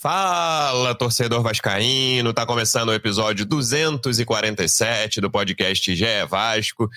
Fala, 0.00 0.94
torcedor 0.94 1.42
vascaíno! 1.42 2.32
Tá 2.32 2.46
começando 2.46 2.88
o 2.88 2.94
episódio 2.94 3.44
247 3.44 5.20
do 5.20 5.30
podcast 5.30 5.94
GE 5.94 6.06
Vasco. 6.26 6.88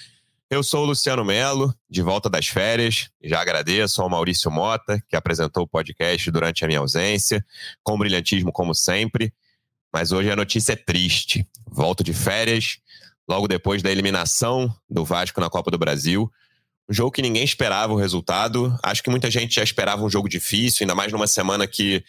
Eu 0.50 0.64
sou 0.64 0.84
o 0.84 0.86
Luciano 0.86 1.26
Melo, 1.26 1.76
de 1.90 2.02
volta 2.02 2.30
das 2.30 2.48
férias. 2.48 3.10
Já 3.22 3.42
agradeço 3.42 4.02
ao 4.02 4.10
Maurício 4.10 4.50
Mota, 4.50 5.04
que 5.10 5.18
apresentou 5.18 5.64
o 5.64 5.68
podcast 5.68 6.32
durante 6.32 6.64
a 6.64 6.68
minha 6.70 6.80
ausência, 6.80 7.46
com 7.84 7.98
brilhantismo 7.98 8.54
como 8.54 8.74
sempre. 8.74 9.34
Mas 9.94 10.14
hoje 10.14 10.32
a 10.32 10.36
notícia 10.38 10.72
é 10.72 10.78
triste. 10.78 11.46
Volto 11.68 12.06
de 12.06 12.14
férias, 12.14 12.78
logo 13.28 13.50
depois 13.50 13.84
da 13.84 13.92
eliminação 13.92 14.74
do 14.90 15.04
Vasco 15.04 15.42
na 15.42 15.50
Copa 15.50 15.70
do 15.70 15.78
Brasil. 15.78 16.32
Um 16.90 16.94
jogo 16.94 17.12
que 17.12 17.22
ninguém 17.22 17.44
esperava 17.44 17.92
o 17.92 17.98
resultado. 17.98 18.74
Acho 18.82 19.04
que 19.04 19.10
muita 19.10 19.30
gente 19.30 19.56
já 19.56 19.64
esperava 19.64 20.06
um 20.06 20.10
jogo 20.10 20.30
difícil, 20.30 20.86
ainda 20.86 20.96
mais 20.96 21.12
numa 21.12 21.28
semana 21.28 21.68
que 21.68 22.02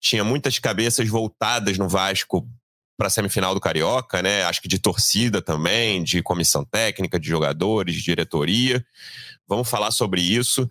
tinha 0.00 0.24
muitas 0.24 0.58
cabeças 0.58 1.08
voltadas 1.08 1.76
no 1.78 1.88
Vasco 1.88 2.48
para 2.96 3.06
a 3.06 3.10
semifinal 3.10 3.54
do 3.54 3.60
Carioca, 3.60 4.20
né? 4.22 4.44
Acho 4.44 4.60
que 4.60 4.68
de 4.68 4.78
torcida 4.78 5.40
também, 5.40 6.02
de 6.02 6.22
comissão 6.22 6.64
técnica, 6.64 7.18
de 7.18 7.28
jogadores, 7.28 7.94
de 7.94 8.02
diretoria. 8.02 8.84
Vamos 9.48 9.68
falar 9.68 9.90
sobre 9.90 10.20
isso, 10.20 10.68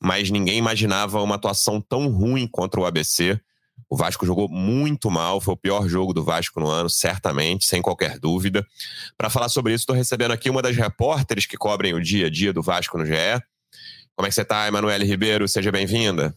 mas 0.00 0.30
ninguém 0.30 0.58
imaginava 0.58 1.22
uma 1.22 1.36
atuação 1.36 1.80
tão 1.80 2.08
ruim 2.08 2.46
contra 2.46 2.80
o 2.80 2.86
ABC. 2.86 3.40
O 3.88 3.96
Vasco 3.96 4.26
jogou 4.26 4.48
muito 4.48 5.10
mal, 5.10 5.40
foi 5.40 5.54
o 5.54 5.56
pior 5.56 5.88
jogo 5.88 6.12
do 6.12 6.22
Vasco 6.22 6.60
no 6.60 6.68
ano, 6.68 6.88
certamente, 6.88 7.66
sem 7.66 7.82
qualquer 7.82 8.18
dúvida. 8.18 8.66
Para 9.16 9.30
falar 9.30 9.48
sobre 9.48 9.72
isso, 9.72 9.82
estou 9.82 9.96
recebendo 9.96 10.32
aqui 10.32 10.48
uma 10.48 10.62
das 10.62 10.76
repórteres 10.76 11.46
que 11.46 11.56
cobrem 11.56 11.94
o 11.94 12.00
dia 12.00 12.26
a 12.26 12.30
dia 12.30 12.52
do 12.52 12.62
Vasco 12.62 12.96
no 12.98 13.06
GE. 13.06 13.12
Como 14.14 14.26
é 14.26 14.28
que 14.28 14.34
você 14.34 14.42
está, 14.42 14.68
Emanuele 14.68 15.04
Ribeiro? 15.04 15.48
Seja 15.48 15.72
bem-vinda. 15.72 16.36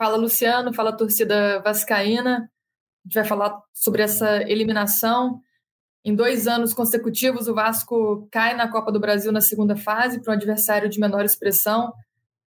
Fala 0.00 0.16
Luciano, 0.16 0.72
fala 0.72 0.96
torcida 0.96 1.60
vascaína. 1.60 2.36
A 2.38 3.06
gente 3.06 3.14
vai 3.16 3.24
falar 3.24 3.60
sobre 3.74 4.00
essa 4.00 4.42
eliminação. 4.50 5.42
Em 6.02 6.14
dois 6.14 6.46
anos 6.46 6.72
consecutivos, 6.72 7.48
o 7.48 7.54
Vasco 7.54 8.26
cai 8.32 8.56
na 8.56 8.66
Copa 8.66 8.90
do 8.90 8.98
Brasil 8.98 9.30
na 9.30 9.42
segunda 9.42 9.76
fase 9.76 10.22
para 10.22 10.32
um 10.32 10.36
adversário 10.36 10.88
de 10.88 10.98
menor 10.98 11.22
expressão. 11.22 11.92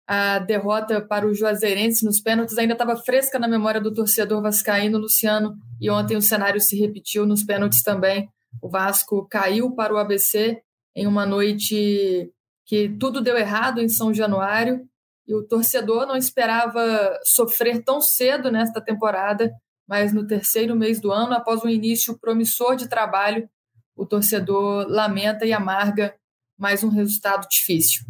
A 0.08 0.40
derrota 0.40 1.02
para 1.02 1.28
o 1.28 1.34
Juazeirense 1.34 2.06
nos 2.06 2.22
pênaltis 2.22 2.58
ainda 2.58 2.72
estava 2.72 2.96
fresca 2.96 3.38
na 3.38 3.50
memória 3.50 3.82
do 3.82 3.94
torcedor 3.94 4.42
vascaíno, 4.42 4.98
Luciano, 4.98 5.58
e 5.82 5.90
ontem 5.90 6.16
o 6.16 6.22
cenário 6.22 6.62
se 6.62 6.80
repetiu 6.80 7.26
nos 7.26 7.44
pênaltis 7.44 7.84
também. 7.84 8.30
O 8.62 8.70
Vasco 8.70 9.28
caiu 9.30 9.76
para 9.76 9.94
o 9.94 9.98
ABC 9.98 10.62
em 10.96 11.06
uma 11.06 11.26
noite 11.26 12.32
que 12.66 12.88
tudo 12.98 13.20
deu 13.20 13.38
errado 13.38 13.82
em 13.82 13.90
São 13.90 14.14
Januário 14.14 14.90
e 15.32 15.34
o 15.34 15.42
torcedor 15.42 16.06
não 16.06 16.18
esperava 16.18 17.18
sofrer 17.24 17.82
tão 17.86 18.02
cedo 18.02 18.52
nesta 18.52 18.82
temporada, 18.82 19.50
mas 19.88 20.12
no 20.12 20.28
terceiro 20.28 20.76
mês 20.76 21.00
do 21.00 21.10
ano, 21.10 21.34
após 21.34 21.64
um 21.64 21.70
início 21.70 22.20
promissor 22.20 22.76
de 22.76 22.90
trabalho, 22.90 23.50
o 23.96 24.06
torcedor 24.06 24.88
lamenta 24.90 25.46
e 25.46 25.54
amarga 25.54 26.14
mais 26.60 26.84
um 26.84 26.90
resultado 26.90 27.48
difícil. 27.50 28.04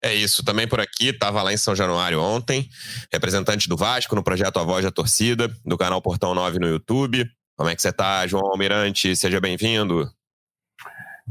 É 0.00 0.14
isso, 0.14 0.44
também 0.44 0.68
por 0.68 0.78
aqui, 0.78 1.08
estava 1.08 1.42
lá 1.42 1.52
em 1.52 1.56
São 1.56 1.74
Januário 1.74 2.20
ontem, 2.20 2.68
representante 3.12 3.68
do 3.68 3.76
Vasco 3.76 4.14
no 4.14 4.22
projeto 4.22 4.60
A 4.60 4.62
Voz 4.62 4.84
da 4.84 4.92
Torcida, 4.92 5.52
do 5.64 5.76
canal 5.76 6.00
Portão 6.00 6.32
9 6.32 6.60
no 6.60 6.68
YouTube. 6.68 7.28
Como 7.56 7.68
é 7.68 7.74
que 7.74 7.82
você 7.82 7.88
está, 7.88 8.24
João 8.26 8.46
Almirante? 8.46 9.16
Seja 9.16 9.40
bem-vindo. 9.40 10.08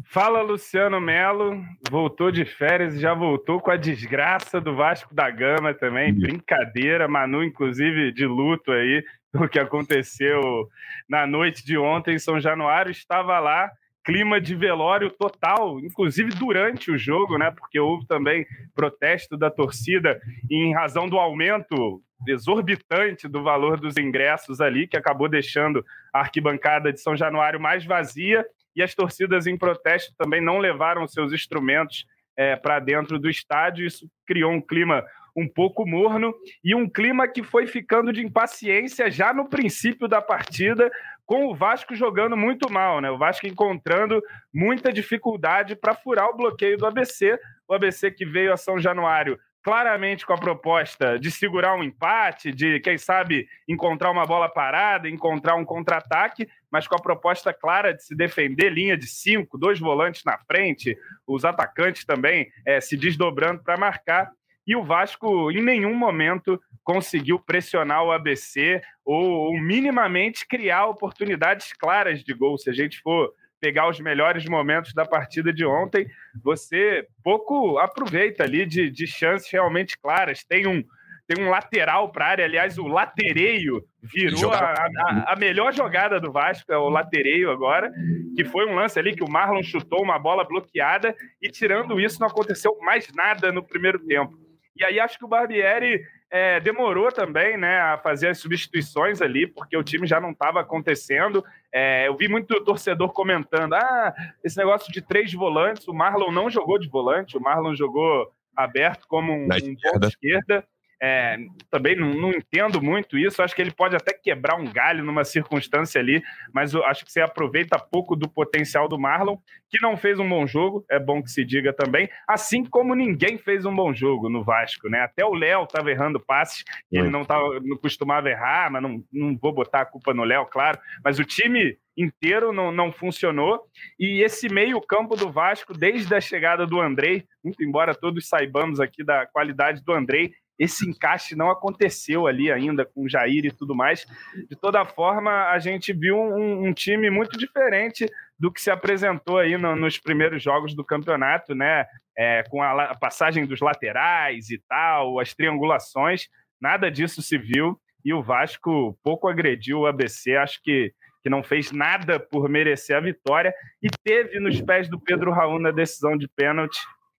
Fala 0.05 0.41
Luciano 0.41 0.99
Melo, 0.99 1.63
voltou 1.89 2.31
de 2.31 2.45
férias 2.45 2.95
e 2.95 2.99
já 2.99 3.13
voltou 3.13 3.59
com 3.59 3.69
a 3.69 3.77
desgraça 3.77 4.59
do 4.59 4.75
Vasco 4.75 5.13
da 5.13 5.29
Gama 5.29 5.73
também. 5.73 6.11
Uhum. 6.11 6.19
Brincadeira, 6.19 7.07
Manu, 7.07 7.43
inclusive, 7.43 8.11
de 8.11 8.25
luto 8.25 8.71
aí, 8.71 9.03
o 9.35 9.47
que 9.47 9.59
aconteceu 9.59 10.67
na 11.07 11.27
noite 11.27 11.63
de 11.63 11.77
ontem 11.77 12.15
em 12.15 12.19
São 12.19 12.39
Januário. 12.39 12.91
Estava 12.91 13.39
lá, 13.39 13.69
clima 14.03 14.41
de 14.41 14.55
velório 14.55 15.11
total, 15.11 15.79
inclusive 15.79 16.31
durante 16.31 16.89
o 16.89 16.97
jogo, 16.97 17.37
né? 17.37 17.51
Porque 17.51 17.79
houve 17.79 18.07
também 18.07 18.47
protesto 18.73 19.37
da 19.37 19.51
torcida 19.51 20.19
em 20.49 20.73
razão 20.73 21.07
do 21.07 21.19
aumento 21.19 22.01
exorbitante 22.27 23.27
do 23.27 23.43
valor 23.43 23.79
dos 23.79 23.97
ingressos 23.97 24.59
ali, 24.59 24.87
que 24.87 24.97
acabou 24.97 25.29
deixando 25.29 25.85
a 26.11 26.21
arquibancada 26.21 26.91
de 26.91 26.99
São 26.99 27.15
Januário 27.15 27.59
mais 27.59 27.85
vazia 27.85 28.43
e 28.75 28.81
as 28.81 28.93
torcidas 28.93 29.47
em 29.47 29.57
protesto 29.57 30.13
também 30.17 30.41
não 30.41 30.57
levaram 30.57 31.07
seus 31.07 31.31
instrumentos 31.31 32.05
é, 32.35 32.55
para 32.55 32.79
dentro 32.79 33.19
do 33.19 33.29
estádio. 33.29 33.85
Isso 33.85 34.09
criou 34.25 34.51
um 34.51 34.61
clima 34.61 35.03
um 35.35 35.47
pouco 35.47 35.85
morno 35.85 36.33
e 36.63 36.75
um 36.75 36.87
clima 36.87 37.27
que 37.27 37.41
foi 37.43 37.65
ficando 37.65 38.13
de 38.13 38.23
impaciência 38.23 39.09
já 39.09 39.33
no 39.33 39.49
princípio 39.49 40.07
da 40.07 40.21
partida, 40.21 40.91
com 41.25 41.47
o 41.47 41.55
Vasco 41.55 41.95
jogando 41.95 42.37
muito 42.37 42.71
mal, 42.71 42.99
né? 42.99 43.09
O 43.09 43.17
Vasco 43.17 43.47
encontrando 43.47 44.21
muita 44.53 44.91
dificuldade 44.91 45.75
para 45.75 45.95
furar 45.95 46.29
o 46.29 46.35
bloqueio 46.37 46.77
do 46.77 46.85
ABC. 46.85 47.39
O 47.67 47.73
ABC 47.73 48.11
que 48.11 48.25
veio 48.25 48.53
a 48.53 48.57
São 48.57 48.79
Januário 48.79 49.39
claramente 49.63 50.25
com 50.25 50.33
a 50.33 50.37
proposta 50.37 51.17
de 51.17 51.31
segurar 51.31 51.73
um 51.75 51.83
empate, 51.83 52.51
de, 52.51 52.81
quem 52.81 52.97
sabe, 52.97 53.47
encontrar 53.67 54.11
uma 54.11 54.25
bola 54.25 54.49
parada, 54.49 55.07
encontrar 55.07 55.55
um 55.55 55.63
contra-ataque, 55.63 56.49
mas 56.73 56.87
com 56.87 56.95
a 56.95 57.01
proposta 57.01 57.53
clara 57.53 57.93
de 57.93 58.03
se 58.03 58.15
defender, 58.15 58.71
linha 58.71 58.97
de 58.97 59.05
cinco, 59.05 59.59
dois 59.59 59.79
volantes 59.79 60.23
na 60.25 60.39
frente, 60.39 60.97
os 61.27 61.45
atacantes 61.45 62.03
também 62.03 62.51
é, 62.65 62.81
se 62.81 62.97
desdobrando 62.97 63.61
para 63.61 63.77
marcar. 63.77 64.31
E 64.65 64.75
o 64.75 64.83
Vasco, 64.83 65.51
em 65.51 65.61
nenhum 65.61 65.93
momento, 65.93 66.59
conseguiu 66.83 67.37
pressionar 67.37 68.03
o 68.03 68.11
ABC 68.11 68.81
ou, 69.05 69.23
ou 69.23 69.61
minimamente 69.61 70.47
criar 70.47 70.87
oportunidades 70.87 71.71
claras 71.73 72.23
de 72.23 72.33
gol. 72.33 72.57
Se 72.57 72.71
a 72.71 72.73
gente 72.73 72.99
for 73.01 73.31
pegar 73.61 73.87
os 73.87 73.99
melhores 73.99 74.45
momentos 74.45 74.95
da 74.95 75.05
partida 75.05 75.53
de 75.53 75.63
ontem, 75.63 76.07
você 76.43 77.07
pouco 77.23 77.77
aproveita 77.77 78.43
ali 78.43 78.65
de, 78.65 78.89
de 78.89 79.05
chances 79.05 79.47
realmente 79.51 79.95
claras. 80.01 80.43
Tem 80.43 80.65
um, 80.65 80.83
tem 81.27 81.43
um 81.43 81.49
lateral 81.49 82.11
para 82.11 82.25
a 82.25 82.29
área, 82.29 82.45
aliás, 82.45 82.77
o 82.77 82.87
latereio 82.87 83.83
virou 84.01 84.51
a, 84.51 84.57
a, 84.57 85.33
a, 85.33 85.35
melhor 85.35 85.73
jogada 85.73 86.19
do 86.19 86.31
Vasco, 86.31 86.71
é 86.71 86.77
o 86.77 86.89
latereio 86.89 87.49
agora, 87.49 87.91
que 88.35 88.43
foi 88.43 88.65
um 88.65 88.75
lance 88.75 88.99
ali 88.99 89.15
que 89.15 89.23
o 89.23 89.29
Marlon 89.29 89.63
chutou 89.63 90.03
uma 90.03 90.19
bola 90.19 90.43
bloqueada 90.43 91.15
e 91.41 91.49
tirando 91.49 91.99
isso 91.99 92.19
não 92.19 92.27
aconteceu 92.27 92.77
mais 92.81 93.07
nada 93.13 93.51
no 93.51 93.63
primeiro 93.63 93.99
tempo. 93.99 94.37
E 94.75 94.83
aí 94.83 94.99
acho 94.99 95.17
que 95.17 95.25
o 95.25 95.27
Barbieri 95.27 96.01
é, 96.31 96.59
demorou 96.59 97.11
também 97.11 97.57
né, 97.57 97.79
a 97.79 97.97
fazer 97.99 98.29
as 98.29 98.39
substituições 98.39 99.21
ali, 99.21 99.45
porque 99.45 99.77
o 99.77 99.83
time 99.83 100.07
já 100.07 100.19
não 100.19 100.31
estava 100.31 100.59
acontecendo. 100.61 101.45
É, 101.71 102.07
eu 102.07 102.17
vi 102.17 102.27
muito 102.27 102.59
torcedor 102.63 103.13
comentando: 103.13 103.73
ah, 103.73 104.13
esse 104.43 104.57
negócio 104.57 104.91
de 104.91 104.99
três 104.99 105.31
volantes, 105.31 105.87
o 105.87 105.93
Marlon 105.93 106.31
não 106.31 106.49
jogou 106.49 106.79
de 106.79 106.89
volante, 106.89 107.37
o 107.37 107.41
Marlon 107.41 107.75
jogou 107.75 108.31
aberto 108.55 109.07
como 109.07 109.31
um, 109.31 109.45
um 109.45 109.53
esquerda. 109.53 110.07
esquerda. 110.07 110.67
É, 111.05 111.35
também 111.69 111.97
não, 111.97 112.13
não, 112.13 112.29
entendo 112.29 112.81
muito 112.81 113.17
isso. 113.17 113.43
Acho 113.43 113.53
que 113.53 113.61
ele 113.61 113.73
pode 113.73 113.93
até 113.93 114.13
quebrar 114.13 114.55
um 114.55 114.63
galho 114.63 115.03
numa 115.03 115.25
circunstância 115.25 115.99
ali, 115.99 116.23
mas 116.53 116.73
eu 116.73 116.81
acho 116.85 117.03
que 117.03 117.11
você 117.11 117.19
aproveita 117.19 117.77
pouco 117.77 118.15
do 118.15 118.29
potencial 118.29 118.87
do 118.87 118.97
Marlon, 118.97 119.35
que 119.69 119.81
não 119.81 119.97
fez 119.97 120.17
um 120.17 120.29
bom 120.29 120.47
jogo, 120.47 120.85
é 120.89 120.97
bom 120.97 121.21
que 121.21 121.29
se 121.29 121.43
diga 121.43 121.73
também, 121.73 122.07
assim 122.25 122.63
como 122.63 122.95
ninguém 122.95 123.37
fez 123.37 123.65
um 123.65 123.75
bom 123.75 123.93
jogo 123.93 124.29
no 124.29 124.45
Vasco, 124.45 124.87
né? 124.87 125.01
Até 125.01 125.25
o 125.25 125.33
Léo 125.33 125.63
estava 125.63 125.91
errando 125.91 126.21
passes, 126.21 126.63
que 126.63 126.97
ele 126.97 127.09
não, 127.09 127.25
tava, 127.25 127.59
não 127.59 127.75
costumava 127.75 128.29
errar, 128.29 128.71
mas 128.71 128.81
não, 128.81 129.03
não 129.11 129.37
vou 129.37 129.51
botar 129.51 129.81
a 129.81 129.85
culpa 129.85 130.13
no 130.13 130.23
Léo, 130.23 130.45
claro, 130.45 130.79
mas 131.03 131.19
o 131.19 131.25
time 131.25 131.77
inteiro 131.97 132.51
não, 132.51 132.71
não 132.71 132.91
funcionou. 132.91 133.61
E 133.99 134.23
esse 134.23 134.47
meio-campo 134.49 135.15
do 135.15 135.31
Vasco, 135.31 135.73
desde 135.73 136.13
a 136.15 136.21
chegada 136.21 136.65
do 136.65 136.79
Andrei, 136.79 137.25
muito 137.43 137.63
embora 137.63 137.93
todos 137.93 138.27
saibamos 138.27 138.79
aqui 138.79 139.03
da 139.03 139.25
qualidade 139.25 139.83
do 139.83 139.93
Andrei, 139.93 140.33
esse 140.57 140.87
encaixe 140.87 141.35
não 141.35 141.49
aconteceu 141.49 142.27
ali 142.27 142.51
ainda 142.51 142.85
com 142.85 143.03
o 143.03 143.09
Jair 143.09 143.45
e 143.45 143.51
tudo 143.51 143.75
mais. 143.75 144.05
De 144.49 144.55
toda 144.55 144.85
forma, 144.85 145.49
a 145.49 145.59
gente 145.59 145.91
viu 145.91 146.15
um, 146.17 146.67
um 146.67 146.73
time 146.73 147.09
muito 147.09 147.37
diferente 147.37 148.05
do 148.37 148.51
que 148.51 148.61
se 148.61 148.69
apresentou 148.69 149.39
aí 149.39 149.57
no, 149.57 149.75
nos 149.75 149.97
primeiros 149.97 150.43
jogos 150.43 150.75
do 150.75 150.83
campeonato, 150.83 151.55
né? 151.55 151.85
É, 152.15 152.43
com 152.43 152.61
a, 152.61 152.91
a 152.91 152.95
passagem 152.95 153.45
dos 153.45 153.59
laterais 153.59 154.49
e 154.51 154.61
tal, 154.69 155.19
as 155.19 155.33
triangulações, 155.33 156.27
nada 156.61 156.91
disso 156.91 157.21
se 157.21 157.37
viu. 157.37 157.79
E 158.05 158.13
o 158.13 158.21
Vasco 158.21 158.97
pouco 159.03 159.27
agrediu 159.27 159.79
o 159.79 159.85
ABC, 159.87 160.35
acho 160.35 160.61
que, 160.61 160.93
que 161.23 161.29
não 161.29 161.41
fez 161.41 161.71
nada 161.71 162.19
por 162.19 162.49
merecer 162.49 162.95
a 162.95 162.99
vitória 162.99 163.53
e 163.81 163.87
teve 164.03 164.39
nos 164.39 164.61
pés 164.61 164.89
do 164.89 164.99
Pedro 164.99 165.31
Raul 165.31 165.57
na 165.57 165.71
decisão 165.71 166.17
de 166.17 166.27
pênalti 166.27 166.77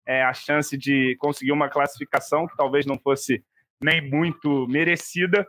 é, 0.08 0.24
a 0.24 0.34
chance 0.34 0.78
de 0.78 1.16
conseguir 1.20 1.52
uma 1.52 1.70
classificação 1.70 2.48
que 2.48 2.56
talvez 2.56 2.86
não 2.86 2.98
fosse 3.00 3.44
nem 3.82 4.02
muito 4.10 4.68
merecida 4.68 5.46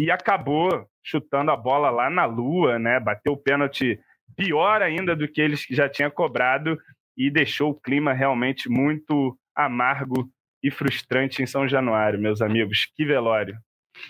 e 0.00 0.10
acabou 0.10 0.86
chutando 1.02 1.50
a 1.50 1.56
bola 1.56 1.90
lá 1.90 2.08
na 2.08 2.24
lua, 2.24 2.78
né? 2.78 2.98
Bateu 3.00 3.32
o 3.32 3.36
pênalti 3.36 3.98
pior 4.36 4.82
ainda 4.82 5.14
do 5.14 5.28
que 5.28 5.40
eles 5.40 5.66
que 5.66 5.74
já 5.74 5.88
tinha 5.88 6.10
cobrado 6.10 6.78
e 7.16 7.30
deixou 7.30 7.70
o 7.70 7.80
clima 7.80 8.12
realmente 8.12 8.68
muito 8.68 9.36
amargo 9.54 10.28
e 10.62 10.70
frustrante 10.70 11.42
em 11.42 11.46
São 11.46 11.68
Januário, 11.68 12.20
meus 12.20 12.40
amigos. 12.40 12.86
Que 12.96 13.04
velório. 13.04 13.56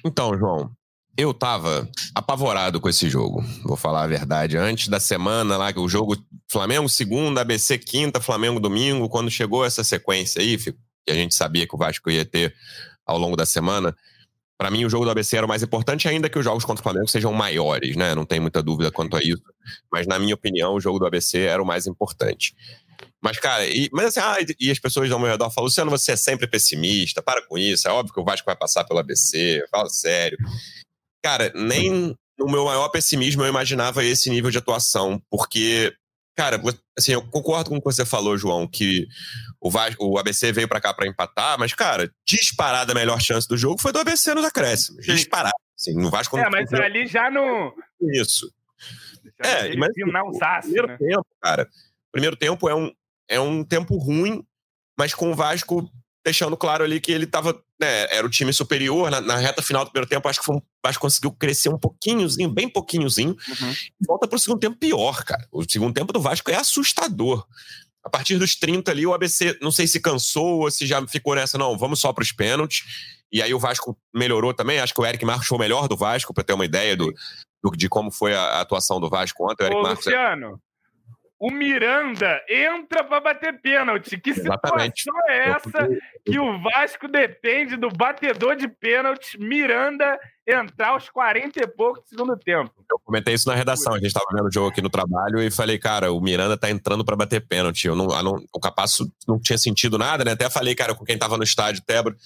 Então, 0.05 0.37
João, 0.39 0.71
Eu 1.17 1.35
tava 1.35 1.89
apavorado 2.15 2.81
com 2.81 2.89
esse 2.89 3.09
jogo, 3.09 3.43
vou 3.65 3.77
falar 3.77 4.05
a 4.05 4.07
verdade. 4.07 4.57
Antes 4.57 4.89
da 4.89 4.99
semana 4.99 5.59
lá, 5.59 5.73
que 5.73 5.79
o 5.79 5.89
jogo 5.89 6.17
Flamengo 6.53 6.87
segunda, 6.87 7.41
ABC 7.41 7.79
quinta, 7.79 8.21
Flamengo 8.21 8.61
domingo, 8.61 9.09
quando 9.09 9.31
chegou 9.31 9.65
essa 9.65 9.83
sequência 9.83 10.43
aí, 10.43 10.59
que 10.59 10.75
a 11.09 11.15
gente 11.15 11.35
sabia 11.35 11.67
que 11.67 11.75
o 11.75 11.79
Vasco 11.79 12.11
ia 12.11 12.27
ter 12.27 12.55
ao 13.07 13.17
longo 13.17 13.37
da 13.37 13.47
semana, 13.47 13.97
para 14.59 14.71
mim 14.71 14.85
o 14.85 14.91
jogo 14.91 15.07
do 15.07 15.11
ABC 15.11 15.35
era 15.35 15.47
o 15.47 15.49
mais 15.49 15.63
importante, 15.63 16.07
ainda 16.07 16.29
que 16.29 16.39
os 16.39 16.45
jogos 16.45 16.65
contra 16.65 16.81
o 16.81 16.85
Flamengo 16.85 17.09
sejam 17.09 17.33
maiores, 17.33 17.97
né? 17.97 18.15
Não 18.15 18.27
tem 18.27 18.39
muita 18.39 18.63
dúvida 18.63 18.93
quanto 18.93 19.17
a 19.17 19.21
isso. 19.21 19.43
Mas 19.91 20.07
na 20.07 20.19
minha 20.19 20.35
opinião, 20.35 20.75
o 20.75 20.81
jogo 20.81 20.99
do 20.99 21.07
ABC 21.07 21.39
era 21.39 21.63
o 21.63 21.67
mais 21.67 21.87
importante. 21.87 22.55
Mas, 23.21 23.39
cara, 23.39 23.67
e, 23.67 23.89
mas 23.91 24.07
assim, 24.07 24.21
ah, 24.21 24.37
e 24.61 24.71
as 24.71 24.79
pessoas 24.79 25.11
ao 25.11 25.19
meu 25.19 25.31
redor 25.31 25.51
falam, 25.51 25.67
Luciano, 25.67 25.91
você 25.91 26.13
é 26.13 26.17
sempre 26.17 26.47
pessimista, 26.47 27.23
para 27.23 27.41
com 27.47 27.57
isso, 27.57 27.89
é 27.89 27.91
óbvio 27.91 28.13
que 28.13 28.21
o 28.21 28.25
Vasco 28.25 28.45
vai 28.45 28.57
passar 28.57 28.85
pelo 28.85 29.01
ABC, 29.01 29.65
fala 29.71 29.89
sério. 29.89 30.37
Cara, 31.25 31.51
nem 31.55 32.15
no 32.39 32.47
meu 32.47 32.67
maior 32.67 32.89
pessimismo 32.91 33.43
eu 33.43 33.49
imaginava 33.49 34.05
esse 34.05 34.29
nível 34.29 34.51
de 34.51 34.59
atuação, 34.59 35.21
porque, 35.31 35.95
cara, 36.37 36.61
assim, 36.99 37.13
eu 37.13 37.23
concordo 37.29 37.71
com 37.71 37.77
o 37.77 37.79
que 37.79 37.85
você 37.85 38.05
falou, 38.05 38.39
João, 38.39 38.67
que 38.67 39.07
o, 39.61 39.71
Vasco, 39.71 40.05
o 40.05 40.19
ABC 40.19 40.53
veio 40.53 40.69
para 40.69 40.81
cá 40.81 40.93
para 40.95 41.07
empatar, 41.07 41.59
mas, 41.59 41.75
cara, 41.75 42.11
disparada 42.27 42.93
a 42.93 42.95
melhor 42.95 43.21
chance 43.21 43.47
do 43.47 43.57
jogo 43.57 43.81
foi 43.81 43.93
do 43.93 43.99
ABC 43.99 44.35
nos 44.35 44.45
acréscimos. 44.45 45.05
Disparada. 45.05 45.55
Assim, 45.79 45.95
no 45.95 46.11
Vasco 46.11 46.39
É, 46.39 46.49
mas 46.49 46.73
ali 46.73 47.07
já 47.07 47.31
no. 47.31 47.75
Isso. 48.01 48.53
É, 49.39 49.77
mas 49.77 49.91
não 50.13 50.29
o 50.29 50.39
primeiro 50.61 50.89
né? 50.89 50.97
tempo, 50.99 51.27
cara. 51.41 51.69
Primeiro 52.13 52.37
tempo 52.37 52.69
é 52.69 52.75
um, 52.75 52.93
é 53.29 53.41
um 53.41 53.65
tempo 53.65 53.97
ruim, 53.97 54.45
mas 54.99 55.15
com 55.15 55.31
o 55.31 55.35
Vasco 55.35 55.91
deixando 56.25 56.57
claro 56.57 56.85
ali 56.85 57.01
que 57.01 57.11
ele 57.11 57.25
estava 57.25 57.53
né, 57.81 58.07
era 58.15 58.27
o 58.27 58.31
time 58.31 58.53
superior 58.53 59.11
na, 59.11 59.21
na, 59.21 59.37
reta 59.37 59.63
final 59.63 59.85
do 59.85 59.91
primeiro 59.91 60.09
tempo. 60.09 60.29
Acho 60.29 60.39
que 60.39 60.47
foi 60.47 60.57
um, 60.57 60.63
que 60.91 60.99
conseguiu 60.99 61.31
crescer 61.33 61.69
um 61.69 61.79
pouquinhozinho, 61.79 62.49
bem 62.49 62.69
pouquinhozinho. 62.69 63.37
Uhum. 63.49 63.75
Volta 64.07 64.27
para 64.27 64.37
o 64.37 64.39
segundo 64.39 64.61
tempo 64.61 64.77
pior, 64.77 65.25
cara. 65.25 65.47
O 65.53 65.63
segundo 65.69 65.95
tempo 65.95 66.13
do 66.13 66.21
Vasco 66.21 66.51
é 66.51 66.57
assustador. 66.57 67.47
A 68.05 68.11
partir 68.11 68.37
dos 68.37 68.57
30 68.57 68.91
ali, 68.91 69.07
o 69.07 69.15
ABC 69.15 69.57
não 69.63 69.71
sei 69.71 69.87
se 69.87 70.01
cansou 70.01 70.63
ou 70.63 70.71
se 70.71 70.87
já 70.87 71.07
ficou 71.07 71.37
nessa, 71.37 71.57
não, 71.57 71.79
vamos 71.79 72.01
só 72.01 72.13
para 72.13 72.23
os 72.23 72.33
pênaltis. 72.33 72.83
E 73.31 73.41
aí 73.41 73.55
o 73.55 73.59
Vasco 73.59 73.97
melhorou 74.13 74.53
também. 74.53 74.81
Acho 74.81 74.93
que 74.93 75.01
o 75.01 75.07
Eric 75.07 75.25
Marcos 75.25 75.47
foi 75.47 75.57
o 75.57 75.61
melhor 75.61 75.87
do 75.87 75.97
Vasco, 75.97 76.35
para 76.35 76.43
ter 76.43 76.53
uma 76.53 76.65
ideia 76.65 76.97
do, 76.97 77.13
do, 77.63 77.71
de 77.71 77.89
como 77.89 78.11
foi 78.11 78.35
a, 78.35 78.61
atuação 78.61 79.01
do 79.01 79.09
Vasco 79.09 79.49
ontem. 79.49 79.65
O 79.65 79.67
Eric 79.67 79.79
Ô, 79.79 79.83
Marcos 79.83 80.07
é 80.07 80.11
Luciano, 80.11 80.61
é 80.61 80.73
o 81.43 81.51
Miranda 81.51 82.41
entra 82.49 83.03
para 83.03 83.19
bater 83.19 83.61
pênalti. 83.61 84.17
Que 84.21 84.31
Exatamente. 84.31 85.01
situação 85.01 85.29
é 85.29 85.49
essa 85.49 85.89
que 86.25 86.39
o 86.39 86.63
Vasco 86.63 87.09
depende 87.09 87.77
do 87.77 87.89
batedor 87.89 88.55
de 88.55 88.69
pênalti, 88.69 89.37
Miranda, 89.41 90.21
entrar 90.47 90.89
aos 90.89 91.09
40 91.09 91.63
e 91.63 91.67
pouco 91.67 92.01
do 92.01 92.09
segundo 92.09 92.37
tempo? 92.37 92.73
Eu 92.91 92.99
comentei 93.05 93.35
isso 93.35 93.49
na 93.49 93.55
redação. 93.55 93.93
A 93.93 93.97
gente 93.97 94.09
estava 94.09 94.27
vendo 94.33 94.47
o 94.47 94.53
jogo 94.53 94.69
aqui 94.69 94.83
no 94.83 94.91
trabalho 94.91 95.41
e 95.41 95.51
falei, 95.51 95.79
cara, 95.79 96.13
o 96.13 96.21
Miranda 96.21 96.57
tá 96.57 96.71
entrando 96.71 97.05
para 97.05 97.17
bater 97.17 97.47
pênalti. 97.47 97.87
Eu 97.87 97.95
não, 97.95 98.11
eu 98.11 98.23
não, 98.23 98.45
o 98.53 98.61
Capasso 98.61 99.11
não 99.27 99.39
tinha 99.41 99.59
sentido 99.59 99.97
nada, 99.99 100.25
né? 100.25 100.33
Até 100.33 100.51
falei, 100.51 100.75
cara, 100.75 100.95
com 100.95 101.05
quem 101.05 101.19
tava 101.19 101.37
no 101.37 101.45
estádio, 101.45 101.83
Tebro, 101.87 102.17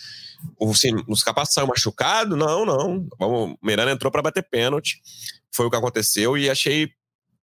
assim, 0.62 0.92
os 1.08 1.22
Capasso 1.22 1.52
saiu 1.52 1.66
machucado? 1.66 2.36
Não, 2.36 2.64
não. 2.64 3.06
O 3.20 3.56
Miranda 3.62 3.92
entrou 3.92 4.10
para 4.10 4.22
bater 4.22 4.42
pênalti. 4.48 5.00
Foi 5.52 5.66
o 5.66 5.70
que 5.70 5.76
aconteceu 5.76 6.36
e 6.36 6.50
achei 6.50 6.90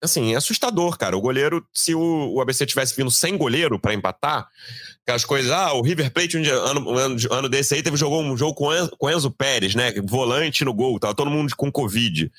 assim, 0.02 0.34
é 0.34 0.38
assustador, 0.38 0.98
cara. 0.98 1.18
O 1.18 1.22
goleiro, 1.22 1.66
se 1.74 1.94
o, 1.94 2.34
o 2.34 2.42
ABC 2.42 2.66
tivesse 2.66 2.96
vindo 2.96 3.12
sem 3.12 3.38
goleiro 3.38 3.80
para 3.80 3.94
empatar, 3.94 4.48
aquelas 5.04 5.26
coisas, 5.26 5.52
ah, 5.52 5.74
o 5.74 5.82
River 5.82 6.12
Plate 6.12 6.38
um, 6.38 6.42
dia, 6.42 6.54
ano, 6.54 6.90
um 6.92 7.34
ano 7.34 7.50
desse 7.50 7.74
aí 7.74 7.84
teve 7.84 7.98
jogou 7.98 8.22
um 8.22 8.38
jogo 8.38 8.54
com 8.54 8.74
Enzo, 8.74 8.92
com 8.98 9.10
Enzo 9.10 9.32
Pérez, 9.32 9.76
né? 9.76 9.92
Volante 10.04 10.64
no 10.64 10.74
gol, 10.74 11.00
tava 11.00 11.16
todo 11.16 11.32
mundo 11.32 11.54
com 11.56 11.72
Covid. 11.72 12.32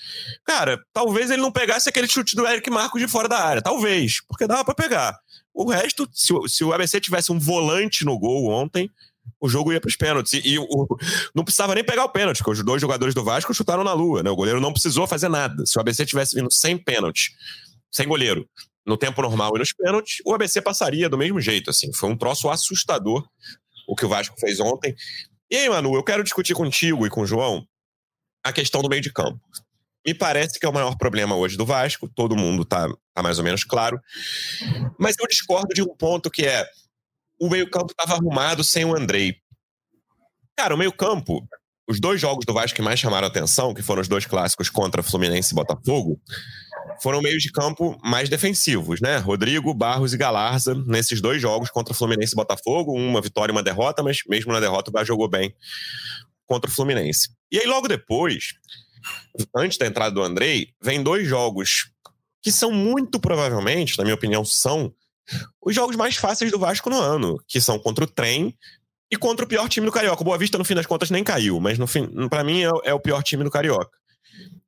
Cara, 0.44 0.80
talvez 0.92 1.30
ele 1.30 1.42
não 1.42 1.52
pegasse 1.52 1.88
aquele 1.88 2.08
chute 2.08 2.36
do 2.36 2.46
Eric 2.46 2.70
Marcos 2.70 3.00
de 3.00 3.08
fora 3.08 3.28
da 3.28 3.38
área, 3.38 3.62
talvez, 3.62 4.20
porque 4.28 4.46
dava 4.46 4.64
para 4.64 4.74
pegar. 4.74 5.18
O 5.52 5.68
resto, 5.68 6.08
se, 6.12 6.32
se 6.48 6.64
o 6.64 6.72
ABC 6.72 7.00
tivesse 7.00 7.32
um 7.32 7.38
volante 7.38 8.04
no 8.04 8.18
gol 8.18 8.50
ontem, 8.50 8.88
o 9.40 9.48
jogo 9.48 9.72
ia 9.72 9.80
para 9.80 9.88
os 9.88 9.96
pênaltis. 9.96 10.34
E, 10.34 10.54
e 10.54 10.58
o, 10.58 10.86
não 11.34 11.44
precisava 11.44 11.74
nem 11.74 11.82
pegar 11.82 12.04
o 12.04 12.08
pênalti, 12.08 12.38
porque 12.38 12.52
os 12.52 12.64
dois 12.64 12.80
jogadores 12.80 13.14
do 13.14 13.24
Vasco 13.24 13.54
chutaram 13.54 13.82
na 13.82 13.92
lua, 13.92 14.22
né? 14.22 14.30
O 14.30 14.36
goleiro 14.36 14.60
não 14.60 14.72
precisou 14.72 15.06
fazer 15.06 15.28
nada. 15.28 15.64
Se 15.64 15.78
o 15.78 15.80
ABC 15.80 16.04
tivesse 16.04 16.34
vindo 16.34 16.52
sem 16.52 16.76
pênalti, 16.76 17.32
sem 17.90 18.06
goleiro, 18.06 18.48
no 18.86 18.96
tempo 18.96 19.22
normal 19.22 19.52
e 19.56 19.58
nos 19.58 19.72
pênaltis, 19.72 20.18
o 20.24 20.34
ABC 20.34 20.60
passaria 20.60 21.08
do 21.08 21.16
mesmo 21.16 21.40
jeito, 21.40 21.70
assim. 21.70 21.92
Foi 21.92 22.10
um 22.10 22.16
troço 22.16 22.48
assustador 22.48 23.26
o 23.86 23.96
que 23.96 24.04
o 24.04 24.08
Vasco 24.08 24.38
fez 24.38 24.60
ontem. 24.60 24.94
E 25.50 25.56
aí, 25.56 25.68
Manu, 25.68 25.94
eu 25.94 26.04
quero 26.04 26.22
discutir 26.22 26.54
contigo 26.54 27.04
e 27.04 27.10
com 27.10 27.22
o 27.22 27.26
João 27.26 27.66
a 28.44 28.52
questão 28.52 28.80
do 28.82 28.88
meio 28.88 29.02
de 29.02 29.12
campo. 29.12 29.40
Me 30.06 30.14
parece 30.14 30.58
que 30.58 30.64
é 30.64 30.68
o 30.68 30.72
maior 30.72 30.96
problema 30.96 31.34
hoje 31.34 31.56
do 31.56 31.66
Vasco, 31.66 32.08
todo 32.08 32.36
mundo 32.36 32.64
tá, 32.64 32.88
tá 33.12 33.22
mais 33.22 33.38
ou 33.38 33.44
menos 33.44 33.64
claro. 33.64 34.00
Mas 34.98 35.16
eu 35.18 35.26
discordo 35.26 35.74
de 35.74 35.82
um 35.82 35.94
ponto 35.94 36.30
que 36.30 36.46
é 36.46 36.64
o 37.40 37.48
meio-campo 37.48 37.92
estava 37.92 38.14
arrumado 38.14 38.62
sem 38.62 38.84
o 38.84 38.94
Andrei. 38.94 39.36
Cara, 40.56 40.74
o 40.74 40.78
meio-campo, 40.78 41.42
os 41.88 41.98
dois 41.98 42.20
jogos 42.20 42.44
do 42.44 42.52
Vasco 42.52 42.76
que 42.76 42.82
mais 42.82 43.00
chamaram 43.00 43.26
atenção, 43.26 43.72
que 43.72 43.82
foram 43.82 44.02
os 44.02 44.08
dois 44.08 44.26
clássicos 44.26 44.68
contra 44.68 45.02
Fluminense 45.02 45.52
e 45.52 45.56
Botafogo, 45.56 46.20
foram 47.02 47.22
meios 47.22 47.42
de 47.42 47.50
campo 47.50 47.98
mais 48.04 48.28
defensivos, 48.28 49.00
né? 49.00 49.16
Rodrigo, 49.16 49.72
Barros 49.72 50.12
e 50.12 50.18
Galarza, 50.18 50.74
nesses 50.86 51.22
dois 51.22 51.40
jogos 51.40 51.70
contra 51.70 51.94
Fluminense 51.94 52.34
e 52.34 52.36
Botafogo, 52.36 52.92
uma 52.92 53.22
vitória 53.22 53.52
e 53.52 53.54
uma 53.54 53.62
derrota, 53.62 54.02
mas 54.02 54.18
mesmo 54.28 54.52
na 54.52 54.60
derrota 54.60 54.90
o 54.90 54.92
Vasco 54.92 55.06
jogou 55.06 55.28
bem 55.28 55.54
contra 56.46 56.70
o 56.70 56.74
Fluminense. 56.74 57.30
E 57.50 57.58
aí 57.58 57.66
logo 57.66 57.88
depois, 57.88 58.52
antes 59.56 59.78
da 59.78 59.86
entrada 59.86 60.14
do 60.14 60.22
Andrei, 60.22 60.74
vem 60.82 61.02
dois 61.02 61.26
jogos 61.26 61.90
que 62.42 62.52
são 62.52 62.70
muito 62.70 63.18
provavelmente, 63.18 63.96
na 63.96 64.04
minha 64.04 64.14
opinião, 64.14 64.44
são 64.44 64.94
os 65.60 65.74
jogos 65.74 65.96
mais 65.96 66.16
fáceis 66.16 66.50
do 66.50 66.58
Vasco 66.58 66.90
no 66.90 67.00
ano, 67.00 67.42
que 67.46 67.60
são 67.60 67.78
contra 67.78 68.04
o 68.04 68.06
Trem 68.06 68.56
e 69.10 69.16
contra 69.16 69.44
o 69.44 69.48
pior 69.48 69.68
time 69.68 69.86
do 69.86 69.92
Carioca. 69.92 70.22
O 70.22 70.24
Boa 70.24 70.38
Vista, 70.38 70.56
no 70.56 70.64
fim 70.64 70.74
das 70.74 70.86
contas, 70.86 71.10
nem 71.10 71.24
caiu, 71.24 71.58
mas 71.60 71.78
no 71.78 71.86
fim, 71.86 72.06
para 72.28 72.44
mim 72.44 72.62
é, 72.62 72.70
é, 72.84 72.94
o 72.94 73.00
pior 73.00 73.22
time 73.22 73.44
do 73.44 73.50
Carioca. 73.50 73.98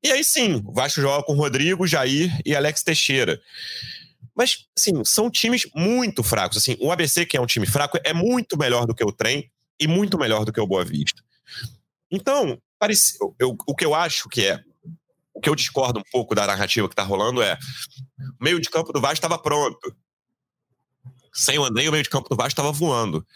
E 0.03 0.11
aí 0.11 0.25
sim, 0.25 0.63
o 0.67 0.73
Vasco 0.73 1.01
joga 1.01 1.25
com 1.25 1.35
Rodrigo, 1.35 1.87
Jair 1.87 2.31
e 2.45 2.55
Alex 2.55 2.83
Teixeira. 2.83 3.41
Mas, 4.35 4.67
sim, 4.77 5.05
são 5.05 5.31
times 5.31 5.69
muito 5.75 6.23
fracos. 6.23 6.57
Assim, 6.57 6.77
o 6.81 6.91
ABC, 6.91 7.27
que 7.27 7.37
é 7.37 7.41
um 7.41 7.47
time 7.47 7.67
fraco, 7.67 7.99
é 8.03 8.13
muito 8.13 8.59
melhor 8.59 8.87
do 8.87 8.95
que 8.95 9.05
o 9.05 9.13
Trem 9.13 9.51
e 9.79 9.87
muito 9.87 10.19
melhor 10.19 10.45
do 10.45 10.53
que 10.53 10.61
o 10.61 10.67
Boa 10.67 10.85
Vista. 10.85 11.23
Então, 12.11 12.59
parece, 12.79 13.17
eu, 13.39 13.57
o 13.67 13.75
que 13.75 13.85
eu 13.85 13.95
acho 13.95 14.29
que 14.29 14.47
é 14.47 14.61
o 15.35 15.41
que 15.41 15.49
eu 15.49 15.55
discordo 15.55 15.99
um 15.99 16.03
pouco 16.11 16.35
da 16.35 16.47
narrativa 16.47 16.87
que 16.89 16.93
está 16.93 17.03
rolando 17.03 17.43
é 17.43 17.59
o 18.41 18.45
meio 18.45 18.61
de 18.61 18.69
campo 18.69 18.93
do 18.93 19.01
Vasco 19.01 19.15
estava 19.15 19.39
pronto 19.39 19.97
sem 21.33 21.59
o 21.59 21.65
André, 21.65 21.89
o 21.89 21.93
meio 21.93 22.03
de 22.05 22.11
campo 22.11 22.29
do 22.29 22.37
Vasco 22.37 22.51
estava 22.51 22.73
voando. 22.73 23.27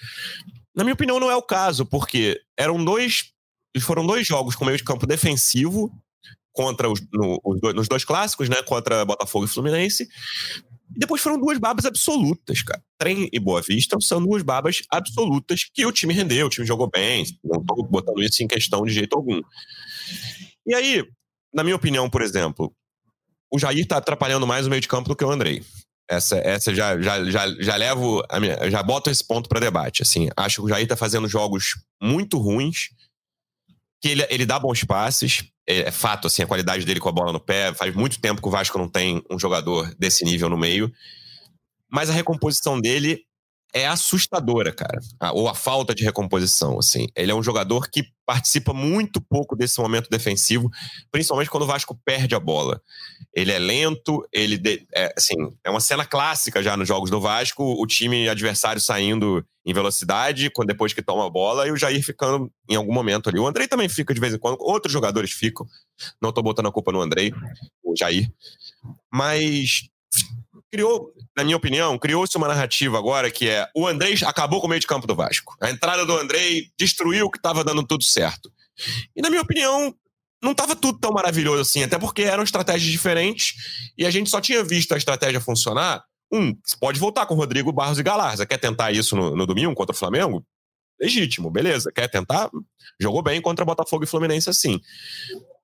Na 0.74 0.84
minha 0.84 0.94
opinião, 0.94 1.18
não 1.18 1.30
é 1.30 1.36
o 1.36 1.42
caso, 1.42 1.86
porque 1.86 2.40
eram 2.56 2.84
dois. 2.84 3.32
Foram 3.80 4.06
dois 4.06 4.26
jogos 4.26 4.54
com 4.54 4.64
meio 4.64 4.78
de 4.78 4.84
campo 4.84 5.06
defensivo 5.06 5.92
contra 6.52 6.90
os, 6.90 7.00
no, 7.12 7.38
os 7.44 7.60
dois, 7.60 7.74
nos 7.74 7.88
dois 7.88 8.04
clássicos, 8.04 8.48
né? 8.48 8.62
Contra 8.62 9.04
Botafogo 9.04 9.44
e 9.44 9.48
Fluminense. 9.48 10.08
E 10.94 10.98
depois 10.98 11.20
foram 11.20 11.38
duas 11.38 11.58
babas 11.58 11.84
absolutas, 11.84 12.62
cara. 12.62 12.82
Trem 12.98 13.28
e 13.32 13.38
Boa 13.38 13.60
Vista 13.60 13.96
são 14.00 14.22
duas 14.22 14.42
babas 14.42 14.82
absolutas 14.90 15.64
que 15.72 15.84
o 15.84 15.92
time 15.92 16.14
rendeu, 16.14 16.46
o 16.46 16.50
time 16.50 16.66
jogou 16.66 16.88
bem. 16.88 17.26
Não 17.44 17.60
estou 17.60 17.86
botando 17.86 18.22
isso 18.22 18.42
em 18.42 18.46
questão 18.46 18.82
de 18.84 18.92
jeito 18.92 19.14
algum. 19.14 19.40
E 20.66 20.74
aí, 20.74 21.04
na 21.52 21.62
minha 21.62 21.76
opinião, 21.76 22.08
por 22.08 22.22
exemplo, 22.22 22.74
o 23.52 23.58
Jair 23.58 23.80
está 23.80 23.98
atrapalhando 23.98 24.46
mais 24.46 24.66
o 24.66 24.70
meio 24.70 24.80
de 24.80 24.88
campo 24.88 25.08
do 25.08 25.16
que 25.16 25.24
o 25.24 25.30
Andrei. 25.30 25.62
Essa, 26.08 26.36
essa 26.38 26.74
já, 26.74 27.00
já, 27.00 27.24
já, 27.24 27.48
já 27.58 27.76
levo, 27.76 28.22
minha, 28.40 28.70
já 28.70 28.82
boto 28.82 29.10
esse 29.10 29.24
ponto 29.24 29.48
para 29.48 29.60
debate. 29.60 30.02
Assim, 30.02 30.28
acho 30.36 30.56
que 30.56 30.62
o 30.62 30.68
Jair 30.68 30.86
tá 30.86 30.96
fazendo 30.96 31.28
jogos 31.28 31.74
muito 32.00 32.38
ruins, 32.38 32.90
que 34.00 34.08
ele, 34.08 34.26
ele 34.30 34.46
dá 34.46 34.58
bons 34.58 34.84
passes. 34.84 35.44
É, 35.68 35.80
é, 35.80 35.90
fato, 35.90 36.28
assim, 36.28 36.42
a 36.42 36.46
qualidade 36.46 36.84
dele 36.84 37.00
com 37.00 37.08
a 37.08 37.12
bola 37.12 37.32
no 37.32 37.40
pé. 37.40 37.74
Faz 37.74 37.92
muito 37.94 38.20
tempo 38.20 38.40
que 38.40 38.46
o 38.46 38.50
Vasco 38.50 38.78
não 38.78 38.88
tem 38.88 39.22
um 39.28 39.38
jogador 39.38 39.92
desse 39.98 40.24
nível 40.24 40.48
no 40.48 40.56
meio. 40.56 40.92
Mas 41.90 42.08
a 42.08 42.12
recomposição 42.12 42.80
dele 42.80 43.24
é 43.72 43.86
assustadora, 43.86 44.72
cara. 44.72 44.98
ou 45.32 45.48
a 45.48 45.54
falta 45.54 45.94
de 45.94 46.04
recomposição, 46.04 46.78
assim. 46.78 47.06
Ele 47.14 47.30
é 47.30 47.34
um 47.34 47.42
jogador 47.42 47.90
que 47.90 48.04
participa 48.24 48.72
muito 48.72 49.20
pouco 49.20 49.54
desse 49.54 49.78
momento 49.80 50.10
defensivo, 50.10 50.70
principalmente 51.12 51.50
quando 51.50 51.62
o 51.62 51.66
Vasco 51.66 51.98
perde 52.04 52.34
a 52.34 52.40
bola. 52.40 52.80
Ele 53.34 53.52
é 53.52 53.58
lento, 53.58 54.26
ele 54.32 54.58
de, 54.58 54.84
é, 54.94 55.12
assim, 55.16 55.34
é 55.62 55.70
uma 55.70 55.80
cena 55.80 56.04
clássica 56.04 56.62
já 56.62 56.76
nos 56.76 56.88
jogos 56.88 57.10
do 57.10 57.20
Vasco, 57.20 57.62
o 57.62 57.86
time 57.86 58.28
adversário 58.28 58.80
saindo 58.80 59.44
em 59.64 59.74
velocidade 59.74 60.50
quando 60.50 60.68
depois 60.68 60.92
que 60.92 61.02
toma 61.02 61.26
a 61.26 61.30
bola 61.30 61.66
e 61.66 61.70
o 61.70 61.76
Jair 61.76 62.02
ficando 62.04 62.50
em 62.68 62.76
algum 62.76 62.92
momento 62.92 63.28
ali. 63.28 63.38
O 63.38 63.46
Andrei 63.46 63.68
também 63.68 63.88
fica 63.88 64.14
de 64.14 64.20
vez 64.20 64.34
em 64.34 64.38
quando, 64.38 64.56
outros 64.60 64.92
jogadores 64.92 65.32
ficam. 65.32 65.66
Não 66.20 66.32
tô 66.32 66.42
botando 66.42 66.66
a 66.66 66.72
culpa 66.72 66.92
no 66.92 67.00
Andrei, 67.00 67.32
o 67.84 67.94
Jair. 67.96 68.30
Mas 69.12 69.88
criou, 70.76 71.10
na 71.34 71.42
minha 71.42 71.56
opinião, 71.56 71.98
criou-se 71.98 72.36
uma 72.36 72.48
narrativa 72.48 72.98
agora 72.98 73.30
que 73.30 73.48
é 73.48 73.66
o 73.74 73.86
Andrei 73.86 74.14
acabou 74.26 74.60
com 74.60 74.66
o 74.66 74.70
meio 74.70 74.80
de 74.80 74.86
campo 74.86 75.06
do 75.06 75.14
Vasco. 75.14 75.56
A 75.58 75.70
entrada 75.70 76.04
do 76.04 76.14
Andrei 76.16 76.66
destruiu 76.78 77.26
o 77.26 77.30
que 77.30 77.38
estava 77.38 77.64
dando 77.64 77.82
tudo 77.82 78.04
certo. 78.04 78.52
E 79.16 79.22
na 79.22 79.30
minha 79.30 79.40
opinião, 79.40 79.94
não 80.42 80.52
estava 80.52 80.76
tudo 80.76 80.98
tão 80.98 81.12
maravilhoso 81.12 81.62
assim, 81.62 81.82
até 81.82 81.98
porque 81.98 82.22
eram 82.22 82.42
estratégias 82.42 82.90
diferentes 82.90 83.54
e 83.96 84.04
a 84.04 84.10
gente 84.10 84.28
só 84.28 84.38
tinha 84.38 84.62
visto 84.62 84.92
a 84.92 84.98
estratégia 84.98 85.40
funcionar. 85.40 86.04
Um, 86.30 86.54
pode 86.78 87.00
voltar 87.00 87.24
com 87.24 87.34
Rodrigo 87.34 87.72
Barros 87.72 87.98
e 87.98 88.02
Galarza. 88.02 88.44
Quer 88.44 88.58
tentar 88.58 88.92
isso 88.92 89.16
no, 89.16 89.34
no 89.34 89.46
domingo 89.46 89.74
contra 89.74 89.94
o 89.94 89.98
Flamengo? 89.98 90.44
Legítimo, 91.00 91.50
beleza. 91.50 91.90
Quer 91.90 92.08
tentar? 92.08 92.50
Jogou 93.00 93.22
bem 93.22 93.40
contra 93.40 93.64
Botafogo 93.64 94.04
e 94.04 94.06
Fluminense 94.06 94.50
assim. 94.50 94.78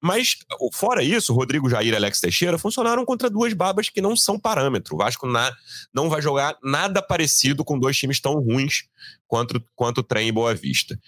Mas, 0.03 0.39
fora 0.73 1.01
isso, 1.03 1.33
Rodrigo 1.33 1.71
Jair 1.71 1.93
e 1.93 1.97
Alex 1.97 2.19
Teixeira 2.19 2.59
funcionaram 2.59 3.05
contra 3.05 3.31
duas 3.31 3.53
babas 3.53 3.89
que 3.89 4.01
não 4.01 4.17
são 4.17 4.37
parâmetro. 4.37 4.97
O 4.97 4.99
Vasco 4.99 5.29
na, 5.29 5.53
não 5.95 6.11
vai 6.11 6.21
jogar 6.21 6.59
nada 6.61 7.01
parecido 7.01 7.65
com 7.65 7.79
dois 7.79 7.97
times 7.97 8.21
tão 8.21 8.35
ruins 8.35 8.89
quanto, 9.29 9.65
quanto 9.77 9.99
o 9.99 10.03
Trem 10.03 10.27
e 10.27 10.33
Boa 10.33 10.57
Vista. 10.57 10.99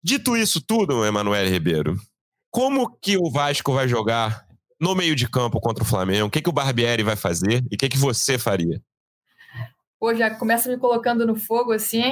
Dito 0.00 0.36
isso 0.36 0.60
tudo, 0.60 1.04
Emanuel 1.04 1.50
Ribeiro, 1.50 2.00
como 2.48 2.96
que 3.02 3.16
o 3.18 3.28
Vasco 3.28 3.72
vai 3.72 3.88
jogar 3.88 4.46
no 4.80 4.94
meio 4.94 5.16
de 5.16 5.28
campo 5.28 5.60
contra 5.60 5.82
o 5.82 5.86
Flamengo? 5.86 6.28
O 6.28 6.30
que, 6.30 6.40
que 6.40 6.48
o 6.48 6.52
Barbieri 6.52 7.02
vai 7.02 7.16
fazer 7.16 7.64
e 7.70 7.74
o 7.74 7.78
que, 7.78 7.88
que 7.88 7.98
você 7.98 8.38
faria? 8.38 8.80
Pô, 9.98 10.14
já 10.14 10.30
começa 10.30 10.70
me 10.70 10.78
colocando 10.78 11.26
no 11.26 11.34
fogo 11.34 11.72
assim. 11.72 12.02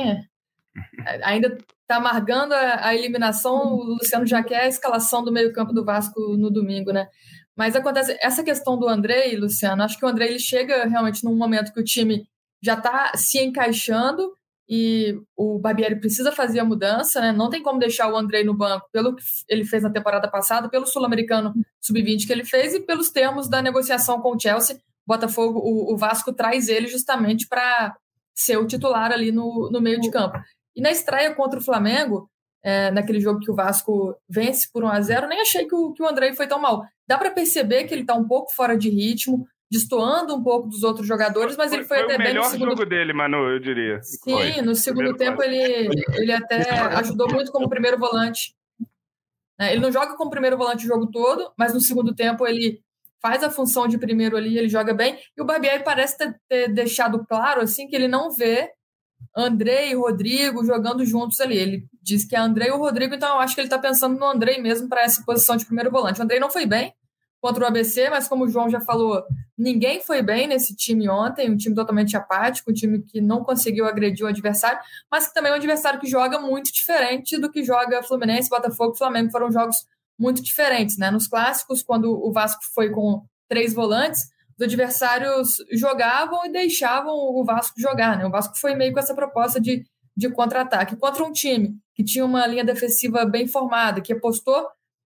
Ainda 1.24 1.56
está 1.82 1.96
amargando 1.96 2.54
a, 2.54 2.88
a, 2.88 2.94
eliminação, 2.94 3.74
o 3.74 3.84
Luciano 3.94 4.26
já 4.26 4.42
quer 4.42 4.62
a 4.62 4.68
escalação 4.68 5.24
do 5.24 5.32
meio-campo 5.32 5.72
do 5.72 5.84
Vasco 5.84 6.36
no 6.36 6.50
domingo, 6.50 6.92
né? 6.92 7.08
Mas 7.56 7.74
acontece 7.74 8.16
essa 8.20 8.44
questão 8.44 8.78
do 8.78 8.86
Andrei, 8.86 9.36
Luciano, 9.36 9.82
acho 9.82 9.98
que 9.98 10.04
o 10.04 10.08
Andrei 10.08 10.28
ele 10.28 10.38
chega 10.38 10.86
realmente 10.86 11.24
num 11.24 11.36
momento 11.36 11.72
que 11.72 11.80
o 11.80 11.84
time 11.84 12.24
já 12.62 12.74
está 12.74 13.12
se 13.16 13.38
encaixando 13.38 14.32
e 14.68 15.18
o 15.34 15.58
Barbieri 15.58 15.98
precisa 15.98 16.30
fazer 16.30 16.60
a 16.60 16.64
mudança, 16.64 17.20
né? 17.20 17.32
Não 17.32 17.48
tem 17.48 17.62
como 17.62 17.78
deixar 17.78 18.12
o 18.12 18.16
Andrei 18.16 18.44
no 18.44 18.54
banco 18.54 18.86
pelo 18.92 19.16
que 19.16 19.24
ele 19.48 19.64
fez 19.64 19.82
na 19.82 19.90
temporada 19.90 20.28
passada, 20.28 20.68
pelo 20.68 20.86
sul-americano 20.86 21.54
sub-20 21.80 22.26
que 22.26 22.32
ele 22.32 22.44
fez 22.44 22.74
e 22.74 22.80
pelos 22.80 23.10
termos 23.10 23.48
da 23.48 23.62
negociação 23.62 24.20
com 24.20 24.36
o 24.36 24.38
Chelsea. 24.38 24.78
Botafogo, 25.06 25.58
o, 25.58 25.94
o 25.94 25.96
Vasco 25.96 26.34
traz 26.34 26.68
ele 26.68 26.86
justamente 26.86 27.48
para 27.48 27.96
ser 28.34 28.58
o 28.58 28.66
titular 28.66 29.10
ali 29.10 29.32
no, 29.32 29.70
no 29.72 29.80
meio 29.80 29.98
de 30.00 30.10
campo. 30.10 30.38
E 30.78 30.80
na 30.80 30.92
estreia 30.92 31.34
contra 31.34 31.58
o 31.58 31.62
Flamengo, 31.62 32.30
é, 32.62 32.92
naquele 32.92 33.18
jogo 33.18 33.40
que 33.40 33.50
o 33.50 33.54
Vasco 33.54 34.16
vence 34.28 34.70
por 34.72 34.84
1 34.84 34.88
a 34.88 35.00
0 35.00 35.26
nem 35.26 35.40
achei 35.40 35.66
que 35.66 35.74
o, 35.74 35.92
que 35.92 36.00
o 36.00 36.08
Andrei 36.08 36.32
foi 36.34 36.46
tão 36.46 36.60
mal. 36.60 36.84
Dá 37.04 37.18
para 37.18 37.32
perceber 37.32 37.82
que 37.82 37.92
ele 37.92 38.02
está 38.02 38.14
um 38.14 38.28
pouco 38.28 38.54
fora 38.54 38.78
de 38.78 38.88
ritmo, 38.88 39.44
destoando 39.68 40.36
um 40.36 40.42
pouco 40.42 40.68
dos 40.68 40.84
outros 40.84 41.04
jogadores, 41.04 41.56
mas 41.56 41.70
foi, 41.70 41.78
ele 41.78 41.88
foi, 41.88 41.96
foi 41.96 42.06
até 42.06 42.16
bem 42.16 42.32
no 42.32 42.44
segundo... 42.44 42.70
jogo 42.70 42.86
dele, 42.86 43.12
Manu, 43.12 43.38
eu 43.50 43.58
diria. 43.58 44.00
Sim, 44.04 44.18
foi. 44.22 44.62
no 44.62 44.76
segundo 44.76 45.16
tempo 45.16 45.42
ele, 45.42 45.90
ele 46.14 46.32
até 46.32 46.70
ajudou 46.70 47.28
muito 47.28 47.50
como 47.50 47.68
primeiro 47.68 47.98
volante. 47.98 48.54
É, 49.60 49.72
ele 49.72 49.80
não 49.80 49.90
joga 49.90 50.16
como 50.16 50.30
primeiro 50.30 50.56
volante 50.56 50.84
o 50.84 50.88
jogo 50.88 51.10
todo, 51.10 51.52
mas 51.58 51.74
no 51.74 51.80
segundo 51.80 52.14
tempo 52.14 52.46
ele 52.46 52.80
faz 53.20 53.42
a 53.42 53.50
função 53.50 53.88
de 53.88 53.98
primeiro 53.98 54.36
ali, 54.36 54.56
ele 54.56 54.68
joga 54.68 54.94
bem. 54.94 55.18
E 55.36 55.42
o 55.42 55.44
Barbieri 55.44 55.82
parece 55.82 56.16
ter, 56.16 56.40
ter 56.48 56.68
deixado 56.68 57.26
claro 57.26 57.62
assim 57.62 57.88
que 57.88 57.96
ele 57.96 58.06
não 58.06 58.30
vê 58.30 58.70
André 59.36 59.90
e 59.90 59.94
Rodrigo 59.94 60.64
jogando 60.64 61.04
juntos 61.04 61.40
ali. 61.40 61.56
Ele 61.56 61.86
diz 62.02 62.24
que 62.24 62.34
é 62.34 62.38
André 62.38 62.68
e 62.68 62.72
o 62.72 62.78
Rodrigo, 62.78 63.14
então 63.14 63.34
eu 63.34 63.40
acho 63.40 63.54
que 63.54 63.60
ele 63.60 63.68
está 63.68 63.78
pensando 63.78 64.18
no 64.18 64.26
André 64.26 64.58
mesmo 64.58 64.88
para 64.88 65.02
essa 65.02 65.22
posição 65.24 65.56
de 65.56 65.64
primeiro 65.64 65.90
volante. 65.90 66.20
O 66.20 66.22
André 66.24 66.38
não 66.38 66.50
foi 66.50 66.66
bem, 66.66 66.92
contra 67.40 67.64
o 67.64 67.66
ABC, 67.66 68.10
mas 68.10 68.28
como 68.28 68.44
o 68.44 68.48
João 68.48 68.68
já 68.68 68.80
falou, 68.80 69.22
ninguém 69.56 70.00
foi 70.00 70.22
bem 70.22 70.46
nesse 70.46 70.74
time 70.74 71.08
ontem, 71.08 71.50
um 71.50 71.56
time 71.56 71.74
totalmente 71.74 72.16
apático, 72.16 72.70
um 72.70 72.74
time 72.74 73.02
que 73.02 73.20
não 73.20 73.44
conseguiu 73.44 73.86
agredir 73.86 74.24
o 74.24 74.28
adversário, 74.28 74.78
mas 75.10 75.28
que 75.28 75.34
também 75.34 75.50
é 75.50 75.54
um 75.54 75.58
adversário 75.58 76.00
que 76.00 76.08
joga 76.08 76.40
muito 76.40 76.72
diferente 76.72 77.38
do 77.38 77.50
que 77.50 77.62
joga 77.62 78.02
Fluminense, 78.02 78.50
Botafogo 78.50 78.96
Flamengo, 78.96 79.30
foram 79.30 79.52
jogos 79.52 79.76
muito 80.18 80.42
diferentes, 80.42 80.98
né? 80.98 81.10
Nos 81.10 81.28
clássicos, 81.28 81.82
quando 81.82 82.10
o 82.10 82.32
Vasco 82.32 82.60
foi 82.74 82.90
com 82.90 83.22
três 83.48 83.72
volantes, 83.72 84.22
os 84.58 84.64
adversários 84.64 85.56
jogavam 85.72 86.44
e 86.44 86.50
deixavam 86.50 87.14
o 87.14 87.44
Vasco 87.44 87.80
jogar, 87.80 88.18
né? 88.18 88.26
O 88.26 88.30
Vasco 88.30 88.58
foi 88.58 88.74
meio 88.74 88.92
com 88.92 88.98
essa 88.98 89.14
proposta 89.14 89.60
de, 89.60 89.84
de 90.16 90.28
contra-ataque. 90.30 90.96
Contra 90.96 91.24
um 91.24 91.30
time 91.30 91.76
que 91.94 92.02
tinha 92.02 92.24
uma 92.24 92.44
linha 92.46 92.64
defensiva 92.64 93.24
bem 93.24 93.46
formada, 93.46 94.00
que 94.00 94.12
apostou 94.12 94.66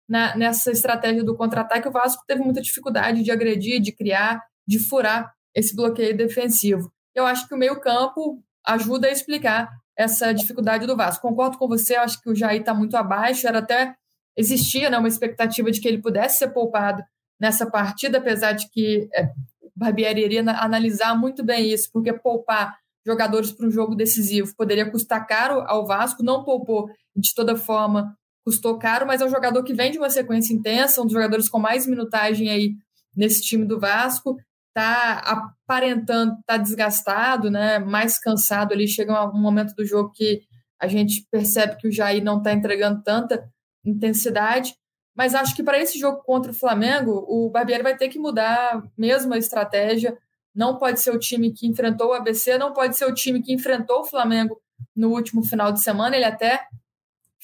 na, 0.08 0.36
nessa 0.36 0.70
estratégia 0.70 1.24
do 1.24 1.36
contra-ataque, 1.36 1.88
o 1.88 1.92
Vasco 1.92 2.22
teve 2.26 2.42
muita 2.42 2.62
dificuldade 2.62 3.22
de 3.22 3.30
agredir, 3.30 3.80
de 3.80 3.90
criar, 3.90 4.40
de 4.66 4.78
furar 4.78 5.32
esse 5.54 5.74
bloqueio 5.74 6.16
defensivo. 6.16 6.92
Eu 7.12 7.26
acho 7.26 7.48
que 7.48 7.54
o 7.54 7.58
meio-campo 7.58 8.40
ajuda 8.64 9.08
a 9.08 9.12
explicar 9.12 9.68
essa 9.96 10.32
dificuldade 10.32 10.86
do 10.86 10.96
Vasco. 10.96 11.26
Concordo 11.26 11.58
com 11.58 11.66
você, 11.66 11.96
acho 11.96 12.22
que 12.22 12.30
o 12.30 12.34
Jair 12.34 12.60
está 12.60 12.72
muito 12.72 12.96
abaixo, 12.96 13.48
era 13.48 13.58
até 13.58 13.94
existia 14.36 14.88
né, 14.88 14.96
uma 14.96 15.08
expectativa 15.08 15.70
de 15.70 15.80
que 15.80 15.88
ele 15.88 16.00
pudesse 16.00 16.38
ser 16.38 16.48
poupado 16.48 17.02
nessa 17.40 17.68
partida, 17.68 18.18
apesar 18.18 18.52
de 18.52 18.68
que 18.68 19.08
é, 19.14 19.30
Barbieri 19.74 20.22
iria 20.22 20.42
analisar 20.42 21.16
muito 21.18 21.42
bem 21.42 21.72
isso, 21.72 21.88
porque 21.92 22.12
poupar 22.12 22.76
jogadores 23.06 23.50
para 23.50 23.66
um 23.66 23.70
jogo 23.70 23.94
decisivo 23.94 24.54
poderia 24.54 24.90
custar 24.90 25.26
caro 25.26 25.62
ao 25.66 25.86
Vasco, 25.86 26.22
não 26.22 26.44
poupou 26.44 26.88
de 27.16 27.34
toda 27.34 27.56
forma 27.56 28.14
custou 28.44 28.78
caro, 28.78 29.06
mas 29.06 29.20
é 29.20 29.24
um 29.24 29.30
jogador 29.30 29.62
que 29.62 29.74
vem 29.74 29.90
de 29.90 29.98
uma 29.98 30.10
sequência 30.10 30.52
intensa, 30.54 31.00
um 31.00 31.04
dos 31.04 31.12
jogadores 31.12 31.48
com 31.48 31.58
mais 31.58 31.86
minutagem 31.86 32.50
aí 32.50 32.74
nesse 33.14 33.42
time 33.42 33.64
do 33.64 33.78
Vasco, 33.78 34.36
tá 34.74 35.18
aparentando, 35.66 36.36
tá 36.46 36.56
desgastado, 36.56 37.50
né, 37.50 37.78
mais 37.78 38.18
cansado 38.18 38.72
ali, 38.72 38.88
chega 38.88 39.28
um 39.30 39.40
momento 39.40 39.74
do 39.74 39.84
jogo 39.84 40.10
que 40.14 40.42
a 40.80 40.86
gente 40.86 41.26
percebe 41.30 41.76
que 41.76 41.88
o 41.88 41.92
Jair 41.92 42.24
não 42.24 42.38
está 42.38 42.52
entregando 42.52 43.02
tanta 43.02 43.44
intensidade, 43.84 44.74
mas 45.20 45.34
acho 45.34 45.54
que 45.54 45.62
para 45.62 45.78
esse 45.78 45.98
jogo 45.98 46.22
contra 46.24 46.50
o 46.50 46.54
Flamengo, 46.54 47.26
o 47.28 47.50
Barbieri 47.50 47.82
vai 47.82 47.94
ter 47.94 48.08
que 48.08 48.18
mudar 48.18 48.82
mesmo 48.96 49.34
a 49.34 49.36
estratégia, 49.36 50.16
não 50.54 50.78
pode 50.78 50.98
ser 50.98 51.10
o 51.10 51.18
time 51.18 51.52
que 51.52 51.66
enfrentou 51.66 52.08
o 52.08 52.12
ABC, 52.14 52.56
não 52.56 52.72
pode 52.72 52.96
ser 52.96 53.04
o 53.04 53.12
time 53.12 53.42
que 53.42 53.52
enfrentou 53.52 54.00
o 54.00 54.06
Flamengo 54.06 54.58
no 54.96 55.10
último 55.10 55.44
final 55.44 55.72
de 55.72 55.82
semana, 55.82 56.16
ele 56.16 56.24
até 56.24 56.62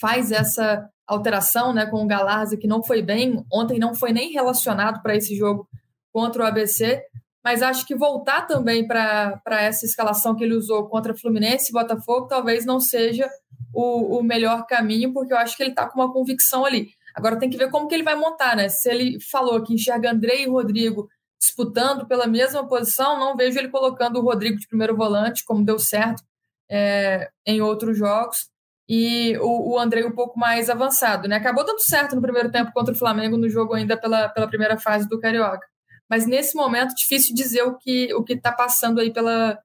faz 0.01 0.33
essa 0.33 0.89
alteração 1.07 1.75
né, 1.75 1.85
com 1.85 2.03
o 2.03 2.07
Galarza, 2.07 2.57
que 2.57 2.67
não 2.67 2.83
foi 2.83 3.03
bem, 3.03 3.45
ontem 3.53 3.79
não 3.79 3.95
foi 3.95 4.11
nem 4.11 4.33
relacionado 4.33 5.03
para 5.03 5.15
esse 5.15 5.37
jogo 5.37 5.69
contra 6.11 6.45
o 6.45 6.47
ABC, 6.47 7.03
mas 7.45 7.61
acho 7.61 7.87
que 7.87 7.95
voltar 7.95 8.47
também 8.47 8.89
para 8.89 9.39
essa 9.61 9.85
escalação 9.85 10.35
que 10.35 10.43
ele 10.43 10.55
usou 10.55 10.89
contra 10.89 11.15
Fluminense 11.15 11.69
e 11.69 11.75
Botafogo 11.75 12.27
talvez 12.27 12.65
não 12.65 12.81
seja 12.81 13.29
o, 13.75 14.19
o 14.19 14.23
melhor 14.23 14.65
caminho, 14.65 15.13
porque 15.13 15.35
eu 15.35 15.37
acho 15.37 15.55
que 15.55 15.63
ele 15.63 15.71
está 15.73 15.87
com 15.87 16.01
uma 16.01 16.11
convicção 16.11 16.65
ali. 16.65 16.96
Agora 17.17 17.39
tem 17.39 17.49
que 17.49 17.57
ver 17.57 17.71
como 17.71 17.89
que 17.89 17.95
ele 17.95 18.03
vai 18.03 18.15
montar, 18.15 18.55
né? 18.55 18.69
Se 18.69 18.91
ele 18.91 19.19
falou 19.21 19.63
que 19.63 19.73
enxerga 19.73 20.13
André 20.13 20.43
e 20.43 20.49
Rodrigo 20.49 21.09
disputando 21.41 22.07
pela 22.07 22.27
mesma 22.27 22.67
posição, 22.69 23.19
não 23.19 23.37
vejo 23.37 23.59
ele 23.59 23.69
colocando 23.69 24.19
o 24.19 24.23
Rodrigo 24.23 24.59
de 24.59 24.69
primeiro 24.69 24.97
volante, 24.97 25.45
como 25.45 25.65
deu 25.65 25.79
certo 25.79 26.23
é, 26.71 27.31
em 27.47 27.61
outros 27.61 27.97
jogos 27.97 28.49
e 28.89 29.37
o, 29.39 29.75
o 29.75 29.79
André 29.79 30.05
um 30.05 30.13
pouco 30.13 30.39
mais 30.39 30.71
avançado. 30.71 31.29
Né? 31.29 31.37
Acabou 31.37 31.65
dando 31.65 31.81
certo 31.81 32.15
no 32.15 32.23
primeiro 32.23 32.51
tempo 32.51 32.73
contra 32.73 32.95
o 32.95 32.97
Flamengo, 32.97 33.37
no 33.37 33.49
jogo 33.49 33.75
ainda 33.75 33.97
pela, 33.97 34.29
pela 34.29 34.49
primeira 34.49 34.79
fase 34.79 35.09
do 35.09 35.19
Carioca. 35.19 35.67
Mas 36.09 36.27
nesse 36.27 36.55
momento, 36.55 36.95
difícil 36.95 37.35
dizer 37.35 37.63
o 37.63 37.77
que 37.77 38.15
o 38.15 38.25
está 38.29 38.53
passando 38.53 39.01
aí 39.01 39.13
pela 39.13 39.59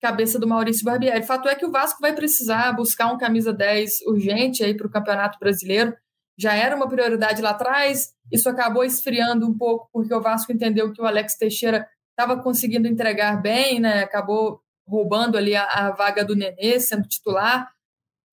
cabeça 0.00 0.38
do 0.38 0.46
Maurício 0.46 0.84
Barbieri. 0.84 1.26
Fato 1.26 1.48
é 1.48 1.56
que 1.56 1.66
o 1.66 1.72
Vasco 1.72 2.00
vai 2.00 2.14
precisar 2.14 2.72
buscar 2.72 3.12
um 3.12 3.18
camisa 3.18 3.52
10 3.52 4.02
urgente 4.06 4.62
aí 4.62 4.76
para 4.76 4.86
o 4.86 4.90
Campeonato 4.90 5.38
Brasileiro. 5.40 5.92
Já 6.38 6.54
era 6.54 6.76
uma 6.76 6.88
prioridade 6.88 7.42
lá 7.42 7.50
atrás, 7.50 8.12
isso 8.30 8.48
acabou 8.48 8.84
esfriando 8.84 9.46
um 9.46 9.56
pouco, 9.56 9.88
porque 9.92 10.14
o 10.14 10.20
Vasco 10.20 10.52
entendeu 10.52 10.92
que 10.92 11.02
o 11.02 11.06
Alex 11.06 11.36
Teixeira 11.36 11.86
estava 12.10 12.40
conseguindo 12.40 12.86
entregar 12.86 13.40
bem, 13.42 13.80
né? 13.80 14.02
acabou 14.02 14.60
roubando 14.86 15.36
ali 15.36 15.54
a, 15.54 15.64
a 15.64 15.90
vaga 15.90 16.24
do 16.24 16.36
Nenê, 16.36 16.78
sendo 16.80 17.08
titular 17.08 17.68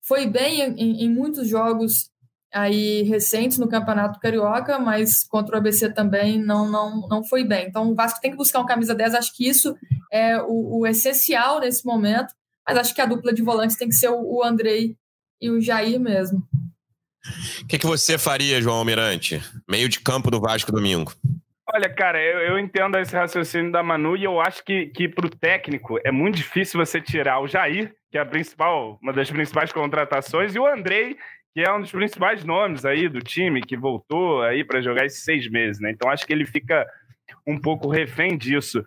foi 0.06 0.26
bem 0.26 0.62
em, 0.62 1.04
em, 1.04 1.10
muitos 1.10 1.48
jogos 1.48 2.10
aí 2.54 3.02
recentes 3.02 3.58
no 3.58 3.68
Campeonato 3.68 4.20
Carioca, 4.20 4.78
mas 4.78 5.24
contra 5.24 5.56
o 5.56 5.58
ABC 5.58 5.92
também 5.92 6.40
não, 6.40 6.70
não, 6.70 7.08
não 7.08 7.24
foi 7.24 7.44
bem. 7.44 7.66
Então 7.66 7.90
o 7.90 7.94
Vasco 7.94 8.20
tem 8.20 8.30
que 8.30 8.36
buscar 8.36 8.60
um 8.60 8.66
camisa 8.66 8.94
10, 8.94 9.14
acho 9.14 9.34
que 9.34 9.48
isso 9.48 9.76
é 10.10 10.40
o, 10.40 10.78
o 10.78 10.86
essencial 10.86 11.58
nesse 11.58 11.84
momento, 11.84 12.32
mas 12.66 12.78
acho 12.78 12.94
que 12.94 13.00
a 13.00 13.06
dupla 13.06 13.32
de 13.32 13.42
volantes 13.42 13.76
tem 13.76 13.88
que 13.88 13.96
ser 13.96 14.08
o, 14.08 14.20
o 14.20 14.44
Andrei 14.44 14.96
e 15.40 15.50
o 15.50 15.60
Jair 15.60 15.98
mesmo. 15.98 16.46
O 17.62 17.66
que, 17.66 17.78
que 17.78 17.86
você 17.86 18.18
faria, 18.18 18.60
João 18.60 18.76
Almirante? 18.76 19.42
Meio 19.68 19.88
de 19.88 20.00
campo 20.00 20.30
do 20.30 20.40
Vasco 20.40 20.72
domingo. 20.72 21.12
Olha, 21.74 21.88
cara, 21.88 22.22
eu, 22.22 22.38
eu, 22.40 22.58
entendo 22.58 22.96
esse 22.96 23.14
raciocínio 23.14 23.72
da 23.72 23.82
Manu 23.82 24.16
e 24.16 24.22
eu 24.22 24.40
acho 24.40 24.64
que, 24.64 24.86
que 24.86 25.08
para 25.08 25.26
o 25.26 25.30
técnico 25.30 25.98
é 26.04 26.12
muito 26.12 26.36
difícil 26.36 26.78
você 26.78 27.00
tirar 27.00 27.40
o 27.40 27.48
Jair, 27.48 27.92
que 28.10 28.16
é 28.16 28.20
a 28.20 28.26
principal, 28.26 28.98
uma 29.02 29.12
das 29.12 29.30
principais 29.30 29.72
contratações, 29.72 30.54
e 30.54 30.60
o 30.60 30.66
Andrei, 30.66 31.16
que 31.52 31.62
é 31.62 31.72
um 31.72 31.80
dos 31.80 31.90
principais 31.90 32.44
nomes 32.44 32.84
aí 32.84 33.08
do 33.08 33.18
time, 33.18 33.60
que 33.62 33.76
voltou 33.76 34.42
aí 34.42 34.62
para 34.62 34.80
jogar 34.80 35.06
esses 35.06 35.24
seis 35.24 35.50
meses, 35.50 35.80
né? 35.80 35.90
Então 35.90 36.08
acho 36.08 36.24
que 36.24 36.32
ele 36.32 36.46
fica 36.46 36.86
um 37.46 37.58
pouco 37.58 37.88
refém 37.88 38.38
disso. 38.38 38.84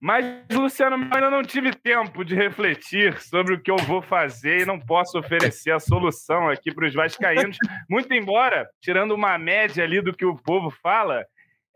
Mas, 0.00 0.24
Luciano, 0.52 0.96
eu 0.96 1.14
ainda 1.14 1.30
não 1.30 1.42
tive 1.42 1.72
tempo 1.72 2.24
de 2.24 2.34
refletir 2.34 3.20
sobre 3.20 3.54
o 3.54 3.60
que 3.60 3.70
eu 3.70 3.76
vou 3.76 4.00
fazer 4.00 4.60
e 4.60 4.66
não 4.66 4.78
posso 4.78 5.18
oferecer 5.18 5.72
a 5.72 5.80
solução 5.80 6.48
aqui 6.48 6.72
para 6.72 6.86
os 6.86 6.94
vascaínos. 6.94 7.56
Muito 7.88 8.12
embora, 8.12 8.68
tirando 8.80 9.12
uma 9.12 9.36
média 9.38 9.82
ali 9.84 10.00
do 10.00 10.14
que 10.14 10.24
o 10.24 10.36
povo 10.36 10.70
fala, 10.70 11.26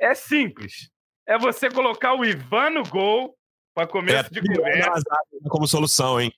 é 0.01 0.15
simples. 0.15 0.91
É 1.27 1.39
você 1.39 1.71
colocar 1.71 2.15
o 2.15 2.25
Ivan 2.25 2.71
no 2.71 2.83
gol 2.85 3.37
para 3.75 3.87
começo 3.87 4.29
é, 4.29 4.41
de 4.41 4.55
conversa. 4.55 5.03
Como 5.49 5.67
solução, 5.67 6.21
hein? 6.21 6.33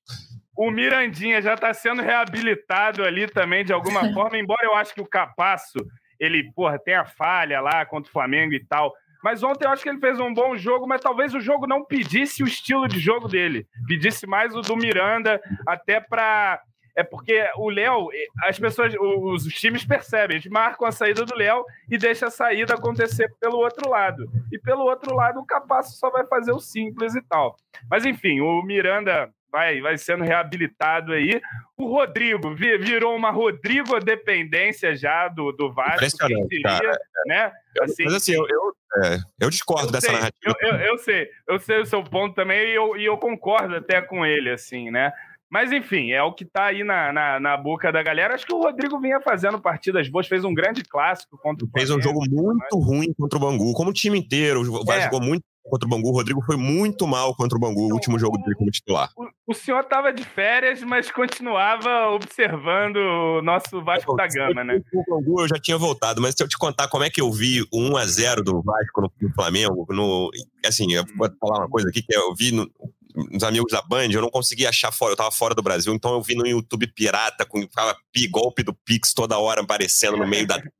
O 0.56 0.70
Mirandinha 0.70 1.42
já 1.42 1.54
está 1.54 1.74
sendo 1.74 2.00
reabilitado 2.00 3.02
ali 3.02 3.26
também, 3.26 3.64
de 3.64 3.72
alguma 3.72 4.00
forma, 4.14 4.38
embora 4.38 4.64
eu 4.64 4.74
acho 4.74 4.94
que 4.94 5.00
o 5.00 5.06
Capasso, 5.06 5.78
ele, 6.18 6.52
porra, 6.52 6.78
tem 6.78 6.94
a 6.94 7.04
falha 7.04 7.60
lá 7.60 7.84
contra 7.84 8.08
o 8.08 8.12
Flamengo 8.12 8.54
e 8.54 8.64
tal. 8.64 8.94
Mas 9.24 9.42
ontem 9.42 9.64
eu 9.64 9.70
acho 9.70 9.82
que 9.82 9.88
ele 9.88 9.98
fez 9.98 10.20
um 10.20 10.34
bom 10.34 10.54
jogo, 10.54 10.86
mas 10.86 11.00
talvez 11.00 11.32
o 11.32 11.40
jogo 11.40 11.66
não 11.66 11.82
pedisse 11.82 12.42
o 12.42 12.46
estilo 12.46 12.86
de 12.86 13.00
jogo 13.00 13.26
dele. 13.26 13.66
Pedisse 13.88 14.26
mais 14.26 14.54
o 14.54 14.60
do 14.60 14.76
Miranda, 14.76 15.40
até 15.66 15.98
para 15.98 16.60
é 16.94 17.02
porque 17.02 17.44
o 17.56 17.70
Léo, 17.70 18.08
as 18.44 18.56
pessoas, 18.56 18.94
os, 19.00 19.44
times 19.46 19.84
percebem, 19.84 20.36
eles 20.36 20.46
marcam 20.48 20.86
a 20.86 20.92
saída 20.92 21.24
do 21.24 21.34
Léo 21.34 21.64
e 21.90 21.98
deixa 21.98 22.26
a 22.26 22.30
saída 22.30 22.74
acontecer 22.74 23.28
pelo 23.40 23.56
outro 23.56 23.90
lado. 23.90 24.30
E 24.52 24.58
pelo 24.58 24.84
outro 24.84 25.12
lado, 25.12 25.40
o 25.40 25.46
Capasso 25.46 25.96
só 25.98 26.10
vai 26.10 26.24
fazer 26.26 26.52
o 26.52 26.60
simples 26.60 27.16
e 27.16 27.22
tal. 27.22 27.56
Mas 27.90 28.04
enfim, 28.04 28.40
o 28.40 28.62
Miranda 28.62 29.32
vai, 29.54 29.80
vai 29.80 29.96
sendo 29.96 30.24
reabilitado 30.24 31.12
aí. 31.12 31.40
O 31.76 31.86
Rodrigo 31.86 32.54
virou 32.54 33.16
uma 33.16 33.30
Rodrigo 33.30 33.98
dependência 34.00 34.96
já 34.96 35.28
do, 35.28 35.52
do 35.52 35.72
Vasco, 35.72 36.26
quem 36.26 36.46
diria, 36.46 36.98
né? 37.26 37.52
Assim, 37.80 38.04
Mas 38.04 38.14
assim, 38.14 38.34
eu, 38.34 38.46
eu, 38.48 38.73
é, 39.02 39.18
eu 39.40 39.50
discordo 39.50 39.88
eu 39.88 39.92
dessa 39.92 40.06
sei, 40.06 40.16
narrativa. 40.16 40.54
Eu, 40.60 40.68
eu, 40.68 40.76
eu, 40.76 40.98
sei, 40.98 41.28
eu 41.48 41.58
sei 41.58 41.80
o 41.80 41.86
seu 41.86 42.02
ponto 42.04 42.34
também 42.34 42.68
e 42.68 42.74
eu, 42.74 42.96
e 42.96 43.04
eu 43.04 43.16
concordo 43.16 43.76
até 43.76 44.00
com 44.00 44.24
ele, 44.24 44.50
assim, 44.50 44.90
né? 44.90 45.12
Mas 45.50 45.70
enfim, 45.70 46.10
é 46.10 46.22
o 46.22 46.32
que 46.32 46.42
está 46.42 46.66
aí 46.66 46.82
na, 46.82 47.12
na, 47.12 47.38
na, 47.38 47.56
boca 47.56 47.92
da 47.92 48.02
galera. 48.02 48.34
Acho 48.34 48.44
que 48.44 48.52
o 48.52 48.60
Rodrigo 48.60 48.98
vinha 48.98 49.20
fazendo 49.20 49.60
partidas 49.60 50.08
boas, 50.08 50.26
fez 50.26 50.44
um 50.44 50.52
grande 50.52 50.82
clássico 50.82 51.38
contra 51.38 51.64
o 51.64 51.70
Fez 51.70 51.90
um 51.90 52.02
jogo 52.02 52.20
muito 52.28 52.76
mas... 52.76 52.84
ruim 52.84 53.12
contra 53.16 53.38
o 53.38 53.40
Bangu, 53.40 53.72
como 53.72 53.90
o 53.90 53.92
time 53.92 54.18
inteiro. 54.18 54.62
O 54.62 54.84
Vasco 54.84 54.92
é. 54.92 55.04
jogou 55.04 55.20
muito 55.20 55.44
contra 55.64 55.86
o 55.86 55.90
Bangu. 55.90 56.08
O 56.08 56.12
Rodrigo 56.12 56.42
foi 56.42 56.56
muito 56.56 57.06
mal 57.06 57.34
contra 57.34 57.56
o 57.56 57.60
Bangu, 57.60 57.80
o 57.80 57.84
então, 57.84 57.96
último 57.96 58.18
jogo 58.18 58.38
dele 58.38 58.54
como 58.54 58.70
titular. 58.70 59.10
O, 59.16 59.52
o 59.52 59.54
senhor 59.54 59.80
estava 59.80 60.12
de 60.12 60.24
férias, 60.24 60.82
mas 60.82 61.10
continuava 61.10 62.10
observando 62.10 62.96
o 62.96 63.42
nosso 63.42 63.82
Vasco 63.82 64.14
da 64.14 64.26
Gama, 64.26 64.62
né? 64.62 64.80
O 64.92 65.04
Bangu 65.08 65.40
eu 65.42 65.48
já 65.48 65.56
tinha 65.60 65.78
voltado, 65.78 66.20
mas 66.20 66.34
se 66.34 66.42
eu 66.42 66.48
te 66.48 66.58
contar 66.58 66.88
como 66.88 67.04
é 67.04 67.10
que 67.10 67.20
eu 67.20 67.32
vi 67.32 67.62
o 67.72 67.80
1 67.80 67.96
a 67.96 68.06
0 68.06 68.44
do 68.44 68.62
Vasco 68.62 69.00
no, 69.00 69.12
no 69.20 69.34
Flamengo, 69.34 69.86
no, 69.90 70.30
assim, 70.64 70.92
eu 70.92 71.04
vou 71.16 71.28
falar 71.40 71.60
uma 71.60 71.68
coisa 71.68 71.88
aqui 71.88 72.02
que 72.02 72.14
eu 72.14 72.34
vi 72.34 72.52
no, 72.52 72.70
uns 73.14 73.42
amigos 73.42 73.70
da 73.70 73.80
Band, 73.80 74.08
eu 74.10 74.20
não 74.20 74.30
conseguia 74.30 74.68
achar 74.68 74.90
fora, 74.90 75.12
eu 75.12 75.16
tava 75.16 75.30
fora 75.30 75.54
do 75.54 75.62
Brasil, 75.62 75.94
então 75.94 76.14
eu 76.14 76.22
vi 76.22 76.34
no 76.34 76.46
YouTube 76.46 76.86
pirata, 76.88 77.46
com 77.46 77.60
ficava 77.62 77.96
golpe 78.30 78.62
do 78.62 78.74
Pix 78.74 79.14
toda 79.14 79.38
hora 79.38 79.60
aparecendo 79.60 80.16
no 80.16 80.26
meio 80.26 80.46
da 80.46 80.56
tela. 80.56 80.70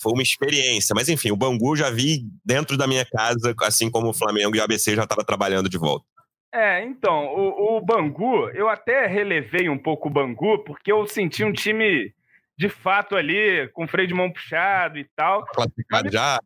Foi 0.00 0.12
uma 0.12 0.22
experiência. 0.22 0.94
Mas 0.94 1.08
enfim, 1.08 1.30
o 1.30 1.36
Bangu 1.36 1.76
já 1.76 1.90
vi 1.90 2.28
dentro 2.44 2.76
da 2.76 2.86
minha 2.86 3.04
casa, 3.04 3.54
assim 3.62 3.90
como 3.90 4.08
o 4.08 4.14
Flamengo 4.14 4.54
e 4.54 4.60
o 4.60 4.62
ABC 4.62 4.94
já 4.94 5.04
estava 5.04 5.24
trabalhando 5.24 5.68
de 5.68 5.78
volta. 5.78 6.04
É, 6.52 6.82
então, 6.84 7.26
o, 7.34 7.76
o 7.76 7.80
Bangu, 7.80 8.48
eu 8.50 8.68
até 8.68 9.06
relevei 9.06 9.68
um 9.68 9.76
pouco 9.76 10.08
o 10.08 10.10
Bangu, 10.10 10.60
porque 10.64 10.90
eu 10.90 11.06
senti 11.06 11.44
um 11.44 11.52
time 11.52 12.14
de 12.56 12.68
fato 12.68 13.14
ali, 13.14 13.68
com 13.74 13.86
freio 13.86 14.08
de 14.08 14.14
mão 14.14 14.32
puxado 14.32 14.98
e 14.98 15.04
tal. 15.14 15.44
Classificado 15.44 16.04
Mas, 16.04 16.12
já? 16.12 16.38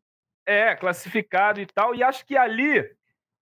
É, 0.44 0.74
classificado 0.74 1.60
e 1.60 1.66
tal. 1.66 1.94
E 1.94 2.02
acho 2.02 2.26
que 2.26 2.36
ali 2.36 2.84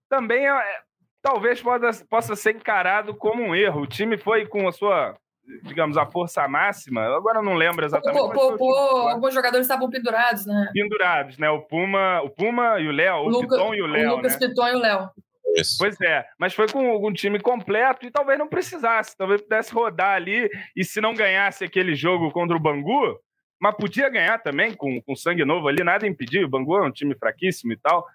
também 0.09 0.47
é, 0.47 0.81
talvez 1.23 1.61
possa, 1.61 2.07
possa 2.09 2.37
ser 2.37 2.57
encarado 2.57 3.15
como 3.15 3.43
um 3.43 3.55
erro. 3.55 3.83
O 3.83 3.87
time 3.87 4.17
foi 4.17 4.47
com 4.47 4.69
a 4.69 4.73
sua, 4.73 5.17
digamos, 5.63 5.97
a 5.97 6.07
força 6.07 6.47
máxima. 6.49 7.03
Agora 7.17 7.39
eu 7.39 7.43
não 7.43 7.55
lembro 7.55 7.85
exatamente. 7.85 8.21
Pô, 8.21 8.31
pô, 8.31 8.57
pô, 8.57 8.75
alguns 9.09 9.35
jogadores 9.35 9.67
estavam 9.67 9.91
pendurados, 9.91 10.47
né? 10.47 10.71
Pendurados, 10.73 11.39
né? 11.39 11.51
O 11.51 11.63
Puma, 11.63 12.21
o 12.23 12.31
Puma 12.31 12.81
e 12.81 12.89
o 12.89 12.93
Léo, 12.93 13.17
o, 13.17 13.29
o 13.29 13.41
Piton 13.41 13.75
e 13.75 13.83
o 13.83 13.87
Léo. 13.87 14.13
O 14.13 14.17
Lucas 14.17 14.39
né? 14.39 14.47
Piton 14.47 14.69
e 14.69 14.75
o 14.75 14.79
Léo. 14.79 15.11
Isso. 15.57 15.77
Pois 15.79 16.01
é, 16.01 16.25
mas 16.39 16.55
foi 16.55 16.69
com 16.69 17.07
um 17.07 17.13
time 17.13 17.41
completo 17.41 18.07
e 18.07 18.11
talvez 18.11 18.39
não 18.39 18.47
precisasse, 18.47 19.17
talvez 19.17 19.41
pudesse 19.41 19.73
rodar 19.73 20.15
ali 20.15 20.49
e 20.77 20.85
se 20.85 21.01
não 21.01 21.15
ganhasse 21.15 21.65
aquele 21.65 21.95
jogo 21.95 22.31
contra 22.31 22.55
o 22.55 22.61
Bangu, 22.61 23.19
mas 23.61 23.75
podia 23.75 24.09
ganhar 24.09 24.39
também 24.39 24.75
com, 24.75 25.01
com 25.03 25.17
sangue 25.17 25.45
novo 25.45 25.67
ali, 25.67 25.83
nada 25.83 26.07
impediu. 26.07 26.47
O 26.47 26.51
Bangu 26.51 26.77
é 26.77 26.87
um 26.87 26.93
time 26.93 27.15
fraquíssimo 27.15 27.73
e 27.73 27.77
tal. 27.77 28.07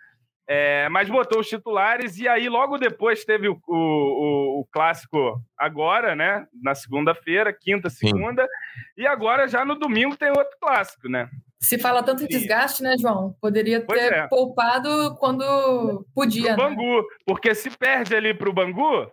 É, 0.47 0.89
mas 0.89 1.09
botou 1.09 1.39
os 1.39 1.47
titulares 1.47 2.17
e 2.17 2.27
aí 2.27 2.49
logo 2.49 2.77
depois 2.77 3.23
teve 3.23 3.47
o, 3.47 3.57
o, 3.65 4.59
o 4.59 4.67
clássico 4.71 5.41
agora, 5.57 6.15
né? 6.15 6.45
Na 6.61 6.75
segunda-feira, 6.75 7.53
quinta, 7.53 7.89
segunda, 7.89 8.43
Sim. 8.43 9.01
e 9.03 9.07
agora 9.07 9.47
já 9.47 9.63
no 9.63 9.75
domingo 9.75 10.17
tem 10.17 10.29
outro 10.29 10.57
clássico, 10.59 11.07
né? 11.07 11.29
Se 11.61 11.79
fala 11.79 12.03
tanto 12.03 12.23
em 12.25 12.27
desgaste, 12.27 12.83
né, 12.83 12.95
João? 12.99 13.33
Poderia 13.39 13.85
ter 13.85 14.13
é. 14.13 14.27
poupado 14.27 15.15
quando 15.15 16.05
podia. 16.13 16.55
Pro 16.55 16.69
né? 16.69 16.75
Bangu, 16.75 17.03
porque 17.25 17.55
se 17.55 17.69
perde 17.69 18.13
ali 18.13 18.33
para 18.33 18.49
o 18.49 18.53
Bangu, 18.53 19.09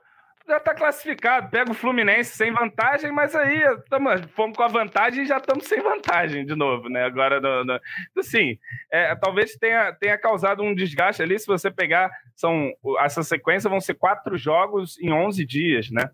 já 0.50 0.56
está 0.56 0.74
classificado. 0.74 1.48
Pega 1.48 1.70
o 1.70 1.74
Fluminense 1.74 2.36
sem 2.36 2.52
vantagem, 2.52 3.12
mas 3.12 3.34
aí 3.34 3.62
tamo, 3.88 4.10
fomos 4.34 4.56
com 4.56 4.62
a 4.62 4.68
vantagem 4.68 5.22
e 5.22 5.26
já 5.26 5.38
estamos 5.38 5.66
sem 5.66 5.80
vantagem 5.80 6.44
de 6.44 6.54
novo, 6.54 6.88
né? 6.88 7.04
Agora, 7.04 7.40
no, 7.40 7.64
no... 7.64 7.80
assim, 8.18 8.58
é, 8.90 9.14
talvez 9.14 9.54
tenha, 9.54 9.92
tenha 9.92 10.18
causado 10.18 10.62
um 10.62 10.74
desgaste 10.74 11.22
ali. 11.22 11.38
Se 11.38 11.46
você 11.46 11.70
pegar, 11.70 12.10
são 12.34 12.72
essa 12.98 13.22
sequência 13.22 13.70
vão 13.70 13.80
ser 13.80 13.94
quatro 13.94 14.36
jogos 14.36 14.98
em 15.00 15.12
11 15.12 15.46
dias, 15.46 15.90
né? 15.90 16.10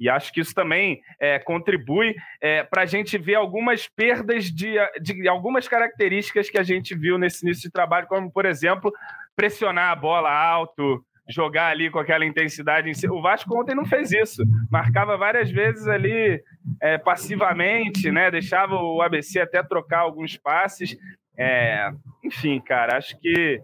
E 0.00 0.08
acho 0.08 0.32
que 0.32 0.40
isso 0.40 0.54
também 0.54 1.00
é, 1.20 1.38
contribui 1.38 2.14
é, 2.40 2.64
para 2.64 2.82
a 2.82 2.86
gente 2.86 3.16
ver 3.16 3.36
algumas 3.36 3.86
perdas 3.86 4.46
de, 4.46 4.74
de 5.00 5.28
algumas 5.28 5.68
características 5.68 6.50
que 6.50 6.58
a 6.58 6.62
gente 6.64 6.96
viu 6.96 7.16
nesse 7.16 7.44
início 7.44 7.64
de 7.64 7.70
trabalho, 7.70 8.08
como, 8.08 8.30
por 8.32 8.44
exemplo, 8.44 8.92
pressionar 9.36 9.90
a 9.90 9.96
bola 9.96 10.32
alto, 10.32 11.04
jogar 11.28 11.68
ali 11.68 11.90
com 11.90 11.98
aquela 11.98 12.24
intensidade. 12.24 12.90
O 13.10 13.22
Vasco 13.22 13.58
ontem 13.58 13.74
não 13.74 13.84
fez 13.84 14.12
isso. 14.12 14.42
Marcava 14.70 15.16
várias 15.16 15.50
vezes 15.50 15.86
ali 15.86 16.42
é, 16.80 16.98
passivamente, 16.98 18.10
né? 18.10 18.30
Deixava 18.30 18.74
o 18.74 19.00
ABC 19.00 19.40
até 19.40 19.62
trocar 19.62 20.00
alguns 20.00 20.36
passes. 20.36 20.96
É, 21.36 21.90
enfim, 22.22 22.60
cara, 22.60 22.98
acho 22.98 23.18
que, 23.18 23.60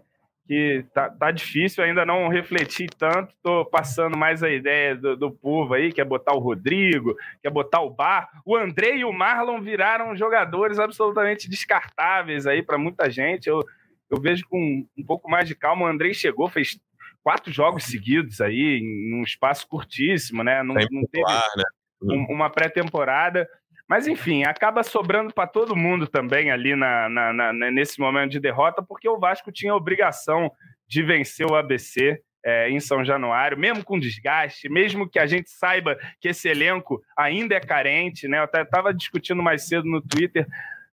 que 0.47 0.83
tá, 0.93 1.09
tá 1.09 1.31
difícil, 1.31 1.83
ainda 1.83 2.03
não 2.03 2.27
refleti 2.27 2.87
tanto. 2.87 3.33
Tô 3.43 3.63
passando 3.65 4.17
mais 4.17 4.41
a 4.43 4.49
ideia 4.49 4.95
do, 4.95 5.15
do 5.15 5.31
povo 5.31 5.75
aí, 5.75 5.93
quer 5.93 6.05
botar 6.05 6.33
o 6.33 6.39
Rodrigo, 6.39 7.15
quer 7.43 7.51
botar 7.51 7.81
o 7.81 7.91
Bar. 7.91 8.27
O 8.43 8.57
André 8.57 8.97
e 8.97 9.05
o 9.05 9.13
Marlon 9.13 9.61
viraram 9.61 10.15
jogadores 10.15 10.79
absolutamente 10.79 11.49
descartáveis 11.49 12.47
aí 12.47 12.63
para 12.63 12.77
muita 12.77 13.09
gente. 13.09 13.47
Eu, 13.47 13.63
eu 14.09 14.19
vejo 14.19 14.45
com 14.49 14.83
um 14.97 15.05
pouco 15.05 15.29
mais 15.29 15.47
de 15.47 15.55
calma. 15.55 15.85
O 15.85 15.89
Andrei 15.89 16.13
chegou, 16.13 16.49
fez 16.49 16.77
quatro 17.23 17.51
jogos 17.51 17.83
seguidos 17.85 18.41
aí, 18.41 18.79
em 18.79 19.13
um 19.13 19.23
espaço 19.23 19.67
curtíssimo, 19.67 20.43
né? 20.43 20.63
Não, 20.63 20.75
não 20.75 21.05
teve 21.07 21.25
né? 21.55 21.63
um, 22.01 22.25
uma 22.33 22.49
pré-temporada. 22.49 23.47
Mas, 23.87 24.07
enfim, 24.07 24.43
acaba 24.43 24.83
sobrando 24.83 25.33
para 25.33 25.47
todo 25.47 25.75
mundo 25.75 26.07
também 26.07 26.49
ali 26.49 26.75
na, 26.75 27.09
na, 27.09 27.33
na, 27.33 27.53
nesse 27.71 27.99
momento 27.99 28.31
de 28.31 28.39
derrota, 28.39 28.81
porque 28.81 29.07
o 29.07 29.19
Vasco 29.19 29.51
tinha 29.51 29.73
a 29.73 29.75
obrigação 29.75 30.51
de 30.87 31.03
vencer 31.03 31.45
o 31.45 31.55
ABC 31.55 32.21
é, 32.43 32.69
em 32.69 32.79
São 32.79 33.03
Januário, 33.03 33.57
mesmo 33.57 33.83
com 33.83 33.99
desgaste, 33.99 34.69
mesmo 34.69 35.09
que 35.09 35.19
a 35.19 35.25
gente 35.25 35.49
saiba 35.49 35.97
que 36.19 36.29
esse 36.29 36.47
elenco 36.47 37.01
ainda 37.17 37.55
é 37.55 37.59
carente, 37.59 38.27
né? 38.27 38.39
Eu 38.39 38.43
até 38.43 38.61
estava 38.61 38.93
discutindo 38.93 39.43
mais 39.43 39.67
cedo 39.67 39.85
no 39.85 40.01
Twitter 40.01 40.47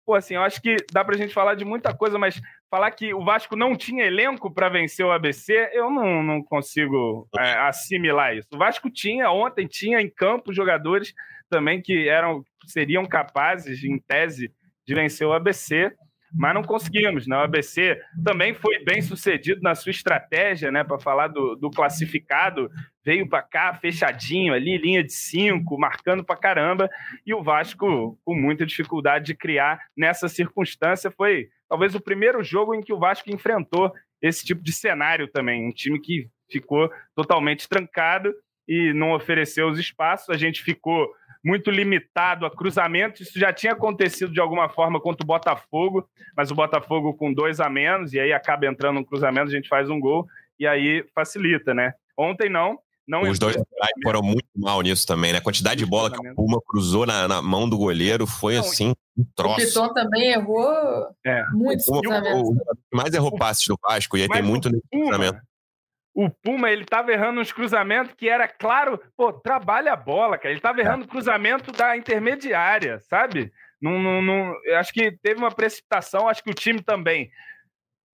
pô, 0.08 0.16
assim, 0.16 0.36
eu 0.36 0.42
acho 0.42 0.62
que 0.62 0.78
dá 0.90 1.04
pra 1.04 1.18
gente 1.18 1.34
falar 1.34 1.56
de 1.56 1.66
muita 1.66 1.94
coisa, 1.94 2.18
mas 2.18 2.42
falar 2.69 2.91
que 2.91 3.13
o 3.13 3.23
Vasco 3.23 3.56
não 3.56 3.75
tinha 3.75 4.06
elenco 4.06 4.53
para 4.53 4.69
vencer 4.69 5.06
o 5.06 5.12
ABC, 5.12 5.69
eu 5.73 5.89
não, 5.89 6.23
não 6.23 6.43
consigo 6.43 7.27
é, 7.38 7.53
assimilar 7.60 8.36
isso. 8.36 8.47
O 8.53 8.58
Vasco 8.58 8.89
tinha, 8.89 9.32
ontem 9.32 9.67
tinha 9.67 10.01
em 10.01 10.10
campo 10.10 10.53
jogadores 10.53 11.13
também 11.49 11.82
que 11.82 12.08
eram 12.10 12.43
seriam 12.65 13.06
capazes, 13.06 13.84
em 13.84 13.97
tese, 13.97 14.51
de 14.86 14.93
vencer 14.93 15.25
o 15.25 15.34
ABC 15.34 15.95
mas 16.34 16.53
não 16.53 16.63
conseguimos. 16.63 17.27
Né? 17.27 17.36
O 17.36 17.41
ABC 17.41 17.99
também 18.23 18.53
foi 18.53 18.84
bem 18.84 19.01
sucedido 19.01 19.62
na 19.62 19.75
sua 19.75 19.91
estratégia, 19.91 20.71
né? 20.71 20.84
Para 20.84 20.99
falar 20.99 21.27
do, 21.27 21.56
do, 21.56 21.69
classificado, 21.69 22.69
veio 23.03 23.27
para 23.27 23.41
cá 23.41 23.73
fechadinho 23.73 24.53
ali, 24.53 24.77
linha 24.77 25.03
de 25.03 25.13
cinco, 25.13 25.77
marcando 25.77 26.23
para 26.23 26.36
caramba, 26.36 26.89
e 27.25 27.34
o 27.34 27.43
Vasco 27.43 28.17
com 28.23 28.36
muita 28.36 28.65
dificuldade 28.65 29.25
de 29.25 29.36
criar 29.36 29.80
nessa 29.95 30.27
circunstância. 30.27 31.12
Foi 31.12 31.49
talvez 31.69 31.95
o 31.95 32.01
primeiro 32.01 32.43
jogo 32.43 32.73
em 32.73 32.82
que 32.82 32.93
o 32.93 32.99
Vasco 32.99 33.30
enfrentou 33.32 33.91
esse 34.21 34.45
tipo 34.45 34.63
de 34.63 34.71
cenário 34.71 35.27
também. 35.27 35.67
Um 35.67 35.71
time 35.71 35.99
que 35.99 36.27
ficou 36.49 36.89
totalmente 37.15 37.67
trancado 37.67 38.34
e 38.67 38.93
não 38.93 39.13
ofereceu 39.13 39.67
os 39.67 39.80
espaços. 39.80 40.30
A 40.30 40.38
gente 40.38 40.63
ficou 40.63 41.10
muito 41.43 41.71
limitado 41.71 42.45
a 42.45 42.51
cruzamentos. 42.51 43.21
Isso 43.21 43.39
já 43.39 43.53
tinha 43.53 43.73
acontecido 43.73 44.32
de 44.32 44.39
alguma 44.39 44.69
forma 44.69 44.99
contra 44.99 45.23
o 45.23 45.27
Botafogo, 45.27 46.08
mas 46.36 46.51
o 46.51 46.56
Botafogo 46.56 47.13
com 47.13 47.34
dois 47.34 47.60
a 47.60 47.69
menos, 47.69 48.13
e 48.13 48.19
aí 48.19 48.34
acaba 48.34 48.65
entrando 48.65 48.99
um 48.99 49.03
cruzamento, 49.03 49.47
a 49.47 49.56
gente 49.56 49.69
faz 49.69 49.89
um 49.89 49.99
gol. 49.99 50.27
e 50.60 50.65
aí 50.65 51.06
facilita, 51.13 51.73
né? 51.73 51.93
Ontem 52.17 52.49
não, 52.49 52.80
não 53.08 53.22
Os 53.22 53.39
dois 53.39 53.56
foram 54.04 54.22
muito 54.22 54.48
mal 54.56 54.82
nisso 54.82 55.08
também, 55.08 55.32
né? 55.32 55.39
A 55.39 55.41
quantidade 55.41 55.80
de 55.80 55.86
bola 55.86 56.12
que 56.12 56.20
o 56.20 56.36
Puma 56.36 56.62
cruzou 56.67 57.06
na, 57.06 57.28
na 57.28 57.41
mão 57.41 57.70
do 57.70 57.78
goleiro 57.78 58.28
foi 58.28 58.56
não, 58.56 58.62
assim, 58.62 58.93
um 59.17 59.26
troço. 59.34 59.62
O 59.62 59.65
Piton 59.65 59.93
também 59.93 60.32
errou 60.32 60.70
é. 61.26 61.43
muito 61.52 61.82
o, 61.88 61.96
o, 61.96 62.52
o, 62.52 62.58
mais 62.93 63.13
errou 63.13 63.36
passes 63.38 63.65
do 63.65 63.80
Vasco, 63.82 64.17
e 64.17 64.24
aí 64.24 64.28
Mas 64.28 64.38
tem 64.38 64.46
muito 64.46 64.70
nesse 64.70 64.88
cruzamento. 64.91 65.39
O 66.13 66.30
Puma, 66.30 66.70
ele 66.72 66.84
tava 66.84 67.12
errando 67.13 67.39
uns 67.39 67.52
cruzamentos 67.52 68.13
que 68.17 68.28
era 68.28 68.48
claro, 68.48 69.00
pô, 69.15 69.32
trabalha 69.32 69.93
a 69.93 69.96
bola, 69.96 70.38
cara. 70.38 70.52
Ele 70.52 70.60
tava 70.60 70.82
errando 70.82 71.06
o 71.06 71.08
cruzamento 71.08 71.72
da 71.72 71.96
intermediária, 71.96 73.00
sabe? 73.08 73.54
Não, 73.80 74.00
não, 74.02 74.22
não, 74.22 74.54
acho 74.80 74.91
que 74.91 75.12
teve 75.12 75.39
uma 75.39 75.52
precipitação, 75.52 76.28
acho 76.28 76.43
que 76.43 76.50
o 76.50 76.56
time 76.56 76.82
também 76.82 77.30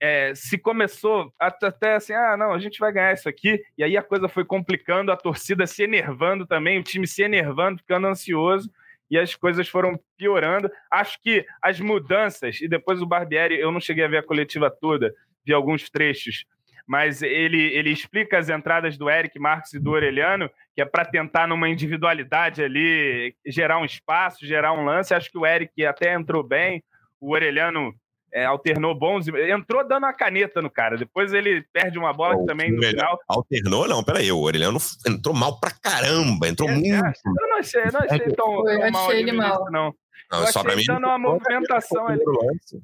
é, 0.04 0.36
se 0.36 0.58
começou 0.58 1.34
até 1.40 1.96
assim, 1.96 2.12
ah, 2.12 2.36
não, 2.36 2.52
a 2.52 2.60
gente 2.60 2.78
vai 2.78 2.92
ganhar 2.92 3.14
isso 3.14 3.30
aqui, 3.30 3.64
e 3.78 3.86
aí 3.86 3.96
a 3.96 4.04
coisa 4.04 4.28
foi 4.28 4.44
complicando, 4.44 5.14
a 5.14 5.16
torcida 5.16 5.66
se 5.66 5.82
enervando 5.82 6.46
também, 6.46 6.78
o 6.78 6.84
time 6.84 7.08
se 7.08 7.24
enervando, 7.24 7.78
ficando 7.78 8.08
ansioso, 8.08 8.70
e 9.10 9.18
as 9.18 9.34
coisas 9.34 9.70
foram 9.70 9.98
piorando. 10.18 10.70
Acho 10.92 11.22
que 11.22 11.46
as 11.62 11.80
mudanças, 11.80 12.60
e 12.60 12.68
depois 12.68 13.02
o 13.02 13.06
Barbieri, 13.06 13.58
eu 13.58 13.72
não 13.72 13.80
cheguei 13.80 14.04
a 14.04 14.10
ver 14.10 14.18
a 14.18 14.24
coletiva 14.24 14.70
toda, 14.70 15.16
vi 15.46 15.54
alguns 15.54 15.90
trechos, 15.90 16.44
mas 16.86 17.22
ele, 17.22 17.74
ele 17.74 17.90
explica 17.90 18.38
as 18.38 18.50
entradas 18.50 18.98
do 18.98 19.10
Eric 19.10 19.40
Marques 19.40 19.72
e 19.72 19.80
do 19.80 19.92
Orelhano, 19.92 20.52
que 20.76 20.82
é 20.82 20.86
para 20.86 21.06
tentar, 21.06 21.48
numa 21.48 21.70
individualidade 21.70 22.62
ali, 22.62 23.34
gerar 23.46 23.80
um 23.80 23.86
espaço, 23.86 24.46
gerar 24.46 24.74
um 24.74 24.84
lance. 24.84 25.14
Acho 25.14 25.32
que 25.32 25.38
o 25.38 25.46
Eric 25.46 25.86
até 25.86 26.14
entrou 26.14 26.44
bem, 26.44 26.84
o 27.22 27.32
Orelhano 27.32 27.96
é, 28.34 28.46
alternou 28.46 28.96
bons. 28.96 29.28
Entrou 29.28 29.88
dando 29.88 30.06
a 30.06 30.14
caneta 30.14 30.62
no 30.62 30.70
cara. 30.70 30.98
Depois 30.98 31.34
ele 31.34 31.64
perde 31.72 32.00
uma 32.00 32.12
bola 32.12 32.36
oh, 32.36 32.46
também 32.46 32.72
no 32.72 32.82
final. 32.82 33.20
Alternou, 33.28 33.88
não, 33.88 34.04
peraí. 34.04 34.32
O 34.32 34.40
Orelhano 34.40 34.80
entrou 35.08 35.36
mal 35.36 35.60
pra 35.60 35.72
caramba. 35.72 36.48
Entrou 36.48 36.68
é, 36.70 36.74
muito. 36.74 36.88
É, 36.88 37.14
eu 37.26 37.50
não 37.50 37.58
achei, 37.60 37.84
não 37.86 38.00
achei 38.02 38.36
tão, 38.36 38.64
tão 38.64 38.92
mal. 38.92 39.08
Achei 39.08 39.20
ele 39.20 39.32
mal. 39.32 39.72
Não. 39.72 39.94
Não, 40.32 40.42
eu 40.42 40.48
só 40.48 40.64
pra 40.64 40.76
mim. 40.76 40.84
Dando 40.86 41.06
uma 41.06 41.20
movimentação 41.20 42.08
ali. 42.08 42.20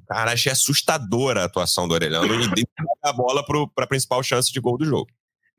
Cara, 0.08 0.32
achei 0.32 0.52
assustadora 0.52 1.42
a 1.42 1.44
atuação 1.46 1.88
do 1.88 1.94
Orelhano 1.94 2.32
e 2.32 2.48
deu 2.48 2.66
a 3.02 3.12
bola 3.12 3.44
pro, 3.44 3.68
pra 3.68 3.88
principal 3.88 4.22
chance 4.22 4.52
de 4.52 4.60
gol 4.60 4.78
do 4.78 4.84
jogo. 4.84 5.08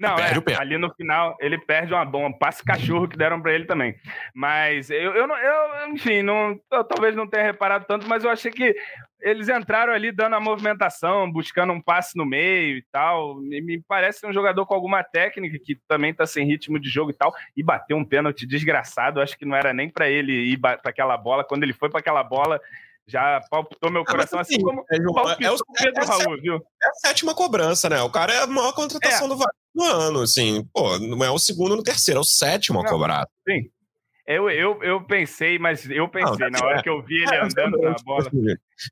Não, 0.01 0.15
é, 0.17 0.33
ali 0.57 0.79
no 0.79 0.91
final 0.95 1.37
ele 1.39 1.59
perde 1.59 1.93
uma 1.93 2.03
bomba, 2.03 2.35
passe 2.35 2.63
cachorro 2.63 3.07
que 3.07 3.15
deram 3.15 3.39
para 3.39 3.53
ele 3.53 3.65
também. 3.65 3.95
Mas 4.33 4.89
eu, 4.89 5.13
eu, 5.13 5.27
eu 5.27 5.93
enfim, 5.93 6.23
não, 6.23 6.59
eu, 6.71 6.83
talvez 6.83 7.15
não 7.15 7.27
tenha 7.27 7.43
reparado 7.43 7.85
tanto, 7.87 8.09
mas 8.09 8.23
eu 8.23 8.31
achei 8.31 8.51
que 8.51 8.75
eles 9.21 9.47
entraram 9.47 9.93
ali 9.93 10.11
dando 10.11 10.35
a 10.35 10.39
movimentação, 10.39 11.31
buscando 11.31 11.71
um 11.71 11.79
passe 11.79 12.17
no 12.17 12.25
meio 12.25 12.77
e 12.77 12.85
tal. 12.91 13.39
E 13.43 13.61
me 13.61 13.79
parece 13.87 14.25
um 14.25 14.33
jogador 14.33 14.65
com 14.65 14.73
alguma 14.73 15.03
técnica 15.03 15.59
que 15.63 15.75
também 15.87 16.11
tá 16.11 16.25
sem 16.25 16.47
ritmo 16.47 16.79
de 16.79 16.89
jogo 16.89 17.11
e 17.11 17.13
tal. 17.13 17.31
E 17.55 17.61
bateu 17.61 17.95
um 17.95 18.03
pênalti 18.03 18.47
desgraçado. 18.47 19.21
Acho 19.21 19.37
que 19.37 19.45
não 19.45 19.55
era 19.55 19.71
nem 19.71 19.87
para 19.87 20.09
ele 20.09 20.33
ir 20.33 20.57
para 20.57 20.79
aquela 20.83 21.15
bola. 21.15 21.43
Quando 21.43 21.61
ele 21.61 21.73
foi 21.73 21.91
para 21.91 21.99
aquela 21.99 22.23
bola, 22.23 22.59
já 23.07 23.39
palpitou 23.51 23.91
meu 23.91 24.01
ah, 24.01 24.05
coração, 24.05 24.39
ah, 24.39 24.41
assim, 24.41 24.55
assim, 24.55 24.63
como 24.63 24.83
é, 24.89 24.97
palpitou 25.13 25.47
é 25.47 25.51
o, 25.51 25.55
o 25.55 25.73
Pedro 25.73 26.03
é, 26.03 26.05
Raul, 26.07 26.41
viu? 26.41 26.55
É 26.55 26.87
a 26.87 26.93
sétima 27.07 27.35
cobrança, 27.35 27.89
né? 27.89 28.01
O 28.01 28.09
cara 28.09 28.33
é 28.33 28.41
a 28.41 28.47
maior 28.47 28.73
contratação 28.73 29.27
é. 29.27 29.29
do, 29.29 29.37
do 29.73 29.83
ano, 29.83 30.21
assim. 30.21 30.63
Pô, 30.73 30.97
não 30.99 31.23
é 31.23 31.29
o 31.29 31.39
segundo 31.39 31.75
no 31.75 31.83
terceiro, 31.83 32.19
é 32.19 32.21
o 32.21 32.25
sétimo 32.25 32.81
a 32.81 32.87
cobrar. 32.87 33.27
Sim. 33.47 33.69
Eu, 34.27 34.49
eu, 34.49 34.81
eu 34.83 35.03
pensei, 35.03 35.57
mas 35.57 35.89
eu 35.89 36.07
pensei, 36.07 36.49
não, 36.49 36.59
na 36.59 36.65
hora 36.65 36.83
que 36.83 36.89
eu 36.89 37.01
vi 37.01 37.15
ele 37.15 37.35
andando 37.37 37.77
na 37.77 37.95
bola. 38.05 38.29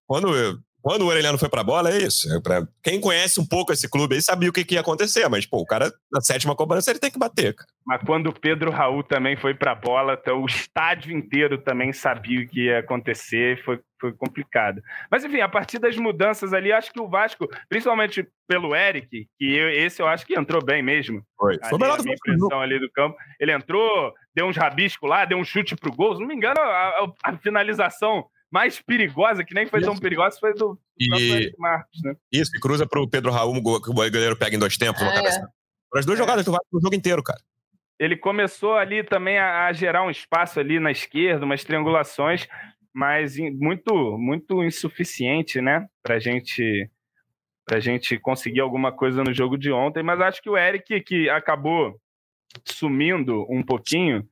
Quando 0.05 0.35
eu, 0.35 0.57
quando 0.81 1.01
o 1.01 1.07
Orelhano 1.07 1.37
foi 1.37 1.49
pra 1.49 1.63
bola, 1.63 1.91
é 1.91 1.97
isso. 1.97 2.33
É 2.33 2.39
pra... 2.39 2.65
Quem 2.81 3.01
conhece 3.01 3.39
um 3.39 3.45
pouco 3.45 3.73
esse 3.73 3.89
clube 3.89 4.15
aí 4.15 4.21
sabia 4.21 4.49
o 4.49 4.53
que, 4.53 4.63
que 4.63 4.75
ia 4.75 4.81
acontecer, 4.81 5.27
mas, 5.27 5.45
pô, 5.45 5.57
o 5.57 5.65
cara, 5.65 5.91
na 6.11 6.21
sétima 6.21 6.55
cobrança, 6.55 6.89
ele 6.89 6.99
tem 6.99 7.11
que 7.11 7.19
bater, 7.19 7.53
cara. 7.53 7.69
Mas 7.85 8.01
quando 8.03 8.27
o 8.27 8.39
Pedro 8.39 8.71
Raul 8.71 9.03
também 9.03 9.35
foi 9.35 9.53
pra 9.53 9.75
bola, 9.75 10.17
então, 10.19 10.41
o 10.41 10.45
estádio 10.45 11.15
inteiro 11.15 11.57
também 11.57 11.91
sabia 11.91 12.41
o 12.41 12.47
que 12.47 12.65
ia 12.65 12.79
acontecer, 12.79 13.61
foi, 13.63 13.79
foi 13.99 14.13
complicado. 14.13 14.81
Mas, 15.11 15.23
enfim, 15.23 15.41
a 15.41 15.49
partir 15.49 15.79
das 15.79 15.97
mudanças 15.97 16.53
ali, 16.53 16.71
acho 16.71 16.93
que 16.93 17.01
o 17.01 17.09
Vasco, 17.09 17.47
principalmente 17.67 18.27
pelo 18.47 18.75
Eric, 18.75 19.27
que 19.37 19.55
eu, 19.55 19.69
esse 19.69 20.01
eu 20.01 20.07
acho 20.07 20.25
que 20.25 20.37
entrou 20.37 20.63
bem 20.63 20.81
mesmo. 20.81 21.21
Foi. 21.37 21.57
foi 21.69 21.89
a 21.89 21.97
minha 21.97 22.15
impressão 22.15 22.61
ali 22.61 22.79
do 22.79 22.89
campo. 22.91 23.17
Ele 23.39 23.51
entrou, 23.51 24.13
deu 24.33 24.45
uns 24.45 24.55
rabiscos 24.55 25.09
lá, 25.09 25.25
deu 25.25 25.37
um 25.37 25.43
chute 25.43 25.75
pro 25.75 25.91
gol. 25.91 26.15
Se 26.15 26.21
não 26.21 26.27
me 26.27 26.35
engano, 26.35 26.59
a, 26.59 27.11
a 27.23 27.37
finalização 27.37 28.25
mais 28.51 28.81
perigosa, 28.81 29.43
que 29.43 29.53
nem 29.53 29.67
foi 29.67 29.81
tão 29.81 29.95
perigosa, 29.95 30.39
foi 30.39 30.53
do, 30.53 30.79
do 30.97 31.19
e... 31.19 31.53
Marcos, 31.57 32.01
né? 32.03 32.15
Isso, 32.31 32.55
e 32.55 32.59
cruza 32.59 32.87
pro 32.87 33.07
Pedro 33.07 33.31
Raul, 33.31 33.53
que 33.81 33.89
o 33.89 33.93
goleiro 33.93 34.37
pega 34.37 34.55
em 34.55 34.59
dois 34.59 34.77
tempos. 34.77 35.01
É. 35.01 35.59
As 35.95 36.05
duas 36.05 36.17
é. 36.17 36.21
jogadas 36.21 36.45
do 36.45 36.51
Vasco 36.51 36.67
no 36.73 36.81
jogo 36.81 36.95
inteiro, 36.95 37.23
cara. 37.23 37.39
Ele 37.99 38.15
começou 38.15 38.75
ali 38.75 39.03
também 39.03 39.37
a, 39.37 39.65
a, 39.65 39.73
gerar 39.73 40.03
um 40.03 40.09
espaço 40.09 40.59
ali 40.59 40.79
na 40.79 40.89
esquerda, 40.89 41.45
umas 41.45 41.63
triangulações, 41.63 42.47
mas 42.93 43.37
muito, 43.37 44.17
muito 44.17 44.63
insuficiente, 44.63 45.61
né? 45.61 45.87
Pra 46.01 46.17
gente, 46.17 46.89
pra 47.65 47.79
gente 47.79 48.17
conseguir 48.17 48.61
alguma 48.61 48.91
coisa 48.91 49.23
no 49.23 49.33
jogo 49.33 49.57
de 49.57 49.71
ontem. 49.71 50.01
Mas 50.01 50.21
acho 50.21 50.41
que 50.41 50.49
o 50.49 50.57
Eric, 50.57 51.01
que 51.01 51.29
acabou 51.29 51.99
sumindo 52.65 53.45
um 53.49 53.61
pouquinho, 53.61 54.27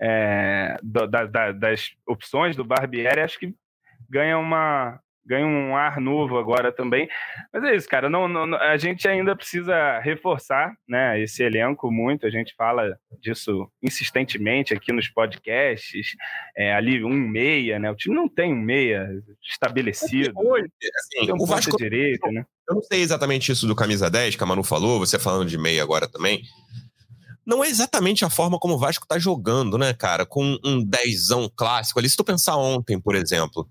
é, 0.00 0.76
da, 0.82 1.06
da, 1.06 1.52
das 1.52 1.94
opções 2.04 2.56
do 2.56 2.64
Barbieri, 2.64 3.20
acho 3.20 3.38
que 3.38 3.54
ganha 4.12 4.38
uma 4.38 5.00
ganha 5.24 5.46
um 5.46 5.76
ar 5.76 6.00
novo 6.00 6.36
agora 6.36 6.72
também. 6.72 7.08
Mas 7.52 7.62
é 7.62 7.76
isso, 7.76 7.88
cara. 7.88 8.10
Não, 8.10 8.26
não, 8.26 8.56
a 8.56 8.76
gente 8.76 9.06
ainda 9.06 9.36
precisa 9.36 10.00
reforçar 10.00 10.74
né, 10.86 11.20
esse 11.22 11.44
elenco 11.44 11.90
muito. 11.92 12.26
A 12.26 12.30
gente 12.30 12.52
fala 12.56 12.98
disso 13.20 13.70
insistentemente 13.80 14.74
aqui 14.74 14.92
nos 14.92 15.08
podcasts. 15.08 16.08
É, 16.56 16.74
ali 16.74 17.04
um 17.04 17.14
meia, 17.14 17.78
né? 17.78 17.90
O 17.90 17.94
time 17.94 18.16
não 18.16 18.28
tem 18.28 18.52
um 18.52 18.60
meia 18.60 19.08
estabelecido. 19.48 20.32
Hoje, 20.36 20.68
assim, 20.82 21.26
tem 21.26 21.34
um 21.34 21.40
o 21.40 21.46
Vasco 21.46 21.76
direito, 21.76 22.28
né? 22.32 22.44
Eu 22.68 22.74
não 22.74 22.82
sei 22.82 23.00
exatamente 23.00 23.52
isso 23.52 23.66
do 23.66 23.76
camisa 23.76 24.10
10 24.10 24.34
que 24.36 24.42
a 24.42 24.46
Manu 24.46 24.64
falou, 24.64 24.98
você 24.98 25.18
falando 25.18 25.48
de 25.48 25.58
meia 25.58 25.82
agora 25.82 26.08
também 26.10 26.42
não 27.44 27.62
é 27.62 27.68
exatamente 27.68 28.24
a 28.24 28.30
forma 28.30 28.58
como 28.58 28.74
o 28.74 28.78
Vasco 28.78 29.06
tá 29.06 29.18
jogando, 29.18 29.76
né, 29.76 29.92
cara? 29.92 30.24
Com 30.24 30.58
um 30.64 30.82
dezão 30.82 31.50
clássico 31.54 31.98
ali. 31.98 32.08
Se 32.08 32.16
tu 32.16 32.24
pensar 32.24 32.56
ontem, 32.56 33.00
por 33.00 33.14
exemplo, 33.14 33.68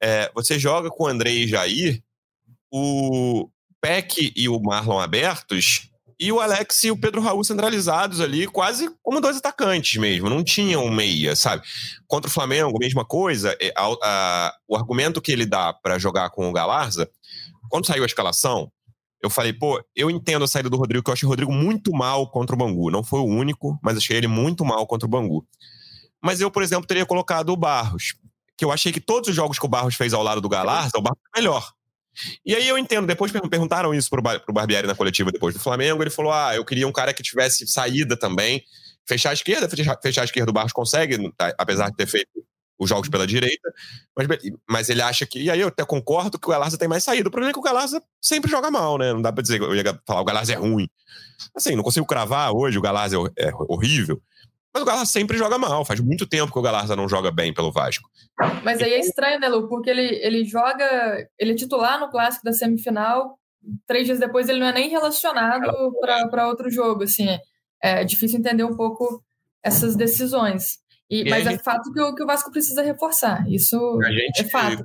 é, 0.00 0.30
você 0.34 0.58
joga 0.58 0.88
com 0.90 1.04
o 1.04 1.06
André 1.08 1.30
e 1.30 1.48
Jair, 1.48 2.02
o 2.72 3.48
Peck 3.80 4.32
e 4.36 4.48
o 4.48 4.60
Marlon 4.60 5.00
abertos, 5.00 5.88
e 6.20 6.32
o 6.32 6.40
Alex 6.40 6.82
e 6.82 6.90
o 6.90 6.96
Pedro 6.96 7.20
Raul 7.20 7.44
centralizados 7.44 8.20
ali, 8.20 8.46
quase 8.48 8.90
como 9.02 9.20
dois 9.20 9.36
atacantes 9.36 10.00
mesmo, 10.00 10.28
não 10.28 10.42
tinham 10.42 10.84
um 10.84 10.90
meia, 10.90 11.36
sabe? 11.36 11.62
Contra 12.08 12.28
o 12.28 12.32
Flamengo, 12.32 12.78
mesma 12.78 13.04
coisa. 13.04 13.56
É, 13.60 13.72
a, 13.76 13.86
a, 14.02 14.54
o 14.66 14.76
argumento 14.76 15.22
que 15.22 15.30
ele 15.30 15.46
dá 15.46 15.72
para 15.72 15.98
jogar 15.98 16.30
com 16.30 16.48
o 16.48 16.52
Galarza, 16.52 17.08
quando 17.70 17.86
saiu 17.86 18.02
a 18.02 18.06
escalação, 18.06 18.70
eu 19.22 19.28
falei, 19.28 19.52
pô, 19.52 19.82
eu 19.96 20.10
entendo 20.10 20.44
a 20.44 20.48
saída 20.48 20.70
do 20.70 20.76
Rodrigo, 20.76 21.02
que 21.02 21.10
eu 21.10 21.14
achei 21.14 21.26
o 21.26 21.30
Rodrigo 21.30 21.52
muito 21.52 21.92
mal 21.92 22.30
contra 22.30 22.54
o 22.54 22.58
Bangu. 22.58 22.90
Não 22.90 23.02
foi 23.02 23.20
o 23.20 23.24
único, 23.24 23.78
mas 23.82 23.96
achei 23.96 24.16
ele 24.16 24.28
muito 24.28 24.64
mal 24.64 24.86
contra 24.86 25.06
o 25.06 25.10
Bangu. 25.10 25.44
Mas 26.22 26.40
eu, 26.40 26.50
por 26.50 26.62
exemplo, 26.62 26.86
teria 26.86 27.04
colocado 27.04 27.50
o 27.50 27.56
Barros, 27.56 28.14
que 28.56 28.64
eu 28.64 28.72
achei 28.72 28.92
que 28.92 29.00
todos 29.00 29.28
os 29.28 29.36
jogos 29.36 29.58
que 29.58 29.66
o 29.66 29.68
Barros 29.68 29.94
fez 29.94 30.12
ao 30.12 30.22
lado 30.22 30.40
do 30.40 30.48
Galarza, 30.48 30.96
o 30.96 31.02
Barros 31.02 31.18
foi 31.32 31.42
melhor. 31.42 31.72
E 32.44 32.54
aí 32.54 32.66
eu 32.66 32.76
entendo, 32.76 33.06
depois 33.06 33.30
perguntaram 33.30 33.94
isso 33.94 34.10
pro, 34.10 34.22
pro 34.22 34.52
Barbieri 34.52 34.86
na 34.86 34.94
coletiva 34.94 35.30
depois 35.30 35.54
do 35.54 35.60
Flamengo, 35.60 36.02
ele 36.02 36.10
falou, 36.10 36.32
ah, 36.32 36.54
eu 36.54 36.64
queria 36.64 36.86
um 36.86 36.92
cara 36.92 37.14
que 37.14 37.22
tivesse 37.22 37.66
saída 37.66 38.16
também, 38.16 38.62
fechar 39.06 39.30
a 39.30 39.32
esquerda, 39.32 39.68
fechar 40.02 40.22
a 40.22 40.24
esquerda 40.24 40.50
o 40.50 40.54
Barros 40.54 40.72
consegue, 40.72 41.16
apesar 41.56 41.90
de 41.90 41.96
ter 41.96 42.06
feito 42.06 42.28
os 42.78 42.88
jogos 42.88 43.08
pela 43.08 43.26
direita, 43.26 43.72
mas, 44.16 44.28
mas 44.68 44.88
ele 44.88 45.02
acha 45.02 45.26
que. 45.26 45.40
E 45.40 45.50
aí 45.50 45.60
eu 45.60 45.68
até 45.68 45.84
concordo 45.84 46.38
que 46.38 46.46
o 46.46 46.50
Galarza 46.50 46.78
tem 46.78 46.88
mais 46.88 47.02
saída. 47.02 47.28
O 47.28 47.32
problema 47.32 47.50
é 47.50 47.52
que 47.52 47.58
o 47.58 47.62
Galarza 47.62 48.02
sempre 48.22 48.50
joga 48.50 48.70
mal, 48.70 48.96
né? 48.96 49.12
Não 49.12 49.20
dá 49.20 49.32
pra 49.32 49.42
dizer, 49.42 49.60
eu 49.60 49.74
ia 49.74 50.00
falar, 50.06 50.20
o 50.20 50.24
Galarza 50.24 50.52
é 50.52 50.56
ruim. 50.56 50.88
Assim, 51.54 51.74
não 51.74 51.82
consigo 51.82 52.06
cravar 52.06 52.52
hoje, 52.54 52.78
o 52.78 52.82
Galarza 52.82 53.16
é, 53.36 53.48
é 53.48 53.52
horrível. 53.68 54.22
Mas 54.72 54.82
o 54.82 54.86
Galarza 54.86 55.10
sempre 55.10 55.36
joga 55.36 55.58
mal. 55.58 55.84
Faz 55.84 55.98
muito 56.00 56.26
tempo 56.26 56.52
que 56.52 56.58
o 56.58 56.62
Galarza 56.62 56.94
não 56.94 57.08
joga 57.08 57.30
bem 57.30 57.52
pelo 57.52 57.72
Vasco. 57.72 58.08
Mas 58.62 58.80
aí 58.80 58.92
é 58.92 59.00
estranho, 59.00 59.40
né, 59.40 59.48
Lu? 59.48 59.68
Porque 59.68 59.90
ele, 59.90 60.20
ele 60.22 60.44
joga. 60.44 61.26
Ele 61.38 61.52
é 61.52 61.56
titular 61.56 61.98
no 61.98 62.10
clássico 62.10 62.44
da 62.44 62.52
semifinal. 62.52 63.38
Três 63.86 64.06
dias 64.06 64.20
depois 64.20 64.48
ele 64.48 64.60
não 64.60 64.68
é 64.68 64.72
nem 64.72 64.88
relacionado 64.88 65.68
para 66.30 66.46
outro 66.46 66.70
jogo. 66.70 67.02
Assim, 67.04 67.28
é, 67.28 67.40
é 67.82 68.04
difícil 68.04 68.38
entender 68.38 68.64
um 68.64 68.76
pouco 68.76 69.22
essas 69.64 69.96
decisões. 69.96 70.78
E, 71.10 71.22
e 71.22 71.30
mas 71.30 71.46
é 71.46 71.50
gente... 71.52 71.62
fato 71.62 71.92
que 71.92 72.00
o, 72.00 72.14
que 72.14 72.22
o 72.22 72.26
Vasco 72.26 72.50
precisa 72.50 72.82
reforçar. 72.82 73.44
Isso 73.50 73.98
é 74.36 74.44
fato. 74.44 74.84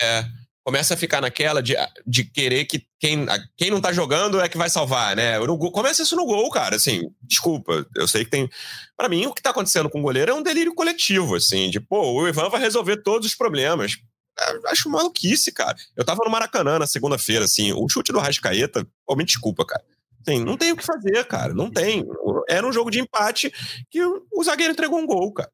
É, 0.00 0.24
começa 0.64 0.94
a 0.94 0.96
ficar 0.96 1.20
naquela 1.20 1.62
de, 1.62 1.74
de 2.06 2.24
querer 2.24 2.64
que 2.64 2.86
quem, 2.98 3.26
quem 3.56 3.70
não 3.70 3.80
tá 3.80 3.92
jogando 3.92 4.40
é 4.40 4.48
que 4.48 4.58
vai 4.58 4.70
salvar, 4.70 5.16
né? 5.16 5.34
Começa 5.72 6.02
isso 6.02 6.16
no 6.16 6.24
gol, 6.24 6.50
cara. 6.50 6.76
Assim, 6.76 7.10
desculpa, 7.22 7.86
eu 7.96 8.06
sei 8.06 8.24
que 8.24 8.30
tem. 8.30 8.48
para 8.96 9.08
mim, 9.08 9.26
o 9.26 9.34
que 9.34 9.42
tá 9.42 9.50
acontecendo 9.50 9.90
com 9.90 10.00
o 10.00 10.02
goleiro 10.02 10.30
é 10.30 10.34
um 10.34 10.42
delírio 10.42 10.74
coletivo, 10.74 11.34
assim, 11.34 11.70
de 11.70 11.80
pô, 11.80 12.12
o 12.12 12.28
Ivan 12.28 12.48
vai 12.48 12.60
resolver 12.60 12.98
todos 12.98 13.26
os 13.26 13.34
problemas. 13.34 13.98
É, 14.38 14.70
acho 14.70 14.88
maluquice, 14.88 15.52
cara. 15.52 15.76
Eu 15.96 16.04
tava 16.04 16.24
no 16.24 16.30
Maracanã 16.30 16.78
na 16.78 16.86
segunda-feira, 16.86 17.44
assim, 17.44 17.72
o 17.72 17.88
chute 17.88 18.12
do 18.12 18.18
Rascaeta, 18.18 18.86
pô, 19.06 19.16
me 19.16 19.24
desculpa, 19.24 19.64
cara. 19.64 19.84
Sim, 20.24 20.44
não 20.44 20.56
tem 20.56 20.72
o 20.72 20.76
que 20.76 20.84
fazer, 20.84 21.24
cara. 21.26 21.52
Não 21.52 21.68
tem. 21.68 22.06
Era 22.48 22.66
um 22.66 22.72
jogo 22.72 22.90
de 22.90 23.00
empate 23.00 23.52
que 23.90 24.00
o 24.04 24.44
zagueiro 24.44 24.72
entregou 24.72 24.98
um 24.98 25.06
gol, 25.06 25.32
cara. 25.32 25.50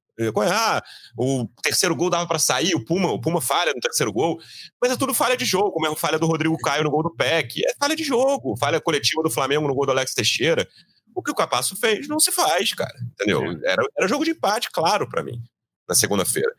Ah, 0.51 0.83
o 1.17 1.49
terceiro 1.63 1.95
gol 1.95 2.11
dava 2.11 2.27
para 2.27 2.39
sair, 2.39 2.75
o 2.75 2.85
Puma, 2.85 3.13
o 3.13 3.21
Puma 3.21 3.41
falha 3.41 3.73
no 3.73 3.81
terceiro 3.81 4.13
gol, 4.13 4.39
mas 4.83 4.91
é 4.91 4.97
tudo 4.97 5.15
falha 5.15 5.37
de 5.37 5.45
jogo, 5.45 5.71
como 5.71 5.87
é 5.87 5.91
a 5.91 5.95
falha 5.95 6.19
do 6.19 6.27
Rodrigo 6.27 6.57
Caio 6.59 6.85
no 6.85 6.91
gol 6.91 7.05
do 7.05 7.15
PEC. 7.15 7.63
É 7.65 7.75
falha 7.79 7.95
de 7.95 8.03
jogo, 8.03 8.57
falha 8.57 8.81
coletiva 8.81 9.23
do 9.23 9.31
Flamengo 9.31 9.69
no 9.69 9.75
gol 9.75 9.87
do 9.87 9.93
Alex 9.93 10.15
Teixeira. 10.15 10.69
O 11.15 11.23
que 11.23 11.31
o 11.31 11.35
Capasso 11.35 11.77
fez 11.77 12.09
não 12.09 12.19
se 12.19 12.33
faz, 12.33 12.75
cara. 12.75 12.95
Entendeu? 13.13 13.45
É. 13.45 13.73
Era, 13.73 13.83
era 13.97 14.09
jogo 14.09 14.25
de 14.25 14.33
empate, 14.33 14.71
claro, 14.73 15.09
para 15.09 15.23
mim, 15.23 15.41
na 15.89 15.95
segunda-feira. 15.95 16.53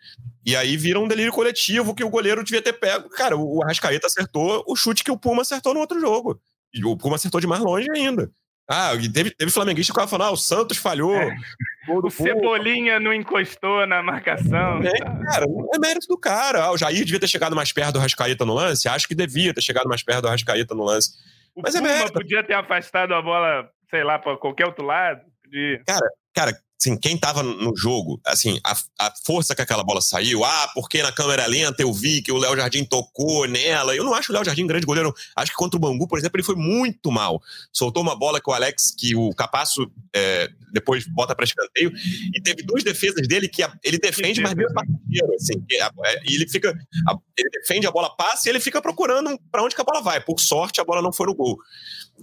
E 0.46 0.56
aí 0.56 0.78
vira 0.78 1.00
um 1.00 1.08
delírio 1.08 1.32
coletivo 1.34 1.94
que 1.94 2.04
o 2.04 2.10
goleiro 2.10 2.44
devia 2.44 2.62
ter 2.62 2.74
pego. 2.74 3.10
Cara, 3.10 3.36
o 3.36 3.62
Arrascaeta 3.64 4.08
acertou 4.08 4.64
o 4.68 4.76
chute 4.76 5.04
que 5.04 5.12
o 5.12 5.18
Puma 5.18 5.42
acertou 5.42 5.74
no 5.74 5.82
outro 5.82 6.00
jogo. 6.00 6.42
E 6.74 6.84
o 6.86 6.96
Puma 6.96 7.16
acertou 7.16 7.42
de 7.42 7.48
mais 7.48 7.62
longe 7.62 7.88
ainda. 7.92 8.32
Ah, 8.70 8.92
teve, 9.12 9.32
teve 9.32 9.50
flamenguista 9.50 9.92
que 9.92 10.08
falando, 10.08 10.28
ah, 10.28 10.32
o 10.32 10.38
Santos 10.38 10.78
falhou. 10.78 11.16
É. 11.16 11.36
O 11.92 12.10
Cebolinha 12.10 13.00
não 13.00 13.14
encostou 13.14 13.86
na 13.88 14.02
marcação. 14.04 14.82
É, 14.84 14.92
cara, 15.26 15.46
é 15.74 15.80
mérito 15.80 16.08
do 16.08 16.18
cara. 16.18 16.64
Ah, 16.64 16.72
o 16.72 16.78
Jair 16.78 17.04
devia 17.04 17.20
ter 17.20 17.28
chegado 17.28 17.56
mais 17.56 17.72
perto 17.72 17.94
do 17.94 18.00
Rascaeta 18.00 18.46
no 18.46 18.54
lance? 18.54 18.88
Acho 18.88 19.08
que 19.08 19.16
devia 19.16 19.54
ter 19.54 19.62
chegado 19.62 19.88
mais 19.88 20.04
perto 20.04 20.22
do 20.24 20.28
Rascaeta 20.28 20.76
no 20.76 20.84
lance. 20.84 21.12
O 21.56 21.62
Mas 21.62 21.76
é 21.76 21.80
Puma 21.80 21.92
é 21.92 21.98
mérito. 21.98 22.14
podia 22.14 22.44
ter 22.44 22.54
afastado 22.54 23.14
a 23.14 23.22
bola, 23.22 23.70
sei 23.90 24.04
lá, 24.04 24.20
para 24.20 24.38
qualquer 24.38 24.66
outro 24.66 24.86
lado. 24.86 25.22
De... 25.50 25.82
Cara, 25.86 26.10
cara, 26.34 26.58
assim, 26.80 26.98
quem 26.98 27.18
tava 27.18 27.44
no 27.44 27.76
jogo, 27.76 28.22
assim, 28.26 28.60
a, 28.64 28.74
a 29.00 29.14
força 29.26 29.54
que 29.54 29.62
aquela 29.62 29.84
bola 29.84 30.02
saiu, 30.02 30.46
ah, 30.46 30.72
porque 30.74 31.04
na 31.04 31.12
câmera 31.12 31.46
lenta 31.46 31.82
eu 31.82 31.92
vi 31.94 32.22
que 32.22 32.32
o 32.32 32.38
Léo 32.38 32.56
Jardim 32.56 32.86
tocou 32.86 33.46
nela. 33.48 33.96
Eu 33.96 34.06
não 34.06 34.14
acho 34.14 34.32
o 34.32 34.36
Léo 34.36 34.46
Jardim 34.46 34.66
grande 34.66 34.86
goleiro. 34.86 35.14
Acho 35.36 35.52
que 35.52 35.58
contra 35.58 35.78
o 35.78 35.80
Bangu, 35.80 36.08
por 36.08 36.18
exemplo, 36.18 36.38
ele 36.38 36.46
foi 36.46 36.56
muito 36.56 37.12
mal. 37.12 37.42
Soltou 37.72 38.02
uma 38.02 38.16
bola 38.16 38.40
que 38.40 38.50
o 38.50 38.54
Alex, 38.54 38.94
que 38.98 39.16
o 39.16 39.32
Capasso 39.36 39.92
é, 40.16 40.50
depois 40.72 41.06
bota 41.08 41.36
para 41.36 41.46
escanteio, 41.46 41.92
e 42.34 42.42
teve 42.42 42.64
duas 42.64 42.84
defesas 42.84 43.28
dele 43.28 43.50
que 43.50 43.62
a, 43.62 43.74
ele 43.84 43.98
defende, 43.98 44.42
mas 44.42 44.54
meio 44.54 44.72
parceiro, 44.74 45.34
assim. 45.36 45.60
Que 45.68 45.80
a, 45.82 45.92
é, 46.06 46.22
e 46.30 46.36
ele 46.36 46.48
fica. 46.48 46.70
Ele 47.38 47.50
defende, 47.50 47.88
a 47.88 47.92
bola 47.92 48.16
passa 48.16 48.48
e 48.48 48.52
ele 48.52 48.60
fica 48.60 48.82
procurando 48.82 49.38
para 49.52 49.64
onde 49.64 49.76
que 49.76 49.82
a 49.82 49.84
bola 49.84 50.02
vai. 50.02 50.22
Por 50.22 50.40
sorte, 50.40 50.80
a 50.80 50.86
bola 50.86 51.02
não 51.02 51.12
foi 51.12 51.28
no 51.28 51.36
gol. 51.36 51.58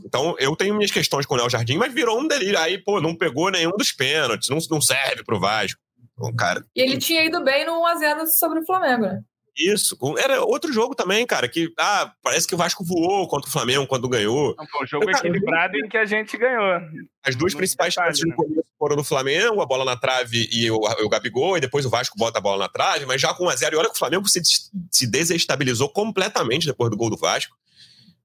Então, 0.04 0.34
eu 0.38 0.54
tenho 0.56 0.74
minhas 0.74 0.90
questões 0.90 1.26
com 1.26 1.34
o 1.34 1.36
Léo 1.36 1.48
Jardim, 1.48 1.76
mas 1.76 1.92
virou 1.92 2.20
um 2.20 2.28
delírio. 2.28 2.58
Aí, 2.58 2.78
pô, 2.78 3.00
não 3.00 3.14
pegou 3.14 3.50
nenhum 3.50 3.70
dos 3.76 3.92
pênaltis, 3.92 4.45
não, 4.50 4.58
não 4.70 4.80
serve 4.80 5.24
pro 5.24 5.40
Vasco. 5.40 5.80
Então, 6.12 6.34
cara. 6.34 6.64
E 6.74 6.80
ele 6.80 6.98
tinha 6.98 7.24
ido 7.24 7.42
bem 7.44 7.66
no 7.66 7.72
1x0 7.72 8.26
sobre 8.26 8.60
o 8.60 8.66
Flamengo, 8.66 9.02
né? 9.02 9.20
Isso. 9.58 9.96
Era 10.18 10.44
outro 10.44 10.70
jogo 10.70 10.94
também, 10.94 11.26
cara, 11.26 11.48
que 11.48 11.72
ah, 11.78 12.12
parece 12.22 12.46
que 12.46 12.54
o 12.54 12.58
Vasco 12.58 12.84
voou 12.84 13.26
contra 13.26 13.48
o 13.48 13.52
Flamengo 13.52 13.86
quando 13.86 14.08
ganhou. 14.08 14.54
Não, 14.56 14.66
foi 14.66 14.84
um 14.84 14.86
jogo 14.86 15.06
cara, 15.06 15.18
equilibrado 15.18 15.76
em 15.78 15.88
que 15.88 15.96
a 15.96 16.04
gente 16.04 16.36
ganhou. 16.36 16.80
As 17.24 17.34
duas 17.34 17.54
principais 17.54 17.94
chances 17.94 18.22
né? 18.26 18.34
foram 18.78 18.96
do 18.96 19.02
Flamengo, 19.02 19.62
a 19.62 19.66
bola 19.66 19.84
na 19.84 19.96
trave 19.96 20.46
e 20.52 20.70
o, 20.70 20.76
o 20.76 21.08
Gabigol, 21.08 21.56
e 21.56 21.60
depois 21.60 21.86
o 21.86 21.90
Vasco 21.90 22.18
bota 22.18 22.38
a 22.38 22.42
bola 22.42 22.64
na 22.64 22.68
trave, 22.68 23.06
mas 23.06 23.20
já 23.20 23.32
com 23.32 23.46
1x0. 23.46 23.72
E 23.72 23.76
olha 23.76 23.88
que 23.88 23.94
o 23.94 23.98
Flamengo 23.98 24.28
se, 24.28 24.42
se 24.90 25.06
desestabilizou 25.06 25.88
completamente 25.88 26.66
depois 26.66 26.90
do 26.90 26.96
gol 26.96 27.08
do 27.08 27.16
Vasco. 27.16 27.56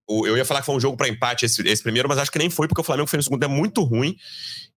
Eu 0.10 0.36
ia 0.36 0.46
falar 0.46 0.60
que 0.60 0.66
foi 0.66 0.76
um 0.76 0.80
jogo 0.80 0.98
para 0.98 1.08
empate 1.08 1.46
esse, 1.46 1.66
esse, 1.68 1.82
primeiro, 1.82 2.10
mas 2.10 2.18
acho 2.18 2.32
que 2.32 2.40
nem 2.40 2.50
foi, 2.50 2.68
porque 2.68 2.82
o 2.82 2.84
Flamengo 2.84 3.08
fez 3.08 3.20
no 3.20 3.24
segundo 3.24 3.44
é 3.44 3.48
muito 3.48 3.82
ruim. 3.84 4.16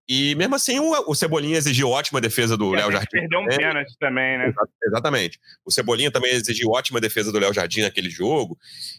E 0.09 0.35
mesmo 0.35 0.55
assim, 0.55 0.79
o, 0.79 0.93
o 1.11 1.15
Cebolinha 1.15 1.57
exigiu 1.57 1.89
ótima 1.89 2.21
defesa 2.21 2.57
do 2.57 2.71
Léo 2.71 2.93
Jardim. 2.93 3.09
Perdeu 3.11 3.41
um 3.41 3.47
pênalti 3.47 3.97
também, 3.99 4.39
né? 4.39 4.53
Exatamente. 4.87 5.41
O 5.65 5.73
Cebolinha 5.73 6.11
também 6.11 6.33
exigiu 6.33 6.71
ótima 6.71 7.01
defesa 7.01 7.33
do 7.33 7.39
Léo 7.39 7.55
Jardim 7.55 7.81
naquele 7.81 8.11
jogo. 8.11 8.59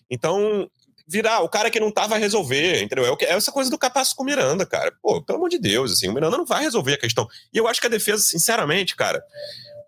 Então, 0.10 0.70
virar 1.08 1.42
o 1.42 1.50
cara 1.50 1.70
que 1.70 1.80
não 1.80 1.92
tava 1.92 2.16
a 2.16 2.18
resolver, 2.18 2.82
entendeu? 2.82 3.06
É, 3.06 3.26
é 3.26 3.34
essa 3.34 3.52
coisa 3.52 3.70
do 3.70 3.78
capaço 3.78 4.16
com 4.16 4.24
o 4.24 4.26
Miranda, 4.26 4.66
cara. 4.66 4.92
Pô, 5.02 5.22
pelo 5.22 5.38
amor 5.38 5.50
de 5.50 5.60
Deus, 5.60 5.92
assim, 5.92 6.10
o 6.10 6.14
Miranda 6.14 6.38
não 6.38 6.46
vai 6.46 6.64
resolver 6.64 6.94
a 6.94 7.00
questão. 7.00 7.28
E 7.54 7.58
eu 7.58 7.68
acho 7.68 7.80
que 7.80 7.88
a 7.88 7.90
defesa, 7.90 8.24
sinceramente, 8.24 8.96
cara, 8.96 9.24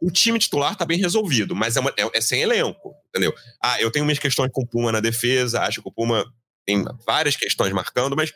o 0.02 0.12
time 0.12 0.40
titular 0.40 0.76
tá 0.76 0.86
bem 0.86 1.00
resolvido, 1.00 1.56
mas 1.56 1.76
é, 1.76 1.80
uma, 1.80 1.94
é, 1.98 2.18
é, 2.18 2.22
sem 2.22 2.42
elenco, 2.42 2.94
entendeu? 3.10 3.34
Ah, 3.62 3.82
eu 3.82 3.92
tenho 3.92 4.06
minhas 4.06 4.20
questões 4.20 4.52
com 4.52 4.62
o 4.62 4.68
Puma 4.68 4.92
na 4.92 5.00
defesa, 5.00 5.62
acho 5.62 5.82
que 5.82 5.88
o 5.88 5.92
Puma 5.92 6.26
tem 6.66 6.84
várias 7.06 7.36
questões 7.36 7.72
marcando, 7.74 8.16
mas 8.16 8.32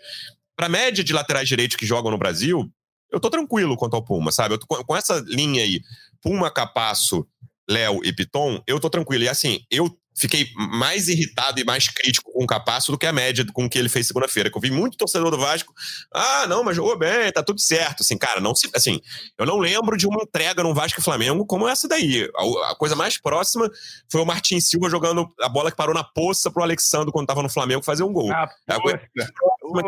para 0.56 0.69
média 0.69 1.04
de 1.04 1.13
laterais 1.13 1.47
direitos 1.47 1.76
que 1.76 1.86
jogam 1.86 2.12
no 2.12 2.17
Brasil, 2.17 2.71
eu 3.12 3.19
tô 3.19 3.30
tranquilo 3.30 3.76
quanto 3.76 3.95
ao 3.95 4.04
Puma, 4.04 4.32
sabe? 4.32 4.56
Eu 4.56 4.60
tô, 4.60 4.67
com 4.67 4.95
essa 4.95 5.24
linha 5.28 5.63
aí, 5.63 5.82
Puma, 6.21 6.50
Capasso, 6.50 7.28
Léo 7.69 8.00
e 8.04 8.13
Piton, 8.13 8.62
eu 8.65 8.80
tô 8.80 8.89
tranquilo. 8.89 9.24
E 9.24 9.30
assim, 9.30 9.60
eu 9.69 9.89
fiquei 10.15 10.47
mais 10.56 11.08
irritado 11.08 11.60
e 11.60 11.63
mais 11.63 11.88
crítico 11.88 12.32
com 12.32 12.43
o 12.43 12.47
Capasso 12.47 12.91
do 12.91 12.97
que 12.97 13.06
a 13.06 13.13
média 13.13 13.45
com 13.54 13.65
o 13.65 13.69
que 13.69 13.78
ele 13.78 13.89
fez 13.89 14.08
segunda-feira. 14.08 14.50
Que 14.50 14.58
eu 14.58 14.62
vi 14.62 14.71
muito 14.71 14.97
torcedor 14.97 15.32
do 15.32 15.38
Vasco, 15.38 15.74
ah, 16.13 16.45
não, 16.47 16.63
mas 16.63 16.76
jogou 16.76 16.97
bem, 16.97 17.32
tá 17.32 17.43
tudo 17.43 17.60
certo. 17.60 18.02
Assim, 18.02 18.17
cara, 18.17 18.39
não 18.39 18.54
se, 18.54 18.69
assim, 18.76 19.00
eu 19.38 19.45
não 19.45 19.58
lembro 19.58 19.97
de 19.97 20.08
uma 20.08 20.21
entrega 20.24 20.63
no 20.63 20.74
Vasco 20.74 21.00
e 21.00 21.04
Flamengo 21.04 21.45
como 21.45 21.67
essa 21.67 21.88
daí. 21.88 22.30
A, 22.36 22.71
a 22.71 22.76
coisa 22.76 22.95
mais 22.95 23.17
próxima 23.17 23.69
foi 24.12 24.21
o 24.21 24.26
Martin 24.26 24.60
Silva 24.60 24.89
jogando 24.89 25.28
a 25.39 25.50
bola 25.50 25.71
que 25.71 25.78
parou 25.78 25.95
na 25.95 26.04
poça 26.04 26.52
pro 26.52 26.63
Alexandre 26.63 27.12
quando 27.12 27.28
tava 27.28 27.41
no 27.41 27.50
Flamengo 27.50 27.84
fazer 27.84 28.04
um 28.04 28.13
gol. 28.13 28.32
Ah, 28.32 28.50
é 28.67 28.74
a 28.74 28.82
coisa 28.82 29.00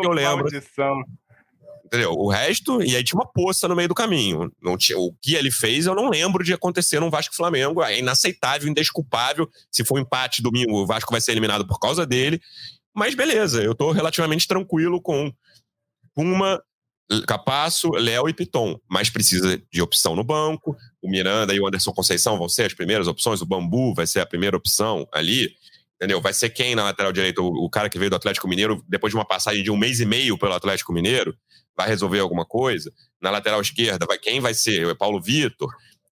que 0.00 0.06
eu 0.06 0.12
lembro. 0.12 0.50
Maldição. 0.50 1.02
Entendeu? 1.94 2.10
O 2.10 2.28
resto, 2.28 2.82
e 2.82 2.96
aí 2.96 3.04
tinha 3.04 3.16
uma 3.16 3.30
poça 3.32 3.68
no 3.68 3.76
meio 3.76 3.88
do 3.88 3.94
caminho. 3.94 4.50
Não 4.60 4.76
tinha, 4.76 4.98
o 4.98 5.14
que 5.22 5.36
ele 5.36 5.52
fez, 5.52 5.86
eu 5.86 5.94
não 5.94 6.08
lembro 6.08 6.42
de 6.42 6.52
acontecer 6.52 6.98
no 6.98 7.08
Vasco 7.08 7.36
Flamengo. 7.36 7.84
É 7.84 8.00
inaceitável, 8.00 8.68
indesculpável. 8.68 9.48
Se 9.70 9.84
for 9.84 9.96
um 9.96 10.00
empate 10.00 10.42
domingo, 10.42 10.82
o 10.82 10.86
Vasco 10.86 11.12
vai 11.12 11.20
ser 11.20 11.30
eliminado 11.30 11.64
por 11.64 11.78
causa 11.78 12.04
dele. 12.04 12.40
Mas 12.92 13.14
beleza, 13.14 13.62
eu 13.62 13.76
tô 13.76 13.92
relativamente 13.92 14.48
tranquilo 14.48 15.00
com 15.00 15.32
Puma, 16.16 16.60
Capasso, 17.28 17.90
Léo 17.92 18.28
e 18.28 18.34
Piton. 18.34 18.76
Mas 18.90 19.08
precisa 19.08 19.62
de 19.72 19.80
opção 19.80 20.16
no 20.16 20.24
banco. 20.24 20.76
O 21.00 21.08
Miranda 21.08 21.54
e 21.54 21.60
o 21.60 21.68
Anderson 21.68 21.92
Conceição 21.92 22.36
vão 22.36 22.48
ser 22.48 22.64
as 22.64 22.74
primeiras 22.74 23.06
opções. 23.06 23.40
O 23.40 23.46
Bambu 23.46 23.94
vai 23.94 24.08
ser 24.08 24.18
a 24.18 24.26
primeira 24.26 24.56
opção 24.56 25.06
ali. 25.12 25.54
Entendeu? 25.94 26.20
Vai 26.20 26.34
ser 26.34 26.50
quem 26.50 26.74
na 26.74 26.82
lateral 26.82 27.12
direita? 27.12 27.40
O, 27.40 27.66
o 27.66 27.70
cara 27.70 27.88
que 27.88 28.00
veio 28.00 28.10
do 28.10 28.16
Atlético 28.16 28.48
Mineiro 28.48 28.84
depois 28.88 29.12
de 29.12 29.16
uma 29.16 29.24
passagem 29.24 29.62
de 29.62 29.70
um 29.70 29.76
mês 29.76 30.00
e 30.00 30.04
meio 30.04 30.36
pelo 30.36 30.54
Atlético 30.54 30.92
Mineiro 30.92 31.38
vai 31.76 31.88
resolver 31.88 32.20
alguma 32.20 32.44
coisa. 32.44 32.92
Na 33.20 33.30
lateral 33.30 33.60
esquerda, 33.60 34.06
vai, 34.06 34.18
quem 34.18 34.40
vai 34.40 34.54
ser? 34.54 34.86
É 34.88 34.94
Paulo 34.94 35.20
Vitor. 35.20 35.70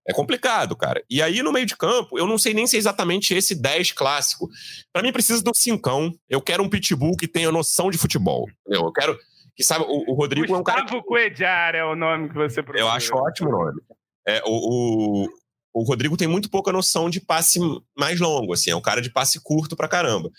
É 0.09 0.13
complicado, 0.13 0.75
cara. 0.75 1.03
E 1.09 1.23
aí, 1.23 1.43
no 1.43 1.53
meio 1.53 1.65
de 1.65 1.77
campo, 1.77 2.19
eu 2.19 2.27
não 2.27 2.37
sei 2.37 2.53
nem 2.53 2.67
se 2.67 2.77
é 2.77 2.79
exatamente 2.79 3.35
esse 3.35 3.55
10 3.55 3.93
clássico. 3.93 4.49
Para 4.93 5.03
mim, 5.03 5.13
precisa 5.13 5.43
do 5.43 5.55
cincão. 5.55 6.13
Eu 6.29 6.41
quero 6.41 6.63
um 6.63 6.69
pitbull 6.69 7.17
que 7.17 7.29
tenha 7.29 7.53
noção 7.53 7.91
de 7.91 7.99
futebol. 7.99 8.49
Entendeu? 8.67 8.87
Eu 8.87 8.93
quero. 8.93 9.17
Que 9.55 9.63
sabe, 9.63 9.85
o, 9.87 10.13
o 10.13 10.15
Rodrigo 10.15 10.47
Gustavo 10.47 10.59
é 10.59 10.61
um 10.61 10.65
cara. 10.65 10.81
Gustavo 10.83 11.05
Coedjar 11.05 11.75
é 11.77 11.85
o 11.85 11.95
nome 11.95 12.31
que 12.31 12.35
você 12.35 12.63
procura. 12.63 12.81
Eu 12.81 12.89
acho 12.89 13.15
ótimo 13.15 13.51
o 13.51 13.53
nome. 13.53 13.81
É, 14.27 14.43
o, 14.45 15.27
o, 15.27 15.29
o 15.75 15.83
Rodrigo 15.85 16.17
tem 16.17 16.27
muito 16.27 16.51
pouca 16.51 16.73
noção 16.73 17.09
de 17.09 17.21
passe 17.21 17.61
mais 17.97 18.19
longo, 18.19 18.53
assim, 18.53 18.71
é 18.71 18.77
um 18.77 18.81
cara 18.81 19.01
de 19.01 19.11
passe 19.11 19.41
curto 19.43 19.77
pra 19.77 19.89
caramba. 19.89 20.31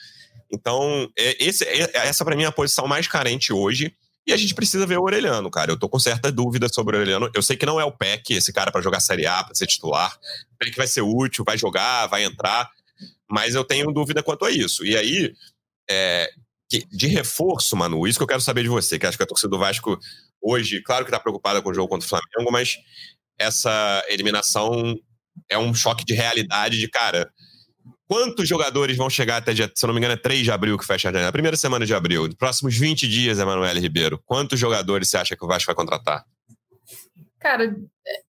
Então, 0.51 1.09
é, 1.17 1.43
esse, 1.43 1.63
é, 1.63 1.89
essa 1.93 2.23
para 2.23 2.35
mim 2.35 2.43
é 2.43 2.47
a 2.47 2.51
posição 2.51 2.87
mais 2.87 3.07
carente 3.07 3.53
hoje. 3.53 3.95
E 4.25 4.31
a 4.31 4.37
gente 4.37 4.55
precisa 4.55 4.85
ver 4.85 4.97
o 4.97 5.03
Orelhano, 5.03 5.51
cara. 5.51 5.71
Eu 5.71 5.77
tô 5.77 5.89
com 5.89 5.99
certa 5.99 6.31
dúvida 6.31 6.69
sobre 6.69 6.95
o 6.95 6.99
Orelhano. 6.99 7.29
Eu 7.33 7.41
sei 7.41 7.57
que 7.57 7.65
não 7.65 7.79
é 7.79 7.83
o 7.83 7.91
PEC, 7.91 8.33
esse 8.33 8.53
cara 8.53 8.71
para 8.71 8.81
jogar 8.81 8.99
Série 8.99 9.25
A, 9.25 9.43
para 9.43 9.53
ser 9.53 9.67
titular. 9.67 10.17
O 10.53 10.57
PEC 10.57 10.77
vai 10.77 10.87
ser 10.87 11.01
útil, 11.01 11.43
vai 11.45 11.57
jogar, 11.57 12.07
vai 12.07 12.23
entrar. 12.23 12.69
Mas 13.29 13.55
eu 13.55 13.63
tenho 13.63 13.91
dúvida 13.91 14.23
quanto 14.23 14.45
a 14.45 14.51
isso. 14.51 14.85
E 14.85 14.95
aí, 14.95 15.33
é, 15.89 16.29
de 16.91 17.07
reforço, 17.07 17.75
Manu, 17.75 18.07
isso 18.07 18.17
que 18.17 18.23
eu 18.23 18.27
quero 18.27 18.41
saber 18.41 18.63
de 18.63 18.69
você, 18.69 18.97
que 18.97 19.05
acho 19.05 19.17
que 19.17 19.23
a 19.23 19.27
torcida 19.27 19.49
do 19.49 19.59
Vasco 19.59 19.99
hoje, 20.41 20.81
claro 20.81 21.05
que 21.05 21.11
tá 21.11 21.19
preocupada 21.19 21.61
com 21.61 21.69
o 21.69 21.73
jogo 21.73 21.89
contra 21.89 22.05
o 22.05 22.09
Flamengo, 22.09 22.51
mas 22.51 22.77
essa 23.37 24.03
eliminação 24.09 24.95
é 25.49 25.57
um 25.57 25.73
choque 25.73 26.05
de 26.05 26.13
realidade 26.13 26.77
de, 26.77 26.87
cara, 26.87 27.31
Quantos 28.07 28.47
jogadores 28.47 28.97
vão 28.97 29.09
chegar 29.09 29.37
até 29.37 29.53
dia, 29.53 29.71
se 29.73 29.85
eu 29.85 29.87
não 29.87 29.93
me 29.93 29.99
engano, 29.99 30.13
é 30.13 30.17
3 30.17 30.43
de 30.43 30.51
abril 30.51 30.77
que 30.77 30.85
fecha 30.85 31.09
a 31.09 31.11
janela? 31.11 31.31
Primeira 31.31 31.55
semana 31.55 31.85
de 31.85 31.93
abril. 31.93 32.25
Nos 32.25 32.35
próximos 32.35 32.77
20 32.77 33.07
dias, 33.07 33.39
Emanuele 33.39 33.79
Ribeiro. 33.79 34.21
Quantos 34.25 34.59
jogadores 34.59 35.09
você 35.09 35.17
acha 35.17 35.35
que 35.35 35.43
o 35.43 35.47
Vasco 35.47 35.67
vai 35.67 35.75
contratar? 35.75 36.25
Cara, 37.39 37.75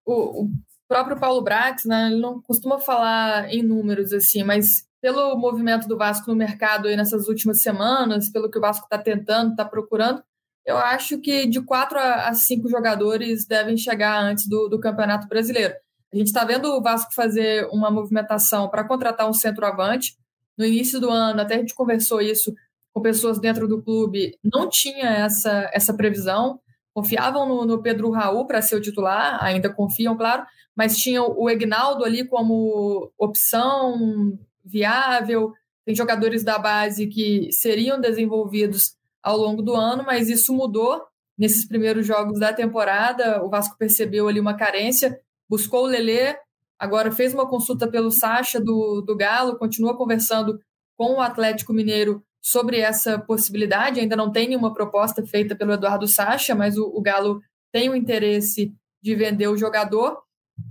o, 0.05 0.43
o 0.43 0.49
próprio 0.88 1.19
Paulo 1.19 1.41
Brax, 1.41 1.86
né, 1.86 2.07
ele 2.07 2.21
não 2.21 2.41
costuma 2.41 2.79
falar 2.79 3.51
em 3.53 3.63
números 3.63 4.13
assim, 4.13 4.43
mas 4.43 4.86
pelo 5.01 5.36
movimento 5.38 5.88
do 5.88 5.97
Vasco 5.97 6.29
no 6.29 6.36
mercado 6.36 6.88
aí 6.88 6.95
nessas 6.95 7.27
últimas 7.27 7.62
semanas, 7.62 8.29
pelo 8.29 8.49
que 8.49 8.57
o 8.57 8.62
Vasco 8.62 8.86
está 8.86 8.97
tentando, 8.97 9.51
está 9.51 9.65
procurando, 9.65 10.23
eu 10.65 10.77
acho 10.77 11.19
que 11.19 11.45
de 11.45 11.62
quatro 11.62 11.99
a 11.99 12.33
cinco 12.33 12.69
jogadores 12.69 13.45
devem 13.45 13.75
chegar 13.75 14.23
antes 14.23 14.47
do, 14.47 14.69
do 14.69 14.79
Campeonato 14.79 15.27
Brasileiro. 15.27 15.73
A 16.13 16.17
gente 16.17 16.28
está 16.28 16.45
vendo 16.45 16.65
o 16.65 16.82
Vasco 16.82 17.13
fazer 17.13 17.67
uma 17.71 17.89
movimentação 17.89 18.69
para 18.69 18.84
contratar 18.88 19.28
um 19.28 19.34
centroavante. 19.34 20.15
No 20.56 20.63
início 20.63 20.99
do 20.99 21.10
ano, 21.10 21.41
até 21.41 21.56
a 21.56 21.58
gente 21.58 21.73
conversou 21.73 22.21
isso 22.21 22.54
com 22.93 23.02
pessoas 23.02 23.39
dentro 23.39 23.67
do 23.67 23.82
clube, 23.82 24.38
não 24.43 24.69
tinha 24.69 25.08
essa, 25.08 25.67
essa 25.73 25.93
previsão. 25.95 26.60
Confiavam 26.93 27.47
no, 27.47 27.65
no 27.65 27.82
Pedro 27.82 28.12
Raul 28.12 28.45
para 28.45 28.62
ser 28.62 28.76
o 28.76 28.82
titular, 28.82 29.43
ainda 29.43 29.73
confiam, 29.73 30.15
claro, 30.15 30.45
mas 30.76 30.97
tinha 30.97 31.23
o 31.23 31.49
Egnaldo 31.49 32.06
ali 32.06 32.23
como 32.23 33.12
opção 33.17 34.38
viável. 34.63 35.52
Tem 35.84 35.95
jogadores 35.95 36.43
da 36.43 36.60
base 36.60 37.08
que 37.08 37.52
seriam 37.52 37.99
desenvolvidos 37.99 38.95
ao 39.23 39.38
longo 39.38 39.63
do 39.63 39.73
ano, 39.73 40.04
mas 40.06 40.30
isso 40.30 40.54
mudou 40.54 41.02
nesses 41.36 41.67
primeiros 41.67 42.06
jogos 42.06 42.39
da 42.39 42.54
temporada. 42.54 43.43
O 43.43 43.49
Vasco 43.49 43.76
percebeu 43.76 44.28
ali 44.28 44.39
uma 44.39 44.54
carência, 44.54 45.19
buscou 45.53 45.83
o 45.83 45.87
Lelê, 45.87 46.35
agora 46.79 47.11
fez 47.11 47.31
uma 47.31 47.47
consulta 47.47 47.87
pelo 47.87 48.09
Sacha 48.09 48.59
do, 48.59 49.03
do 49.05 49.15
Galo, 49.15 49.55
continua 49.55 49.95
conversando 49.95 50.59
com 50.97 51.17
o 51.17 51.21
Atlético 51.21 51.71
Mineiro 51.71 52.23
sobre 52.41 52.79
essa 52.79 53.19
possibilidade. 53.19 53.99
Ainda 53.99 54.15
não 54.15 54.31
tem 54.31 54.47
nenhuma 54.47 54.73
proposta 54.73 55.23
feita 55.23 55.55
pelo 55.55 55.73
Eduardo 55.73 56.07
Sacha, 56.07 56.55
mas 56.55 56.75
o, 56.75 56.85
o 56.85 56.99
Galo 57.03 57.39
tem 57.71 57.87
o 57.87 57.95
interesse 57.95 58.73
de 58.99 59.13
vender 59.13 59.47
o 59.47 59.55
jogador. 59.55 60.17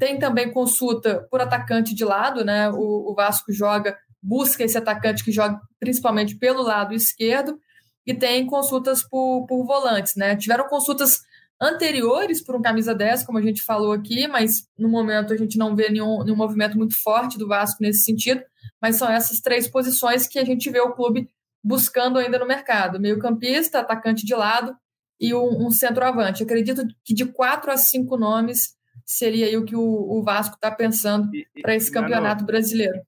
Tem 0.00 0.18
também 0.18 0.52
consulta 0.52 1.28
por 1.30 1.40
atacante 1.40 1.94
de 1.94 2.04
lado, 2.04 2.44
né? 2.44 2.68
O, 2.70 3.12
o 3.12 3.14
Vasco 3.14 3.52
joga, 3.52 3.96
busca 4.20 4.64
esse 4.64 4.76
atacante 4.76 5.22
que 5.22 5.30
joga 5.30 5.60
principalmente 5.78 6.36
pelo 6.36 6.60
lado 6.60 6.92
esquerdo, 6.92 7.56
e 8.04 8.12
tem 8.12 8.46
consultas 8.46 9.00
por, 9.08 9.46
por 9.46 9.64
volantes, 9.64 10.14
né? 10.16 10.34
Tiveram 10.34 10.66
consultas 10.66 11.20
anteriores 11.62 12.42
por 12.42 12.56
um 12.56 12.60
camisa 12.60 12.92
10, 12.92 13.24
como 13.24 13.38
a 13.38 13.42
gente 13.42 13.62
falou 13.62 13.92
aqui, 13.92 14.26
mas 14.26 14.66
no 14.76 14.88
momento 14.88 15.32
a 15.32 15.36
gente 15.36 15.56
não 15.56 15.76
vê 15.76 15.88
nenhum, 15.88 16.24
nenhum 16.24 16.36
movimento 16.36 16.76
muito 16.76 17.00
forte 17.00 17.38
do 17.38 17.46
Vasco 17.46 17.80
nesse 17.80 18.02
sentido, 18.02 18.42
mas 18.80 18.96
são 18.96 19.08
essas 19.08 19.40
três 19.40 19.68
posições 19.68 20.26
que 20.26 20.40
a 20.40 20.44
gente 20.44 20.68
vê 20.68 20.80
o 20.80 20.92
clube 20.92 21.30
buscando 21.62 22.18
ainda 22.18 22.36
no 22.36 22.46
mercado: 22.46 22.98
meio-campista, 22.98 23.78
atacante 23.78 24.26
de 24.26 24.34
lado 24.34 24.74
e 25.20 25.32
um, 25.32 25.66
um 25.66 25.70
centroavante. 25.70 26.42
Acredito 26.42 26.82
que 27.04 27.14
de 27.14 27.24
quatro 27.24 27.70
a 27.70 27.76
cinco 27.76 28.16
nomes 28.16 28.74
seria 29.06 29.46
aí 29.46 29.56
o 29.56 29.64
que 29.64 29.76
o, 29.76 29.80
o 29.80 30.22
Vasco 30.24 30.56
está 30.56 30.70
pensando 30.70 31.30
para 31.62 31.76
esse 31.76 31.92
campeonato 31.92 32.44
brasileiro. 32.44 33.00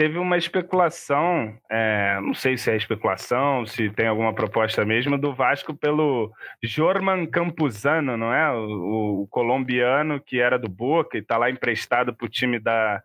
Teve 0.00 0.16
uma 0.16 0.38
especulação, 0.38 1.54
é, 1.70 2.18
não 2.22 2.32
sei 2.32 2.56
se 2.56 2.70
é 2.70 2.74
especulação, 2.74 3.66
se 3.66 3.90
tem 3.90 4.06
alguma 4.06 4.32
proposta 4.32 4.82
mesmo, 4.82 5.18
do 5.18 5.34
Vasco 5.34 5.74
pelo 5.74 6.32
Jorman 6.62 7.26
Campuzano, 7.26 8.16
não 8.16 8.32
é? 8.32 8.50
O, 8.50 9.24
o 9.24 9.26
colombiano 9.26 10.18
que 10.18 10.40
era 10.40 10.58
do 10.58 10.70
Boca 10.70 11.18
e 11.18 11.20
está 11.20 11.36
lá 11.36 11.50
emprestado 11.50 12.14
para 12.14 12.24
o 12.24 12.30
time 12.30 12.58
da, 12.58 13.02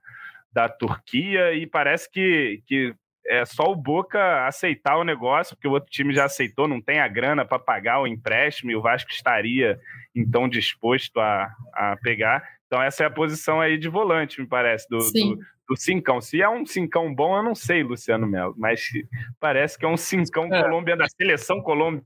da 0.54 0.70
Turquia 0.70 1.54
e 1.54 1.68
parece 1.68 2.10
que, 2.10 2.64
que 2.66 2.96
é 3.28 3.44
só 3.44 3.70
o 3.70 3.76
Boca 3.76 4.48
aceitar 4.48 4.96
o 4.96 5.04
negócio, 5.04 5.54
porque 5.54 5.68
o 5.68 5.72
outro 5.72 5.92
time 5.92 6.14
já 6.14 6.24
aceitou, 6.24 6.66
não 6.66 6.80
tem 6.80 7.00
a 7.00 7.10
grana 7.10 7.44
para 7.44 7.60
pagar 7.60 8.00
o 8.00 8.08
empréstimo 8.08 8.72
e 8.72 8.76
o 8.78 8.82
Vasco 8.82 9.12
estaria 9.12 9.78
então 10.16 10.48
disposto 10.48 11.20
a, 11.20 11.54
a 11.74 11.98
pegar. 12.02 12.42
Então, 12.68 12.82
essa 12.82 13.04
é 13.04 13.06
a 13.06 13.12
posição 13.12 13.60
aí 13.60 13.78
de 13.78 13.90
volante, 13.90 14.40
me 14.40 14.48
parece, 14.48 14.88
do, 14.90 14.98
do, 14.98 15.40
do, 15.68 15.76
Cincão. 15.78 16.22
Se 16.22 16.42
é 16.42 16.50
um 16.50 16.66
Cincão 16.66 17.14
bom, 17.14 17.38
eu 17.38 17.44
não 17.44 17.56
sei, 17.56 17.84
Luciano 17.84 18.28
Melo, 18.28 18.54
mas 18.58 18.90
parece 19.40 19.78
que 19.78 19.86
é 19.86 19.88
um 19.88 19.98
Cincão 19.98 20.46
é. 20.54 20.64
colombiano, 20.64 21.02
da 21.02 21.08
seleção 21.10 21.62
colombiana. 21.62 22.04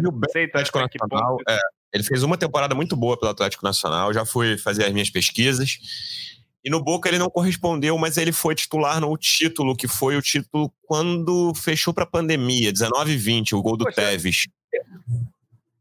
Não 0.00 0.20
sei 0.30 0.44
Atlético 0.44 0.78
Nacional, 0.78 1.38
é, 1.48 1.58
ele 1.92 2.02
fez 2.02 2.22
uma 2.22 2.38
temporada 2.38 2.74
muito 2.74 2.96
boa 2.96 3.18
pelo 3.18 3.30
Atlético 3.30 3.64
Nacional, 3.64 4.12
já 4.12 4.24
fui 4.24 4.56
fazer 4.56 4.84
as 4.84 4.92
minhas 4.92 5.10
pesquisas. 5.10 5.78
E 6.64 6.70
no 6.70 6.82
Boca 6.82 7.08
ele 7.08 7.18
não 7.18 7.28
correspondeu, 7.28 7.98
mas 7.98 8.16
ele 8.16 8.30
foi 8.30 8.54
titular 8.54 9.00
no 9.00 9.16
título, 9.16 9.76
que 9.76 9.88
foi 9.88 10.16
o 10.16 10.22
título 10.22 10.72
quando 10.82 11.52
fechou 11.54 11.92
para 11.92 12.04
a 12.04 12.06
pandemia, 12.06 12.72
19 12.72 13.12
e 13.12 13.16
20, 13.16 13.54
o 13.56 13.62
gol 13.62 13.76
do 13.76 13.84
Poxa, 13.84 14.00
Tevez. 14.00 14.46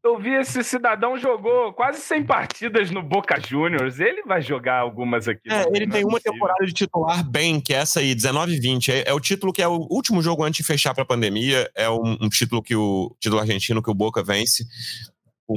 Eu 0.03 0.17
vi 0.17 0.33
esse 0.33 0.63
cidadão 0.63 1.15
jogou 1.15 1.73
quase 1.73 2.01
100 2.01 2.23
partidas 2.25 2.89
no 2.89 3.03
Boca 3.03 3.39
Juniors. 3.39 3.99
Ele 3.99 4.23
vai 4.23 4.41
jogar 4.41 4.79
algumas 4.79 5.27
aqui. 5.27 5.51
É, 5.51 5.63
ele 5.75 5.87
tem 5.87 6.01
é 6.01 6.05
uma 6.05 6.19
temporada 6.19 6.65
de 6.65 6.73
titular 6.73 7.23
bem, 7.23 7.61
que 7.61 7.71
é 7.71 7.77
essa 7.77 7.99
aí, 7.99 8.15
19 8.15 8.53
e 8.53 8.59
20. 8.59 8.91
É, 8.91 9.03
é, 9.09 9.13
o 9.13 9.19
título 9.19 9.53
que 9.53 9.61
é 9.61 9.67
o 9.67 9.87
último 9.91 10.19
jogo 10.23 10.43
antes 10.43 10.57
de 10.57 10.63
fechar 10.63 10.95
para 10.95 11.03
a 11.03 11.05
pandemia. 11.05 11.69
É 11.75 11.87
um, 11.87 12.17
um, 12.19 12.29
título 12.29 12.63
que 12.63 12.75
o 12.75 13.15
título 13.19 13.41
argentino 13.41 13.81
que 13.81 13.91
o 13.91 13.93
Boca 13.93 14.23
vence 14.23 14.65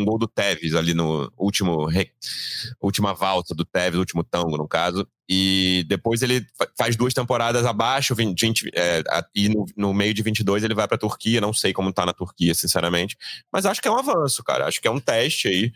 um 0.00 0.04
gol 0.04 0.18
do 0.18 0.26
Tevez 0.26 0.74
ali 0.74 0.94
no 0.94 1.32
último 1.36 1.88
última 2.80 3.12
volta 3.12 3.54
do 3.54 3.64
Tevez, 3.64 3.96
último 3.96 4.24
tango, 4.24 4.56
no 4.56 4.68
caso. 4.68 5.06
E 5.28 5.84
depois 5.88 6.22
ele 6.22 6.46
faz 6.76 6.96
duas 6.96 7.14
temporadas 7.14 7.64
abaixo, 7.64 8.14
20, 8.14 8.40
20 8.40 8.70
é, 8.74 9.02
e 9.34 9.48
no, 9.48 9.64
no, 9.76 9.94
meio 9.94 10.12
de 10.12 10.22
22 10.22 10.62
ele 10.64 10.74
vai 10.74 10.86
para 10.86 10.96
a 10.96 10.98
Turquia. 10.98 11.40
Não 11.40 11.52
sei 11.52 11.72
como 11.72 11.92
tá 11.92 12.04
na 12.04 12.12
Turquia, 12.12 12.54
sinceramente. 12.54 13.16
Mas 13.50 13.64
acho 13.64 13.80
que 13.80 13.88
é 13.88 13.90
um 13.90 13.98
avanço, 13.98 14.42
cara. 14.44 14.66
Acho 14.66 14.80
que 14.80 14.88
é 14.88 14.90
um 14.90 15.00
teste 15.00 15.48
aí 15.48 15.72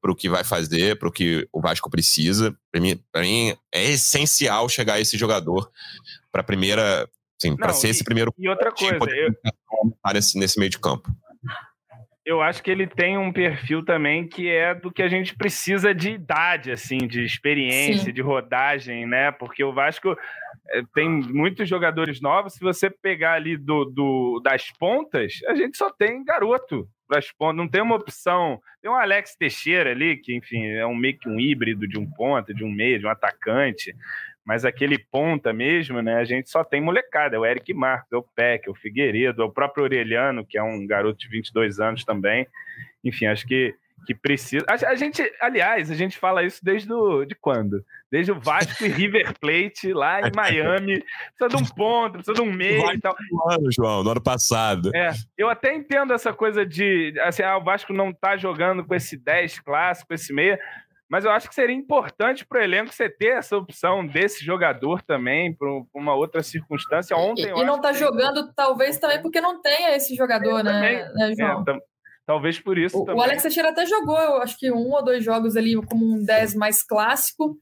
para 0.00 0.12
o 0.12 0.16
que 0.16 0.28
vai 0.28 0.44
fazer, 0.44 0.98
para 0.98 1.08
o 1.08 1.12
que 1.12 1.48
o 1.52 1.60
Vasco 1.60 1.90
precisa. 1.90 2.56
Para 2.70 2.80
mim, 2.80 3.00
mim, 3.16 3.56
é 3.72 3.84
essencial 3.90 4.68
chegar 4.68 5.00
esse 5.00 5.16
jogador 5.16 5.70
para 6.32 6.42
primeira, 6.42 7.08
assim, 7.40 7.56
para 7.56 7.72
ser 7.72 7.88
esse 7.88 8.04
primeiro. 8.04 8.32
E 8.38 8.48
outra 8.48 8.72
coisa, 8.72 8.98
eu... 9.10 9.32
nesse 10.34 10.58
meio 10.58 10.70
de 10.70 10.78
campo 10.78 11.12
eu 12.28 12.42
acho 12.42 12.62
que 12.62 12.70
ele 12.70 12.86
tem 12.86 13.16
um 13.16 13.32
perfil 13.32 13.82
também 13.82 14.28
que 14.28 14.50
é 14.50 14.74
do 14.74 14.92
que 14.92 15.02
a 15.02 15.08
gente 15.08 15.34
precisa 15.34 15.94
de 15.94 16.10
idade, 16.10 16.70
assim, 16.70 16.98
de 16.98 17.24
experiência, 17.24 18.04
Sim. 18.04 18.12
de 18.12 18.20
rodagem, 18.20 19.06
né? 19.06 19.32
Porque 19.32 19.64
o 19.64 19.72
Vasco 19.72 20.14
eh, 20.70 20.82
tem 20.94 21.08
muitos 21.08 21.66
jogadores 21.66 22.20
novos. 22.20 22.52
Se 22.52 22.60
você 22.60 22.90
pegar 22.90 23.32
ali 23.32 23.56
do, 23.56 23.86
do 23.86 24.42
das 24.44 24.70
pontas, 24.72 25.40
a 25.46 25.54
gente 25.54 25.78
só 25.78 25.90
tem 25.90 26.22
garoto 26.22 26.86
das 27.08 27.32
pontas. 27.32 27.56
Não 27.56 27.66
tem 27.66 27.80
uma 27.80 27.96
opção. 27.96 28.60
Tem 28.82 28.90
um 28.90 28.94
Alex 28.94 29.34
Teixeira 29.34 29.92
ali, 29.92 30.18
que, 30.18 30.36
enfim, 30.36 30.66
é 30.66 30.86
um 30.86 30.94
meio 30.94 31.18
que 31.18 31.30
um 31.30 31.40
híbrido 31.40 31.88
de 31.88 31.98
um 31.98 32.04
ponta, 32.04 32.52
de 32.52 32.62
um 32.62 32.70
meio, 32.70 32.98
de 32.98 33.06
um 33.06 33.10
atacante 33.10 33.96
mas 34.48 34.64
aquele 34.64 34.96
ponta 34.96 35.52
mesmo, 35.52 36.00
né? 36.00 36.14
A 36.14 36.24
gente 36.24 36.48
só 36.48 36.64
tem 36.64 36.80
molecada, 36.80 37.36
é 37.36 37.38
o 37.38 37.44
Eric 37.44 37.74
Marcos, 37.74 38.10
é 38.10 38.16
o 38.16 38.22
Peck, 38.22 38.66
é 38.66 38.70
o 38.70 38.74
Figueiredo, 38.74 39.42
é 39.42 39.44
o 39.44 39.50
próprio 39.50 39.84
Orelhano, 39.84 40.42
que 40.42 40.56
é 40.56 40.62
um 40.62 40.86
garoto 40.86 41.18
de 41.18 41.28
22 41.28 41.78
anos 41.78 42.02
também. 42.02 42.46
Enfim, 43.04 43.26
acho 43.26 43.46
que, 43.46 43.74
que 44.06 44.14
precisa. 44.14 44.64
A, 44.66 44.72
a 44.72 44.94
gente, 44.94 45.22
aliás, 45.38 45.90
a 45.90 45.94
gente 45.94 46.16
fala 46.16 46.42
isso 46.44 46.64
desde 46.64 46.90
o, 46.90 47.26
de 47.26 47.34
quando? 47.34 47.84
Desde 48.10 48.32
o 48.32 48.40
Vasco 48.40 48.86
e 48.86 48.88
River 48.88 49.38
Plate 49.38 49.92
lá 49.92 50.22
em 50.26 50.32
Miami. 50.34 51.04
Precisa 51.36 51.54
de 51.54 51.62
um 51.62 51.74
ponto, 51.74 52.12
precisa 52.12 52.32
de 52.32 52.40
um 52.40 52.50
meio 52.50 52.90
e 52.90 53.00
tal. 53.02 53.14
ano, 53.50 53.70
João, 53.70 54.02
no 54.02 54.12
ano 54.12 54.22
passado. 54.22 54.90
É, 54.96 55.12
eu 55.36 55.50
até 55.50 55.74
entendo 55.74 56.14
essa 56.14 56.32
coisa 56.32 56.64
de 56.64 57.12
assim, 57.20 57.42
ah, 57.42 57.58
o 57.58 57.64
Vasco 57.64 57.92
não 57.92 58.14
tá 58.14 58.34
jogando 58.38 58.82
com 58.82 58.94
esse 58.94 59.14
10 59.14 59.58
clássico, 59.58 60.14
esse 60.14 60.32
meia, 60.32 60.58
mas 61.08 61.24
eu 61.24 61.30
acho 61.30 61.48
que 61.48 61.54
seria 61.54 61.74
importante 61.74 62.44
para 62.46 62.60
o 62.60 62.62
elenco 62.62 62.92
você 62.92 63.08
ter 63.08 63.38
essa 63.38 63.56
opção 63.56 64.06
desse 64.06 64.44
jogador 64.44 65.02
também, 65.02 65.54
para 65.54 65.68
uma 65.94 66.14
outra 66.14 66.42
circunstância. 66.42 67.16
Ontem. 67.16 67.46
E, 67.46 67.60
e 67.60 67.64
não 67.64 67.76
está 67.76 67.92
jogando, 67.92 68.52
talvez 68.54 68.98
também 68.98 69.20
porque 69.22 69.40
não 69.40 69.60
tenha 69.60 69.96
esse 69.96 70.14
jogador, 70.14 70.60
é, 70.60 70.62
né, 70.62 71.12
né, 71.14 71.34
João? 71.34 71.64
É, 71.66 71.78
talvez 72.26 72.60
por 72.60 72.76
isso 72.76 73.00
o, 73.00 73.04
também. 73.04 73.20
O 73.20 73.22
Alex 73.24 73.42
Teixeira 73.42 73.70
até 73.70 73.86
jogou, 73.86 74.18
eu 74.18 74.42
acho 74.42 74.58
que 74.58 74.70
um 74.70 74.92
ou 74.92 75.02
dois 75.02 75.24
jogos 75.24 75.56
ali 75.56 75.74
como 75.86 76.04
um 76.04 76.22
10 76.22 76.54
mais 76.54 76.82
clássico 76.82 77.56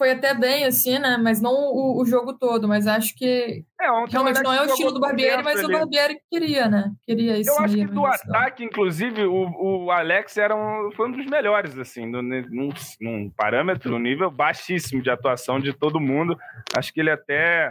foi 0.00 0.12
até 0.12 0.32
bem, 0.32 0.64
assim, 0.64 0.98
né? 0.98 1.18
Mas 1.22 1.42
não 1.42 1.52
o, 1.52 2.00
o 2.00 2.06
jogo 2.06 2.32
todo, 2.32 2.66
mas 2.66 2.86
acho 2.86 3.14
que 3.14 3.62
é, 3.78 3.84
realmente 4.08 4.42
não 4.42 4.50
é 4.50 4.62
o 4.62 4.64
estilo 4.64 4.92
do 4.92 4.98
Barbieri, 4.98 5.42
mas 5.42 5.58
ali. 5.58 5.74
o 5.74 5.78
Barbieri 5.78 6.18
queria, 6.30 6.70
né? 6.70 6.90
Queria 7.02 7.38
isso. 7.38 7.50
Eu 7.50 7.58
acho 7.58 7.74
que 7.74 7.84
do 7.84 8.06
ataque, 8.06 8.64
inclusive, 8.64 9.26
o, 9.26 9.84
o 9.84 9.90
Alex 9.90 10.38
era 10.38 10.56
um, 10.56 10.90
foi 10.92 11.06
um 11.06 11.12
dos 11.12 11.26
melhores, 11.26 11.78
assim, 11.78 12.06
no, 12.06 12.22
num, 12.22 12.70
num 12.98 13.28
parâmetro, 13.28 13.90
num 13.90 13.98
nível 13.98 14.30
baixíssimo 14.30 15.02
de 15.02 15.10
atuação 15.10 15.60
de 15.60 15.74
todo 15.74 16.00
mundo. 16.00 16.34
Acho 16.74 16.94
que 16.94 17.00
ele 17.00 17.10
até 17.10 17.70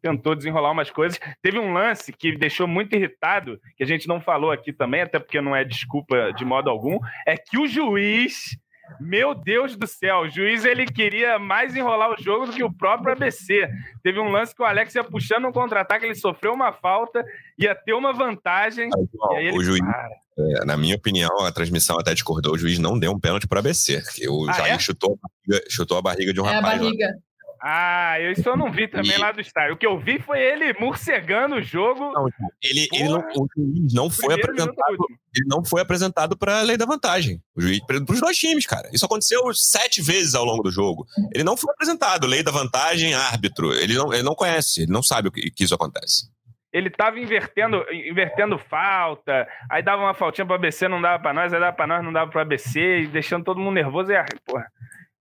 tentou 0.00 0.34
desenrolar 0.34 0.70
umas 0.70 0.90
coisas. 0.90 1.20
Teve 1.42 1.58
um 1.58 1.74
lance 1.74 2.14
que 2.14 2.34
deixou 2.34 2.66
muito 2.66 2.96
irritado, 2.96 3.60
que 3.76 3.84
a 3.84 3.86
gente 3.86 4.08
não 4.08 4.22
falou 4.22 4.50
aqui 4.50 4.72
também, 4.72 5.02
até 5.02 5.18
porque 5.18 5.38
não 5.42 5.54
é 5.54 5.64
desculpa 5.64 6.32
de 6.32 6.46
modo 6.46 6.70
algum, 6.70 6.98
é 7.26 7.36
que 7.36 7.58
o 7.58 7.66
juiz 7.66 8.56
meu 9.00 9.34
Deus 9.34 9.76
do 9.76 9.86
céu, 9.86 10.20
o 10.20 10.28
juiz 10.28 10.64
ele 10.64 10.86
queria 10.86 11.38
mais 11.38 11.74
enrolar 11.74 12.10
o 12.10 12.22
jogo 12.22 12.46
do 12.46 12.52
que 12.52 12.64
o 12.64 12.72
próprio 12.72 13.12
ABC. 13.12 13.68
Teve 14.02 14.20
um 14.20 14.30
lance 14.30 14.54
que 14.54 14.62
o 14.62 14.64
Alex 14.64 14.94
ia 14.94 15.04
puxando 15.04 15.46
um 15.46 15.52
contra-ataque, 15.52 16.04
ele 16.04 16.14
sofreu 16.14 16.52
uma 16.52 16.72
falta, 16.72 17.24
ia 17.58 17.74
ter 17.74 17.92
uma 17.92 18.12
vantagem. 18.12 18.88
Ah, 18.92 19.54
o 19.54 19.62
juiz, 19.62 19.80
é, 20.38 20.64
na 20.64 20.76
minha 20.76 20.96
opinião, 20.96 21.30
a 21.40 21.52
transmissão 21.52 21.98
até 21.98 22.12
discordou, 22.12 22.54
o 22.54 22.58
juiz 22.58 22.78
não 22.78 22.98
deu 22.98 23.12
um 23.12 23.18
pênalti 23.18 23.46
para 23.46 23.56
o 23.56 23.60
ABC. 23.60 24.02
O 24.28 24.48
ah, 24.48 24.52
Jair 24.52 24.74
é? 24.74 24.78
chutou, 24.78 25.18
a 25.22 25.28
barriga, 25.28 25.70
chutou 25.70 25.98
a 25.98 26.02
barriga 26.02 26.32
de 26.32 26.40
um 26.40 26.46
é 26.46 26.54
rapaz. 26.54 26.80
A 26.80 26.84
barriga. 26.84 27.06
Lá. 27.06 27.25
Ah, 27.68 28.14
isso 28.20 28.48
eu 28.48 28.56
não 28.56 28.70
vi 28.70 28.86
também 28.86 29.16
e... 29.16 29.18
lá 29.18 29.32
do 29.32 29.40
estádio. 29.40 29.74
O 29.74 29.76
que 29.76 29.84
eu 29.84 29.98
vi 29.98 30.20
foi 30.20 30.38
ele 30.38 30.72
morcegando 30.78 31.56
o 31.56 31.62
jogo. 31.62 32.12
Não, 32.12 32.28
ele, 32.62 32.88
ele 32.92 33.08
não, 33.08 33.18
o 33.18 33.48
juiz 33.56 33.92
não 33.92 34.08
foi 34.08 34.34
apresentado. 34.34 34.96
Ele 35.34 35.46
não 35.48 35.64
foi 35.64 35.80
apresentado 35.82 36.36
para 36.38 36.60
a 36.60 36.62
lei 36.62 36.76
da 36.76 36.86
vantagem. 36.86 37.42
O 37.56 37.60
juiz 37.60 37.80
para 37.84 37.96
os 37.96 38.20
dois 38.20 38.36
times, 38.36 38.66
cara. 38.66 38.88
Isso 38.92 39.04
aconteceu 39.04 39.42
sete 39.52 40.00
vezes 40.00 40.36
ao 40.36 40.44
longo 40.44 40.62
do 40.62 40.70
jogo. 40.70 41.08
Ele 41.34 41.42
não 41.42 41.56
foi 41.56 41.72
apresentado. 41.72 42.28
Lei 42.28 42.40
da 42.40 42.52
vantagem, 42.52 43.14
árbitro. 43.14 43.72
Ele 43.74 43.94
não, 43.94 44.14
ele 44.14 44.22
não 44.22 44.36
conhece. 44.36 44.82
Ele 44.82 44.92
não 44.92 45.02
sabe 45.02 45.26
o 45.26 45.32
que, 45.32 45.50
que 45.50 45.64
isso 45.64 45.74
acontece 45.74 46.30
ele 46.72 46.90
tava 46.90 47.18
invertendo, 47.18 47.86
invertendo 47.90 48.58
falta, 48.58 49.48
aí 49.70 49.82
dava 49.82 50.02
uma 50.02 50.12
faltinha 50.12 50.44
para 50.44 50.56
ABC, 50.56 50.86
não 50.86 51.00
dava 51.00 51.22
para 51.22 51.32
nós, 51.32 51.54
aí 51.54 51.58
dava 51.58 51.74
para 51.74 51.86
nós, 51.86 52.04
não 52.04 52.12
dava 52.12 52.30
para 52.30 52.42
ABC, 52.42 52.98
e 52.98 53.06
deixando 53.06 53.44
todo 53.44 53.58
mundo 53.58 53.76
nervoso 53.76 54.12
e 54.12 54.16
porra. 54.44 54.66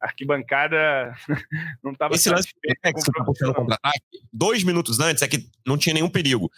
Arquibancada 0.01 1.13
não 1.83 1.91
estava 1.91 2.15
Esse 2.15 2.29
lance 2.29 2.49
é 2.83 2.93
que 2.93 2.99
você 2.99 3.11
tá 3.11 3.23
puxando 3.23 3.53
contra-ataque, 3.53 4.01
dois 4.31 4.63
minutos 4.63 4.99
antes 4.99 5.21
é 5.23 5.27
que 5.27 5.47
não 5.65 5.77
tinha 5.77 5.93
nenhum 5.93 6.09
perigo. 6.09 6.51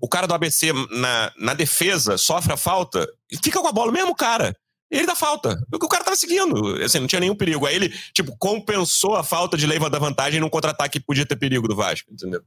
O 0.00 0.08
cara 0.08 0.26
do 0.26 0.34
ABC 0.34 0.72
na, 0.90 1.32
na 1.38 1.54
defesa 1.54 2.18
sofre 2.18 2.52
a 2.52 2.56
falta 2.56 3.06
e 3.30 3.36
fica 3.36 3.60
com 3.60 3.68
a 3.68 3.72
bola, 3.72 3.92
mesmo 3.92 4.14
cara. 4.14 4.54
Ele 4.90 5.06
dá 5.06 5.14
falta. 5.14 5.56
Porque 5.70 5.86
o 5.86 5.88
cara 5.88 6.02
tava 6.02 6.16
seguindo. 6.16 6.82
Assim, 6.82 6.98
não 6.98 7.06
tinha 7.06 7.20
nenhum 7.20 7.36
perigo. 7.36 7.64
Aí 7.64 7.76
ele, 7.76 7.90
tipo, 8.12 8.36
compensou 8.36 9.14
a 9.14 9.22
falta 9.22 9.56
de 9.56 9.66
leva 9.66 9.88
da 9.88 10.00
vantagem 10.00 10.40
num 10.40 10.48
contra-ataque 10.48 10.98
que 10.98 11.06
podia 11.06 11.24
ter 11.24 11.36
perigo 11.36 11.68
do 11.68 11.76
Vasco, 11.76 12.12
entendeu? 12.12 12.42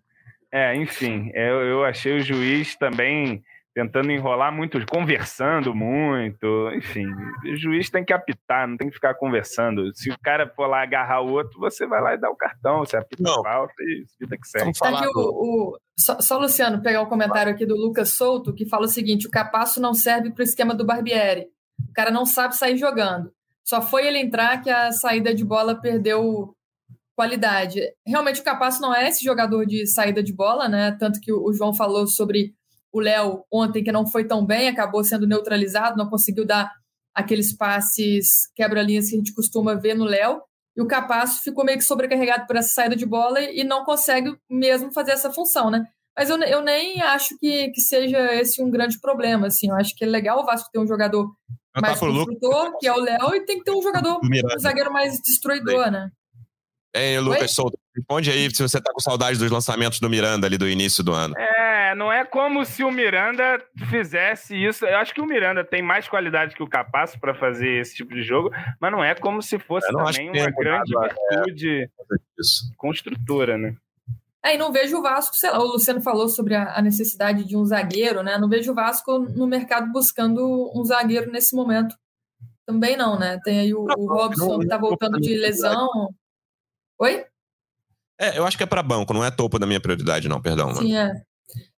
É, 0.51 0.75
enfim, 0.75 1.31
eu, 1.33 1.61
eu 1.61 1.85
achei 1.85 2.19
o 2.19 2.21
juiz 2.21 2.75
também 2.75 3.41
tentando 3.73 4.11
enrolar 4.11 4.53
muito, 4.53 4.79
conversando 4.85 5.73
muito, 5.73 6.69
enfim, 6.75 7.07
o 7.51 7.55
juiz 7.55 7.89
tem 7.89 8.05
que 8.05 8.13
apitar, 8.13 8.67
não 8.67 8.77
tem 8.77 8.87
que 8.87 8.93
ficar 8.93 9.15
conversando. 9.15 9.93
Se 9.95 10.11
o 10.11 10.19
cara 10.19 10.47
for 10.55 10.67
lá 10.67 10.83
agarrar 10.83 11.21
o 11.21 11.31
outro, 11.31 11.59
você 11.59 11.87
vai 11.87 12.01
lá 12.01 12.13
e 12.13 12.19
dá 12.19 12.29
o 12.29 12.35
cartão, 12.35 12.79
você 12.79 12.97
apita 12.97 13.23
não. 13.23 13.39
a 13.39 13.43
falta 13.43 13.73
e 13.79 14.05
vida 14.19 14.37
que 14.37 14.47
segue. 14.47 14.71
Tá 14.77 14.89
aqui 14.89 15.07
o, 15.07 15.19
o, 15.19 15.77
só, 15.97 16.19
só, 16.21 16.37
Luciano, 16.37 16.81
pegar 16.81 17.01
o 17.01 17.09
comentário 17.09 17.51
aqui 17.51 17.65
do 17.65 17.75
Lucas 17.75 18.15
Souto, 18.15 18.53
que 18.53 18.69
fala 18.69 18.85
o 18.85 18.89
seguinte, 18.89 19.27
o 19.27 19.31
Capasso 19.31 19.81
não 19.81 19.93
serve 19.93 20.31
para 20.31 20.41
o 20.41 20.45
esquema 20.45 20.75
do 20.75 20.85
Barbieri, 20.85 21.47
o 21.89 21.93
cara 21.93 22.11
não 22.11 22.25
sabe 22.25 22.55
sair 22.55 22.77
jogando. 22.77 23.31
Só 23.65 23.81
foi 23.81 24.05
ele 24.05 24.19
entrar 24.19 24.61
que 24.61 24.69
a 24.69 24.91
saída 24.91 25.33
de 25.33 25.43
bola 25.43 25.79
perdeu 25.79 26.53
qualidade. 27.15 27.79
Realmente 28.05 28.41
o 28.41 28.43
Capasso 28.43 28.81
não 28.81 28.93
é 28.93 29.07
esse 29.07 29.23
jogador 29.23 29.65
de 29.65 29.87
saída 29.87 30.21
de 30.21 30.33
bola, 30.33 30.67
né? 30.67 30.95
Tanto 30.99 31.19
que 31.19 31.31
o 31.31 31.53
João 31.53 31.73
falou 31.73 32.05
sobre 32.07 32.53
o 32.93 32.99
Léo 32.99 33.43
ontem, 33.51 33.83
que 33.83 33.91
não 33.91 34.05
foi 34.05 34.25
tão 34.25 34.45
bem, 34.45 34.69
acabou 34.69 35.03
sendo 35.03 35.25
neutralizado, 35.25 35.97
não 35.97 36.09
conseguiu 36.09 36.45
dar 36.45 36.71
aqueles 37.13 37.55
passes 37.55 38.47
quebra-linhas 38.55 39.09
que 39.09 39.15
a 39.15 39.17
gente 39.17 39.33
costuma 39.33 39.73
ver 39.73 39.95
no 39.95 40.05
Léo. 40.05 40.41
E 40.77 40.81
o 40.81 40.87
Capasso 40.87 41.41
ficou 41.43 41.65
meio 41.65 41.77
que 41.77 41.83
sobrecarregado 41.83 42.47
por 42.47 42.55
essa 42.55 42.69
saída 42.69 42.95
de 42.95 43.05
bola 43.05 43.41
e 43.41 43.63
não 43.63 43.83
consegue 43.83 44.35
mesmo 44.49 44.91
fazer 44.93 45.11
essa 45.11 45.31
função, 45.31 45.69
né? 45.69 45.85
Mas 46.17 46.29
eu, 46.29 46.37
eu 46.43 46.61
nem 46.61 47.01
acho 47.01 47.37
que, 47.39 47.69
que 47.69 47.81
seja 47.81 48.33
esse 48.35 48.61
um 48.61 48.69
grande 48.69 48.99
problema, 48.99 49.47
assim. 49.47 49.69
Eu 49.69 49.75
acho 49.75 49.95
que 49.95 50.03
é 50.03 50.07
legal 50.07 50.39
o 50.39 50.45
Vasco 50.45 50.69
ter 50.71 50.79
um 50.79 50.87
jogador 50.87 51.31
mais 51.79 51.99
construtor, 51.99 52.77
que 52.79 52.87
é 52.87 52.93
o 52.93 52.99
Léo, 52.99 53.35
e 53.35 53.45
tem 53.45 53.57
que 53.57 53.63
ter 53.63 53.71
um 53.71 53.81
jogador, 53.81 54.19
um 54.23 54.59
zagueiro 54.59 54.93
mais 54.93 55.19
destruidor, 55.19 55.89
né? 55.91 56.09
Ei, 56.95 57.19
Lucas 57.19 57.55
responde 57.95 58.29
aí 58.29 58.53
se 58.53 58.61
você 58.61 58.79
tá 58.79 58.91
com 58.93 58.99
saudade 58.99 59.39
dos 59.39 59.49
lançamentos 59.49 59.99
do 59.99 60.09
Miranda 60.09 60.45
ali 60.45 60.57
do 60.57 60.69
início 60.69 61.03
do 61.03 61.11
ano. 61.11 61.33
É, 61.37 61.72
não 61.95 62.11
é 62.11 62.25
como 62.25 62.65
se 62.65 62.83
o 62.83 62.91
Miranda 62.91 63.63
fizesse 63.89 64.55
isso. 64.55 64.85
Eu 64.85 64.97
acho 64.97 65.13
que 65.13 65.21
o 65.21 65.25
Miranda 65.25 65.63
tem 65.63 65.81
mais 65.81 66.07
qualidade 66.07 66.55
que 66.55 66.63
o 66.63 66.69
Capasso 66.69 67.19
para 67.19 67.33
fazer 67.33 67.79
esse 67.79 67.95
tipo 67.95 68.13
de 68.13 68.23
jogo, 68.23 68.51
mas 68.79 68.91
não 68.91 69.03
é 69.03 69.15
como 69.15 69.41
se 69.41 69.59
fosse 69.59 69.87
também 69.91 70.29
uma 70.29 70.51
grande 70.51 70.93
virtude 71.29 71.83
é, 71.83 71.87
construtora, 72.77 73.57
né? 73.57 73.75
É, 74.45 74.55
e 74.55 74.57
não 74.57 74.73
vejo 74.73 74.97
o 74.97 75.01
Vasco, 75.01 75.35
sei 75.35 75.49
lá, 75.49 75.59
o 75.59 75.67
Luciano 75.67 76.01
falou 76.01 76.27
sobre 76.27 76.53
a, 76.53 76.81
necessidade 76.81 77.45
de 77.45 77.55
um 77.55 77.63
zagueiro, 77.63 78.21
né? 78.21 78.37
Não 78.37 78.49
vejo 78.49 78.73
o 78.73 78.75
Vasco 78.75 79.19
no 79.19 79.47
mercado 79.47 79.89
buscando 79.91 80.69
um 80.75 80.83
zagueiro 80.83 81.31
nesse 81.31 81.55
momento. 81.55 81.95
Também 82.65 82.97
não, 82.97 83.17
né? 83.17 83.39
Tem 83.43 83.59
aí 83.59 83.73
o, 83.73 83.85
o 83.85 84.07
Robson 84.07 84.59
que 84.59 84.67
tá 84.67 84.77
voltando 84.77 85.19
de 85.19 85.33
lesão. 85.35 85.87
Oi? 86.99 87.25
É, 88.19 88.37
eu 88.37 88.45
acho 88.45 88.57
que 88.57 88.63
é 88.63 88.67
para 88.67 88.83
banco, 88.83 89.13
não 89.13 89.23
é 89.23 89.31
topo 89.31 89.57
da 89.57 89.65
minha 89.65 89.79
prioridade, 89.79 90.27
não, 90.27 90.41
perdão. 90.41 90.75
Sim, 90.75 90.95
é. 90.95 91.11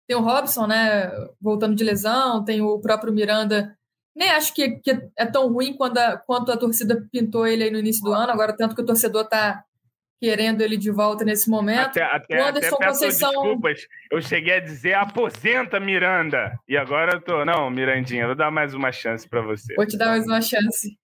Tem 0.06 0.16
o 0.16 0.20
Robson, 0.20 0.66
né, 0.66 1.10
voltando 1.40 1.74
de 1.74 1.84
lesão, 1.84 2.44
tem 2.44 2.60
o 2.60 2.78
próprio 2.78 3.12
Miranda. 3.12 3.76
Nem 4.14 4.30
acho 4.30 4.54
que, 4.54 4.78
que 4.78 4.98
é 5.16 5.26
tão 5.26 5.52
ruim 5.52 5.74
quando 5.74 5.98
a, 5.98 6.16
quanto 6.16 6.50
a 6.50 6.56
torcida 6.56 7.06
pintou 7.12 7.46
ele 7.46 7.64
aí 7.64 7.70
no 7.70 7.78
início 7.78 8.02
do 8.02 8.12
ano, 8.12 8.32
agora 8.32 8.56
tanto 8.56 8.74
que 8.74 8.82
o 8.82 8.86
torcedor 8.86 9.28
tá 9.28 9.64
querendo 10.20 10.62
ele 10.62 10.76
de 10.76 10.90
volta 10.90 11.24
nesse 11.24 11.50
momento. 11.50 11.88
Até, 11.88 12.02
até, 12.02 12.42
o 12.42 12.46
Anderson 12.46 12.76
até 12.76 12.86
Conceição... 12.86 13.30
desculpas, 13.30 13.80
eu 14.10 14.22
cheguei 14.22 14.54
a 14.54 14.60
dizer 14.60 14.94
aposenta 14.94 15.78
Miranda, 15.78 16.58
e 16.68 16.76
agora 16.76 17.16
eu 17.16 17.20
tô, 17.20 17.44
não, 17.44 17.70
Mirandinha, 17.70 18.26
vou 18.26 18.34
dar 18.34 18.50
mais 18.50 18.74
uma 18.74 18.90
chance 18.92 19.28
para 19.28 19.42
você. 19.42 19.74
Vou 19.74 19.86
te 19.86 19.98
dar 19.98 20.06
mais 20.06 20.26
uma 20.26 20.40
chance. 20.40 20.96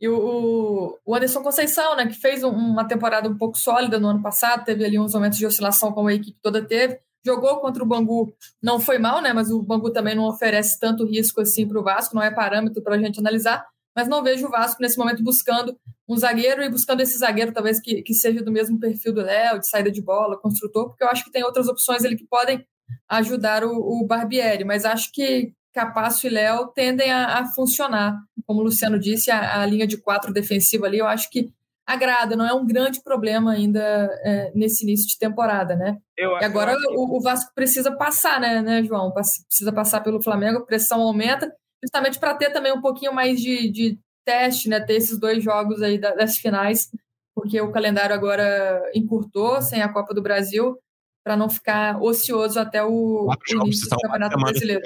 E 0.00 0.08
o, 0.08 0.98
o 1.04 1.14
Anderson 1.14 1.42
Conceição, 1.42 1.96
né, 1.96 2.06
que 2.06 2.14
fez 2.14 2.42
uma 2.42 2.86
temporada 2.86 3.28
um 3.28 3.36
pouco 3.36 3.56
sólida 3.56 4.00
no 4.00 4.08
ano 4.08 4.22
passado, 4.22 4.64
teve 4.64 4.84
ali 4.84 4.98
uns 4.98 5.14
momentos 5.14 5.38
de 5.38 5.46
oscilação 5.46 5.92
como 5.92 6.08
a 6.08 6.14
equipe 6.14 6.38
toda 6.42 6.64
teve, 6.64 6.98
jogou 7.24 7.60
contra 7.60 7.82
o 7.82 7.86
Bangu, 7.86 8.34
não 8.62 8.80
foi 8.80 8.98
mal, 8.98 9.22
né, 9.22 9.32
mas 9.32 9.50
o 9.50 9.62
Bangu 9.62 9.92
também 9.92 10.14
não 10.14 10.24
oferece 10.24 10.78
tanto 10.78 11.06
risco 11.06 11.40
assim 11.40 11.66
para 11.66 11.80
o 11.80 11.84
Vasco, 11.84 12.14
não 12.14 12.22
é 12.22 12.30
parâmetro 12.30 12.82
para 12.82 12.96
a 12.96 12.98
gente 12.98 13.20
analisar, 13.20 13.64
mas 13.94 14.08
não 14.08 14.22
vejo 14.22 14.46
o 14.46 14.50
Vasco 14.50 14.80
nesse 14.80 14.98
momento 14.98 15.22
buscando 15.22 15.76
um 16.08 16.16
zagueiro 16.16 16.62
e 16.62 16.70
buscando 16.70 17.00
esse 17.00 17.18
zagueiro 17.18 17.52
talvez 17.52 17.80
que, 17.80 18.02
que 18.02 18.14
seja 18.14 18.42
do 18.42 18.50
mesmo 18.50 18.78
perfil 18.78 19.12
do 19.12 19.22
Léo, 19.22 19.58
de 19.58 19.68
saída 19.68 19.90
de 19.90 20.02
bola, 20.02 20.38
construtor, 20.38 20.88
porque 20.88 21.04
eu 21.04 21.08
acho 21.08 21.24
que 21.24 21.30
tem 21.30 21.44
outras 21.44 21.68
opções 21.68 22.04
ali 22.04 22.16
que 22.16 22.26
podem 22.26 22.66
ajudar 23.08 23.64
o, 23.64 23.70
o 23.70 24.06
Barbieri, 24.06 24.64
mas 24.64 24.84
acho 24.84 25.10
que 25.12 25.52
Capasso 25.72 26.26
e 26.26 26.30
Léo 26.30 26.68
tendem 26.68 27.10
a, 27.10 27.38
a, 27.38 27.46
funcionar. 27.46 28.18
Como 28.46 28.60
o 28.60 28.64
Luciano 28.64 28.98
disse, 28.98 29.30
a, 29.30 29.62
a, 29.62 29.66
linha 29.66 29.86
de 29.86 29.96
quatro 29.96 30.32
defensiva 30.32 30.86
ali, 30.86 30.98
eu 30.98 31.06
acho 31.06 31.30
que 31.30 31.50
agrada, 31.92 32.36
não 32.36 32.46
é 32.46 32.52
um 32.52 32.66
grande 32.66 33.02
problema 33.02 33.52
ainda 33.52 33.80
é, 34.24 34.52
nesse 34.54 34.84
início 34.84 35.06
de 35.06 35.18
temporada, 35.18 35.76
né? 35.76 35.96
Eu, 36.16 36.32
e 36.38 36.44
agora 36.44 36.76
o, 36.90 37.16
o, 37.16 37.20
Vasco 37.20 37.52
precisa 37.54 37.96
passar, 37.96 38.40
né, 38.40 38.60
né, 38.60 38.82
João? 38.82 39.12
Precisa 39.12 39.72
passar 39.72 40.00
pelo 40.00 40.22
Flamengo, 40.22 40.58
a 40.58 40.66
pressão 40.66 41.00
aumenta, 41.00 41.52
justamente 41.82 42.18
para 42.18 42.34
ter 42.34 42.50
também 42.50 42.72
um 42.72 42.80
pouquinho 42.80 43.12
mais 43.12 43.40
de, 43.40 43.70
de, 43.70 43.98
teste, 44.24 44.68
né? 44.68 44.80
Ter 44.80 44.94
esses 44.94 45.18
dois 45.18 45.42
jogos 45.42 45.82
aí 45.82 45.98
das 45.98 46.36
finais, 46.36 46.88
porque 47.34 47.60
o 47.60 47.72
calendário 47.72 48.14
agora 48.14 48.80
encurtou 48.94 49.60
sem 49.60 49.82
a 49.82 49.92
Copa 49.92 50.14
do 50.14 50.22
Brasil, 50.22 50.78
para 51.24 51.36
não 51.36 51.48
ficar 51.48 52.00
ocioso 52.02 52.58
até 52.58 52.84
o, 52.84 53.28
o 53.28 53.64
início 53.64 53.88
do 53.88 53.96
Campeonato 53.96 54.36
Brasileiro. 54.38 54.82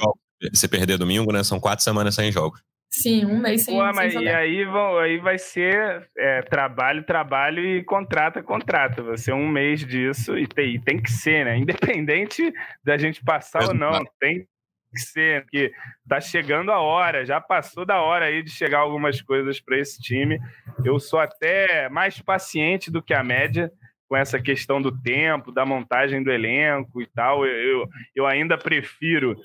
Se 0.52 0.68
perder 0.68 0.98
domingo, 0.98 1.32
né? 1.32 1.42
São 1.42 1.59
quatro 1.59 1.82
semanas 1.82 2.14
sem 2.14 2.30
jogo. 2.30 2.59
Sim, 2.91 3.26
um 3.26 3.39
mês 3.39 3.64
sem, 3.64 3.74
Pô, 3.74 3.84
mas 3.93 4.12
sem 4.12 4.22
E 4.22 4.28
aí, 4.28 4.64
vão, 4.64 4.99
aí 4.99 5.18
vai 5.18 5.39
ser 5.39 6.09
é, 6.16 6.43
trabalho, 6.43 7.03
trabalho 7.05 7.64
e 7.64 7.84
contrata, 7.84 8.43
contrata. 8.43 9.03
Vai 9.03 9.18
ser 9.18 9.32
um 9.32 9.49
mês 9.49 9.84
disso 9.84 10.39
e 10.39 10.47
tem, 10.47 10.74
e 10.74 10.78
tem 10.78 11.01
que 11.01 11.11
ser, 11.11 11.45
né? 11.45 11.59
Independente 11.59 12.53
da 12.82 12.97
gente 12.97 13.22
passar 13.22 13.61
mas, 13.61 13.68
ou 13.68 13.74
não, 13.74 13.91
mas... 13.91 14.09
tem 14.18 14.47
que 14.93 15.01
ser, 15.01 15.43
porque 15.43 15.72
tá 16.09 16.20
chegando 16.20 16.72
a 16.72 16.80
hora, 16.80 17.26
já 17.26 17.41
passou 17.41 17.84
da 17.84 18.01
hora 18.01 18.26
aí 18.26 18.43
de 18.43 18.51
chegar 18.51 18.78
algumas 18.78 19.20
coisas 19.20 19.61
para 19.61 19.78
esse 19.78 20.01
time. 20.01 20.41
Eu 20.84 20.99
sou 20.99 21.20
até 21.20 21.89
mais 21.91 22.20
paciente 22.20 22.91
do 22.91 23.03
que 23.03 23.12
a 23.12 23.22
média 23.22 23.70
com 24.09 24.16
essa 24.16 24.41
questão 24.41 24.80
do 24.80 24.93
tempo, 24.93 25.53
da 25.53 25.66
montagem 25.66 26.22
do 26.22 26.30
elenco 26.30 27.03
e 27.03 27.07
tal. 27.07 27.45
Eu, 27.45 27.80
eu, 27.80 27.89
eu 28.14 28.26
ainda 28.26 28.57
prefiro 28.57 29.37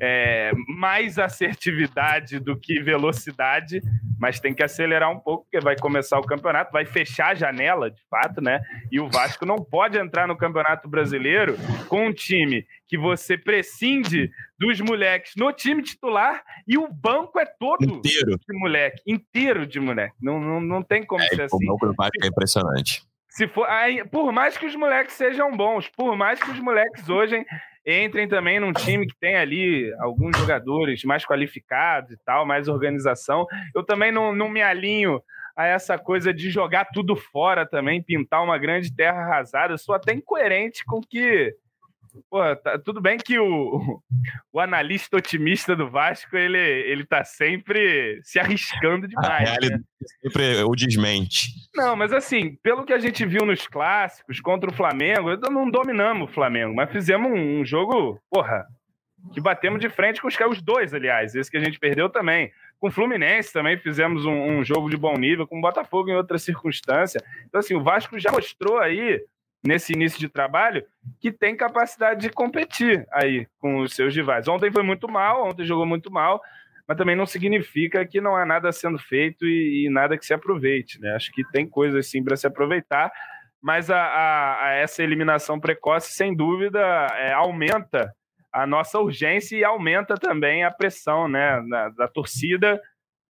é, 0.00 0.52
mais 0.68 1.18
assertividade 1.18 2.38
do 2.38 2.58
que 2.58 2.82
velocidade, 2.82 3.80
mas 4.18 4.40
tem 4.40 4.54
que 4.54 4.62
acelerar 4.62 5.10
um 5.10 5.18
pouco, 5.18 5.44
porque 5.44 5.60
vai 5.60 5.76
começar 5.76 6.18
o 6.18 6.22
campeonato, 6.22 6.72
vai 6.72 6.84
fechar 6.84 7.28
a 7.28 7.34
janela, 7.34 7.90
de 7.90 8.02
fato, 8.08 8.40
né? 8.40 8.60
E 8.90 9.00
o 9.00 9.08
Vasco 9.08 9.44
não 9.46 9.56
pode 9.56 9.98
entrar 9.98 10.26
no 10.26 10.36
Campeonato 10.36 10.88
Brasileiro 10.88 11.56
com 11.88 12.06
um 12.06 12.12
time 12.12 12.66
que 12.86 12.98
você 12.98 13.36
prescinde 13.36 14.30
dos 14.58 14.80
moleques 14.80 15.32
no 15.36 15.52
time 15.52 15.82
titular 15.82 16.42
e 16.66 16.78
o 16.78 16.88
banco 16.88 17.38
é 17.38 17.44
todo 17.44 17.84
inteiro. 17.84 18.38
de 18.38 18.58
moleque, 18.58 19.02
inteiro 19.06 19.66
de 19.66 19.80
moleque. 19.80 20.14
Não, 20.20 20.40
não, 20.40 20.60
não 20.60 20.82
tem 20.82 21.04
como 21.04 21.22
é, 21.22 21.28
ser 21.28 21.42
assim. 21.42 21.70
O 21.70 21.78
banco 21.78 21.94
é 22.22 22.26
impressionante. 22.26 23.02
Se 23.28 23.48
for, 23.48 23.68
aí, 23.68 24.04
por 24.04 24.30
mais 24.32 24.56
que 24.56 24.64
os 24.64 24.76
moleques 24.76 25.14
sejam 25.14 25.56
bons, 25.56 25.88
por 25.88 26.16
mais 26.16 26.40
que 26.40 26.50
os 26.52 26.60
moleques 26.60 27.08
hoje 27.08 27.44
entrem 27.86 28.26
também 28.26 28.58
num 28.58 28.72
time 28.72 29.06
que 29.06 29.18
tem 29.18 29.36
ali 29.36 29.92
alguns 29.98 30.36
jogadores 30.38 31.04
mais 31.04 31.24
qualificados 31.24 32.12
e 32.12 32.16
tal, 32.24 32.46
mais 32.46 32.68
organização. 32.68 33.46
Eu 33.74 33.84
também 33.84 34.10
não, 34.10 34.34
não 34.34 34.48
me 34.48 34.62
alinho 34.62 35.20
a 35.56 35.66
essa 35.66 35.96
coisa 35.98 36.32
de 36.34 36.50
jogar 36.50 36.86
tudo 36.86 37.14
fora 37.14 37.64
também, 37.64 38.02
pintar 38.02 38.42
uma 38.42 38.58
grande 38.58 38.94
terra 38.94 39.20
arrasada. 39.20 39.74
Eu 39.74 39.78
sou 39.78 39.94
até 39.94 40.12
incoerente 40.12 40.84
com 40.84 41.00
que 41.00 41.54
Pô, 42.30 42.56
tá, 42.56 42.78
tudo 42.78 43.00
bem 43.00 43.18
que 43.18 43.38
o, 43.38 44.00
o 44.52 44.60
analista 44.60 45.16
otimista 45.16 45.74
do 45.74 45.90
Vasco, 45.90 46.36
ele, 46.36 46.58
ele 46.58 47.04
tá 47.04 47.24
sempre 47.24 48.20
se 48.22 48.38
arriscando 48.38 49.08
demais. 49.08 49.50
Ah, 49.50 49.58
né? 49.60 49.80
sempre 50.22 50.62
o 50.62 50.74
desmente. 50.76 51.48
Não, 51.74 51.96
mas 51.96 52.12
assim, 52.12 52.56
pelo 52.62 52.84
que 52.84 52.92
a 52.92 52.98
gente 52.98 53.24
viu 53.26 53.44
nos 53.44 53.66
clássicos 53.66 54.40
contra 54.40 54.70
o 54.70 54.74
Flamengo, 54.74 55.36
não 55.50 55.70
dominamos 55.70 56.30
o 56.30 56.32
Flamengo, 56.32 56.74
mas 56.74 56.90
fizemos 56.90 57.30
um, 57.30 57.60
um 57.60 57.64
jogo, 57.64 58.20
porra, 58.30 58.64
que 59.32 59.40
batemos 59.40 59.80
de 59.80 59.88
frente 59.88 60.20
com 60.20 60.28
os, 60.28 60.36
os 60.50 60.62
dois, 60.62 60.92
aliás. 60.92 61.34
Esse 61.34 61.50
que 61.50 61.56
a 61.56 61.64
gente 61.64 61.78
perdeu 61.78 62.08
também. 62.08 62.52
Com 62.78 62.88
o 62.88 62.92
Fluminense 62.92 63.52
também 63.52 63.78
fizemos 63.78 64.26
um, 64.26 64.58
um 64.58 64.64
jogo 64.64 64.90
de 64.90 64.96
bom 64.96 65.16
nível, 65.16 65.46
com 65.46 65.58
o 65.58 65.62
Botafogo 65.62 66.10
em 66.10 66.16
outra 66.16 66.38
circunstância. 66.38 67.22
Então, 67.46 67.58
assim, 67.58 67.74
o 67.74 67.82
Vasco 67.82 68.18
já 68.18 68.30
mostrou 68.30 68.78
aí 68.78 69.20
nesse 69.64 69.92
início 69.92 70.18
de 70.18 70.28
trabalho 70.28 70.84
que 71.20 71.32
tem 71.32 71.56
capacidade 71.56 72.20
de 72.20 72.30
competir 72.30 73.06
aí 73.10 73.46
com 73.58 73.80
os 73.80 73.94
seus 73.94 74.14
rivais. 74.14 74.46
Ontem 74.46 74.70
foi 74.70 74.82
muito 74.82 75.08
mal, 75.08 75.48
ontem 75.48 75.64
jogou 75.64 75.86
muito 75.86 76.10
mal, 76.10 76.40
mas 76.86 76.98
também 76.98 77.16
não 77.16 77.24
significa 77.24 78.04
que 78.06 78.20
não 78.20 78.36
há 78.36 78.44
nada 78.44 78.70
sendo 78.70 78.98
feito 78.98 79.46
e, 79.46 79.86
e 79.86 79.90
nada 79.90 80.18
que 80.18 80.26
se 80.26 80.34
aproveite, 80.34 81.00
né? 81.00 81.14
Acho 81.14 81.32
que 81.32 81.42
tem 81.50 81.66
coisas 81.66 82.06
sim 82.10 82.22
para 82.22 82.36
se 82.36 82.46
aproveitar, 82.46 83.10
mas 83.62 83.90
a, 83.90 83.98
a, 83.98 84.66
a, 84.66 84.72
essa 84.74 85.02
eliminação 85.02 85.58
precoce, 85.58 86.12
sem 86.12 86.36
dúvida, 86.36 86.80
é, 87.14 87.32
aumenta 87.32 88.14
a 88.52 88.66
nossa 88.66 89.00
urgência 89.00 89.56
e 89.56 89.64
aumenta 89.64 90.14
também 90.16 90.62
a 90.62 90.70
pressão 90.70 91.26
né, 91.26 91.60
da, 91.68 91.88
da 91.88 92.08
torcida 92.08 92.80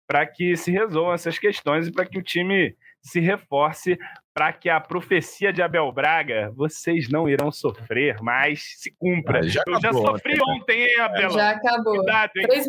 para 0.08 0.26
que 0.26 0.58
se 0.58 0.72
resolvam 0.72 1.14
essas 1.14 1.40
questões 1.40 1.88
e 1.88 1.92
para 1.92 2.06
que 2.06 2.18
o 2.18 2.24
time 2.24 2.76
se 3.04 3.20
reforce 3.20 3.98
para 4.34 4.52
que 4.54 4.70
a 4.70 4.80
profecia 4.80 5.52
de 5.52 5.62
Abel 5.62 5.92
Braga, 5.92 6.52
vocês 6.56 7.10
não 7.10 7.30
irão 7.30 7.52
sofrer, 7.52 8.18
mas 8.22 8.64
se 8.78 8.96
cumpra. 8.98 9.40
Ah, 9.40 9.44
já 9.44 9.62
Eu 9.68 9.82
já 9.82 9.92
sofri 9.94 10.40
ontem, 10.42 10.86
hein, 10.86 11.00
Abel? 11.00 11.30
Já 11.32 11.52
acabou. 11.52 11.98
Cuidado, 11.98 12.32
três, 12.34 12.66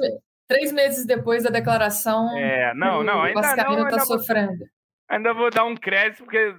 três, 0.46 0.72
meses 0.72 1.06
depois 1.06 1.44
da 1.44 1.50
declaração, 1.50 2.36
é, 2.36 2.74
não, 2.74 3.02
não, 3.02 3.22
ainda 3.22 3.38
o 3.38 3.42
Vascaíno 3.42 3.84
está 3.84 4.00
sofrendo. 4.00 4.64
Ainda 5.08 5.34
vou 5.34 5.50
dar 5.50 5.64
um 5.64 5.76
crédito, 5.76 6.24
porque 6.24 6.54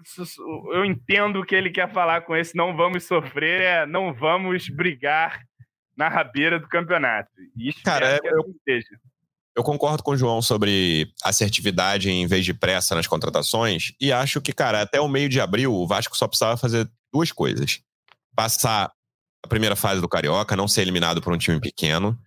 eu 0.74 0.86
entendo 0.86 1.40
o 1.42 1.46
que 1.46 1.56
ele 1.56 1.72
quer 1.72 1.92
falar 1.92 2.22
com 2.22 2.36
esse 2.36 2.56
não 2.56 2.76
vamos 2.76 3.04
sofrer, 3.04 3.62
é 3.62 3.86
não 3.86 4.14
vamos 4.14 4.70
brigar 4.70 5.42
na 5.98 6.08
rabeira 6.08 6.60
do 6.60 6.68
campeonato. 6.68 7.30
Isso 7.58 7.82
Cara, 7.84 8.20
que 8.20 8.28
eu, 8.28 8.42
assim 8.42 8.56
seja. 8.64 9.00
Eu 9.56 9.64
concordo 9.64 10.04
com 10.04 10.12
o 10.12 10.18
João 10.18 10.42
sobre 10.42 11.14
assertividade 11.24 12.10
em 12.10 12.28
vez 12.28 12.44
de 12.44 12.54
pressa 12.54 12.94
nas 12.94 13.08
contratações 13.08 13.94
e 14.02 14.12
acho 14.12 14.42
que, 14.42 14.52
cara, 14.52 14.82
até 14.82 15.00
o 15.00 15.08
meio 15.08 15.30
de 15.30 15.40
abril 15.40 15.74
o 15.74 15.88
Vasco 15.88 16.18
só 16.18 16.28
precisava 16.28 16.58
fazer 16.58 16.90
duas 17.14 17.32
coisas. 17.32 17.80
Passar 18.36 18.92
a 19.44 19.48
primeira 19.48 19.76
fase 19.76 20.02
do 20.02 20.10
Carioca, 20.10 20.58
não 20.58 20.68
ser 20.68 20.82
eliminado 20.82 21.22
por 21.22 21.32
um 21.32 21.38
time 21.38 21.60
pequeno 21.62 22.20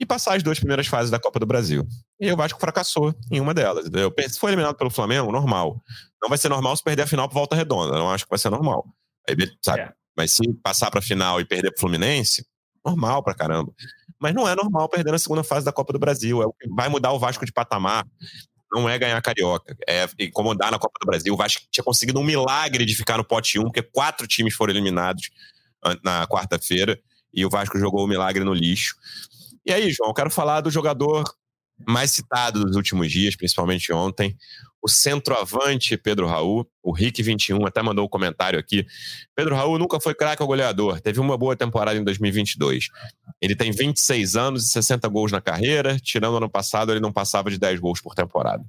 e 0.00 0.06
passar 0.06 0.36
as 0.36 0.42
duas 0.42 0.58
primeiras 0.58 0.86
fases 0.86 1.10
da 1.10 1.18
Copa 1.18 1.40
do 1.40 1.46
Brasil. 1.46 1.86
E 2.20 2.26
aí 2.26 2.32
o 2.32 2.36
Vasco 2.36 2.60
fracassou 2.60 3.14
em 3.30 3.40
uma 3.40 3.54
delas. 3.54 3.86
Entendeu? 3.86 4.12
Se 4.28 4.38
for 4.38 4.48
eliminado 4.48 4.76
pelo 4.76 4.90
Flamengo, 4.90 5.32
normal. 5.32 5.82
Não 6.22 6.28
vai 6.28 6.38
ser 6.38 6.48
normal 6.48 6.76
se 6.76 6.84
perder 6.84 7.02
a 7.02 7.06
final 7.06 7.28
por 7.28 7.34
volta 7.34 7.56
redonda. 7.56 7.98
Não 7.98 8.10
acho 8.10 8.24
que 8.24 8.30
vai 8.30 8.38
ser 8.38 8.50
normal. 8.50 8.84
Aí, 9.28 9.34
sabe? 9.62 9.80
É. 9.80 9.92
Mas 10.16 10.32
se 10.32 10.42
passar 10.62 10.90
para 10.90 11.00
a 11.00 11.02
final 11.02 11.40
e 11.40 11.44
perder 11.44 11.70
pro 11.70 11.80
Fluminense, 11.80 12.46
normal 12.84 13.22
pra 13.22 13.34
caramba. 13.34 13.72
Mas 14.20 14.34
não 14.34 14.48
é 14.48 14.54
normal 14.54 14.88
perder 14.88 15.12
na 15.12 15.18
segunda 15.18 15.44
fase 15.44 15.64
da 15.64 15.72
Copa 15.72 15.92
do 15.92 15.98
Brasil. 15.98 16.42
É 16.42 16.46
o 16.46 16.52
que 16.52 16.68
vai 16.68 16.88
mudar 16.88 17.12
o 17.12 17.18
Vasco 17.18 17.44
de 17.46 17.52
patamar. 17.52 18.06
Não 18.70 18.88
é 18.88 18.98
ganhar 18.98 19.20
carioca, 19.22 19.74
é 19.88 20.06
incomodar 20.18 20.70
na 20.70 20.78
Copa 20.78 20.98
do 21.00 21.06
Brasil. 21.06 21.32
O 21.32 21.36
Vasco 21.36 21.62
tinha 21.70 21.82
conseguido 21.82 22.20
um 22.20 22.24
milagre 22.24 22.84
de 22.84 22.94
ficar 22.94 23.16
no 23.16 23.24
pote 23.24 23.58
1, 23.58 23.62
porque 23.62 23.80
quatro 23.82 24.26
times 24.26 24.54
foram 24.54 24.74
eliminados 24.74 25.30
na 26.04 26.26
quarta-feira 26.26 27.00
e 27.32 27.46
o 27.46 27.48
Vasco 27.48 27.78
jogou 27.78 28.04
o 28.04 28.06
milagre 28.06 28.44
no 28.44 28.52
lixo. 28.52 28.94
E 29.64 29.72
aí, 29.72 29.90
João, 29.90 30.10
eu 30.10 30.14
quero 30.14 30.30
falar 30.30 30.60
do 30.60 30.70
jogador 30.70 31.24
mais 31.86 32.10
citado 32.10 32.62
dos 32.64 32.76
últimos 32.76 33.10
dias, 33.10 33.36
principalmente 33.36 33.92
ontem, 33.92 34.36
o 34.82 34.88
centroavante 34.88 35.96
Pedro 35.96 36.26
Raul, 36.26 36.66
o 36.82 36.94
Rick21 36.94 37.66
até 37.66 37.82
mandou 37.82 38.04
um 38.04 38.08
comentário 38.08 38.58
aqui. 38.58 38.86
Pedro 39.34 39.54
Raul 39.54 39.78
nunca 39.78 40.00
foi 40.00 40.14
craque 40.14 40.42
ou 40.42 40.48
goleador, 40.48 41.00
teve 41.00 41.20
uma 41.20 41.36
boa 41.36 41.56
temporada 41.56 41.98
em 41.98 42.04
2022. 42.04 42.88
Ele 43.40 43.54
tem 43.54 43.70
26 43.70 44.36
anos 44.36 44.64
e 44.64 44.68
60 44.68 45.08
gols 45.08 45.30
na 45.30 45.40
carreira, 45.40 45.98
tirando 45.98 46.36
ano 46.36 46.48
passado 46.48 46.92
ele 46.92 47.00
não 47.00 47.12
passava 47.12 47.50
de 47.50 47.58
10 47.58 47.80
gols 47.80 48.00
por 48.00 48.14
temporada. 48.14 48.64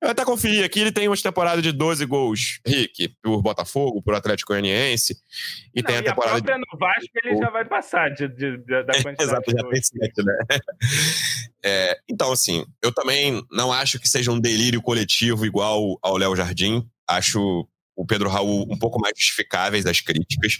Eu 0.00 0.10
até 0.10 0.24
conferi 0.24 0.62
aqui, 0.62 0.80
ele 0.80 0.92
tem 0.92 1.08
uma 1.08 1.16
temporada 1.16 1.62
de 1.62 1.72
12 1.72 2.04
gols, 2.06 2.60
Rick, 2.66 3.08
por 3.22 3.40
Botafogo, 3.40 4.02
por 4.02 4.14
Atlético 4.14 4.52
Goianiense, 4.52 5.16
e 5.74 5.80
não, 5.80 5.86
tem 5.86 5.96
a 5.96 6.00
e 6.00 6.04
temporada 6.04 6.36
a 6.36 6.40
de... 6.40 6.58
no 6.58 6.78
Vasco 6.78 7.10
ele 7.24 7.36
já 7.36 7.50
vai 7.50 7.64
passar 7.64 8.10
de, 8.10 8.28
de, 8.28 8.58
de 8.58 8.82
da 8.82 8.92
quantidade 9.02 9.22
Exato, 9.22 9.50
já 9.50 9.68
tem 9.68 9.82
7, 9.82 10.24
né? 10.24 10.58
É, 11.64 11.96
então, 12.08 12.32
assim, 12.32 12.64
eu 12.82 12.92
também 12.92 13.42
não 13.50 13.72
acho 13.72 13.98
que 13.98 14.08
seja 14.08 14.32
um 14.32 14.40
delírio 14.40 14.82
coletivo 14.82 15.46
igual 15.46 15.98
ao 16.02 16.16
Léo 16.16 16.34
Jardim. 16.34 16.84
Acho 17.08 17.66
o 17.94 18.06
Pedro 18.06 18.28
Raul 18.28 18.66
um 18.70 18.78
pouco 18.78 19.00
mais 19.00 19.12
justificáveis 19.16 19.84
das 19.84 20.00
críticas, 20.00 20.58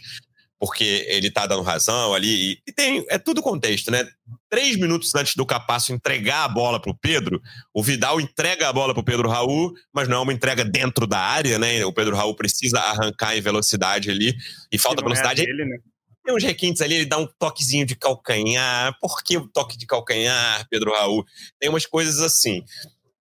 porque 0.61 1.05
ele 1.09 1.31
tá 1.31 1.47
dando 1.47 1.63
razão 1.63 2.15
ali. 2.15 2.59
E, 2.67 2.73
tem, 2.73 3.05
é 3.11 3.19
tudo 3.19 3.43
contexto, 3.43 3.91
né? 3.91 4.07
Três 4.49 4.77
minutos 4.77 5.13
antes 5.15 5.35
do 5.35 5.45
Capasso 5.45 5.93
entregar 5.93 6.45
a 6.45 6.49
bola 6.49 6.81
pro 6.81 6.97
Pedro, 6.97 7.41
o 7.75 7.83
Vidal 7.83 8.21
entrega 8.21 8.69
a 8.69 8.73
bola 8.73 8.95
pro 8.95 9.03
Pedro 9.03 9.29
Raul, 9.29 9.73
mas 9.93 10.07
não 10.07 10.19
é 10.19 10.21
uma 10.21 10.33
entrega 10.33 10.65
dentro 10.65 11.07
da 11.07 11.19
área, 11.19 11.59
né? 11.59 11.85
O 11.85 11.93
Pedro 11.93 12.15
Raul 12.15 12.37
precisa 12.37 12.79
arrancar 12.79 13.37
em 13.37 13.41
velocidade 13.41 14.09
ali, 14.09 14.37
e 14.71 14.79
falta 14.79 15.01
é 15.01 15.05
velocidade. 15.05 15.43
É 15.43 15.47
dele, 15.47 15.65
né? 15.65 15.79
Tem 16.25 16.35
uns 16.35 16.43
requintes 16.43 16.81
ali, 16.81 16.95
ele 16.95 17.07
dá 17.07 17.19
um 17.19 17.27
toquezinho 17.39 17.85
de 17.85 17.97
calcanhar. 17.97 18.97
Por 19.01 19.23
que 19.23 19.37
o 19.37 19.49
toque 19.49 19.77
de 19.77 19.87
calcanhar, 19.87 20.67
Pedro 20.71 20.93
Raul? 20.93 21.25
Tem 21.59 21.69
umas 21.69 21.87
coisas 21.87 22.21
assim. 22.21 22.65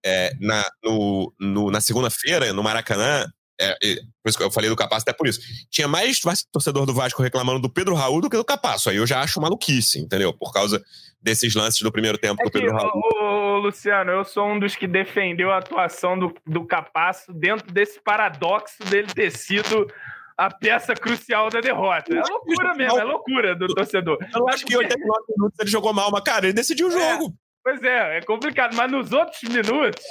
É, 0.04 0.32
na, 0.40 0.68
no, 0.82 1.32
no, 1.38 1.70
na 1.70 1.80
segunda-feira, 1.80 2.52
no 2.52 2.62
Maracanã, 2.62 3.24
é, 3.60 3.76
é, 3.82 3.94
por 4.22 4.28
isso 4.28 4.38
que 4.38 4.44
eu 4.44 4.50
falei 4.50 4.68
do 4.68 4.76
Capasso 4.76 5.02
até 5.02 5.12
por 5.12 5.28
isso. 5.28 5.40
Tinha 5.70 5.86
mais 5.86 6.20
torcedor 6.50 6.84
do 6.84 6.94
Vasco 6.94 7.22
reclamando 7.22 7.60
do 7.60 7.70
Pedro 7.70 7.94
Raul 7.94 8.20
do 8.20 8.28
que 8.28 8.36
do 8.36 8.44
Capasso. 8.44 8.90
Aí 8.90 8.96
eu 8.96 9.06
já 9.06 9.20
acho 9.20 9.40
maluquice, 9.40 10.00
entendeu? 10.00 10.32
Por 10.32 10.52
causa 10.52 10.82
desses 11.20 11.54
lances 11.54 11.80
do 11.80 11.92
primeiro 11.92 12.18
tempo 12.18 12.42
é 12.42 12.44
do 12.44 12.50
Pedro 12.50 12.70
que, 12.70 12.74
Raul. 12.74 12.90
Ô, 12.94 13.24
ô, 13.24 13.58
Luciano, 13.58 14.10
eu 14.10 14.24
sou 14.24 14.48
um 14.48 14.58
dos 14.58 14.74
que 14.74 14.88
defendeu 14.88 15.52
a 15.52 15.58
atuação 15.58 16.18
do, 16.18 16.34
do 16.44 16.64
Capasso 16.66 17.32
dentro 17.32 17.72
desse 17.72 18.00
paradoxo 18.00 18.82
dele 18.84 19.08
ter 19.14 19.30
sido 19.30 19.86
a 20.36 20.50
peça 20.50 20.94
crucial 20.94 21.48
da 21.50 21.60
derrota. 21.60 22.14
É 22.14 22.22
loucura 22.22 22.74
mesmo, 22.74 22.98
é 22.98 23.04
loucura 23.04 23.54
do 23.54 23.66
torcedor. 23.68 24.18
Eu 24.34 24.48
acho 24.48 24.64
que 24.64 24.74
em 24.74 24.76
89 24.76 25.24
minutos 25.36 25.58
ele 25.58 25.70
jogou 25.70 25.92
mal, 25.92 26.10
mas, 26.10 26.22
cara, 26.22 26.46
ele 26.46 26.52
decidiu 26.52 26.88
o 26.88 26.90
é, 26.90 26.92
jogo. 26.92 27.34
Pois 27.62 27.82
é, 27.82 28.18
é 28.18 28.22
complicado. 28.22 28.74
Mas 28.74 28.90
nos 28.90 29.12
outros 29.12 29.42
minutos, 29.42 30.04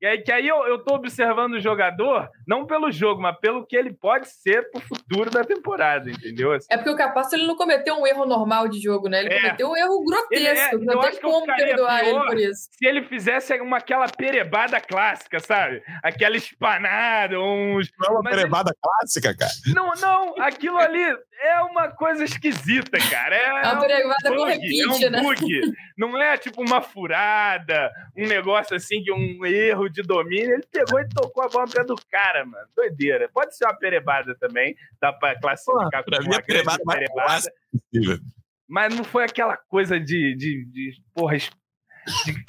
e 0.00 0.06
aí, 0.06 0.22
que 0.22 0.32
aí 0.32 0.48
eu, 0.48 0.66
eu 0.66 0.78
tô 0.82 0.94
observando 0.94 1.54
o 1.54 1.60
jogador, 1.60 2.30
não 2.46 2.66
pelo 2.66 2.90
jogo, 2.90 3.20
mas 3.20 3.38
pelo 3.38 3.66
que 3.66 3.76
ele 3.76 3.92
pode 3.92 4.28
ser 4.28 4.70
pro 4.70 4.80
futuro 4.80 5.30
da 5.30 5.44
temporada, 5.44 6.10
entendeu? 6.10 6.52
Assim. 6.52 6.66
É 6.70 6.76
porque 6.76 6.90
o 6.90 6.96
Capasso 6.96 7.34
ele 7.34 7.46
não 7.46 7.54
cometeu 7.54 7.94
um 7.94 8.06
erro 8.06 8.24
normal 8.24 8.66
de 8.68 8.80
jogo, 8.80 9.08
né? 9.08 9.20
Ele 9.20 9.34
é. 9.34 9.40
cometeu 9.40 9.68
um 9.68 9.76
erro 9.76 10.04
grotesco. 10.04 10.34
Ele, 10.34 10.48
é, 10.48 10.72
não 10.78 11.00
tem 11.00 11.20
como 11.20 11.44
perdoar 11.44 12.04
ele 12.06 12.20
por 12.20 12.38
isso. 12.38 12.68
Se 12.72 12.86
ele 12.86 13.02
fizesse 13.04 13.60
uma, 13.60 13.76
aquela 13.76 14.08
perebada 14.08 14.80
clássica, 14.80 15.38
sabe? 15.38 15.82
Aquela 16.02 16.36
espanada, 16.36 17.38
uns. 17.38 17.90
Não 17.98 18.08
é 18.08 18.10
uma 18.10 18.22
mas 18.22 18.34
perebada 18.34 18.70
ele... 18.70 18.78
clássica, 18.80 19.36
cara. 19.36 19.52
Não, 19.74 19.92
não. 20.00 20.34
Aquilo 20.42 20.78
ali 20.78 21.14
é 21.40 21.60
uma 21.62 21.88
coisa 21.88 22.22
esquisita, 22.24 22.98
cara. 23.10 23.34
É, 23.34 23.44
é 23.44 23.72
uma 23.72 23.80
perebada 23.80 24.36
com 24.36 24.44
repeat, 24.44 24.80
é 24.80 25.06
um 25.06 25.10
né? 25.10 25.22
bug. 25.22 25.72
Não 25.96 26.22
é 26.22 26.36
tipo 26.36 26.62
uma 26.62 26.82
furada, 26.82 27.90
um 28.16 28.26
negócio 28.26 28.76
assim, 28.76 29.02
que 29.02 29.10
um 29.10 29.44
erro 29.46 29.88
de 29.88 30.02
domínio, 30.02 30.54
ele 30.54 30.66
pegou 30.70 31.00
e 31.00 31.08
tocou 31.08 31.42
a 31.42 31.48
bola 31.48 31.66
no 31.66 31.72
pé 31.72 31.84
do 31.84 31.96
cara, 32.10 32.44
mano. 32.44 32.66
Doideira. 32.76 33.28
Pode 33.32 33.56
ser 33.56 33.64
uma 33.64 33.74
perebada 33.74 34.34
também, 34.38 34.76
dá 35.00 35.12
pra 35.12 35.38
classificar 35.40 36.04
Pô, 36.04 36.10
como 36.10 36.30
uma 36.30 36.42
perebada, 36.42 36.82
perebada. 36.86 37.52
Mas 38.68 38.94
não 38.94 39.02
foi 39.02 39.24
aquela 39.24 39.56
coisa 39.56 39.98
de, 39.98 40.34
de, 40.36 40.64
de 40.66 41.02
porra, 41.14 41.38
de, 41.38 41.50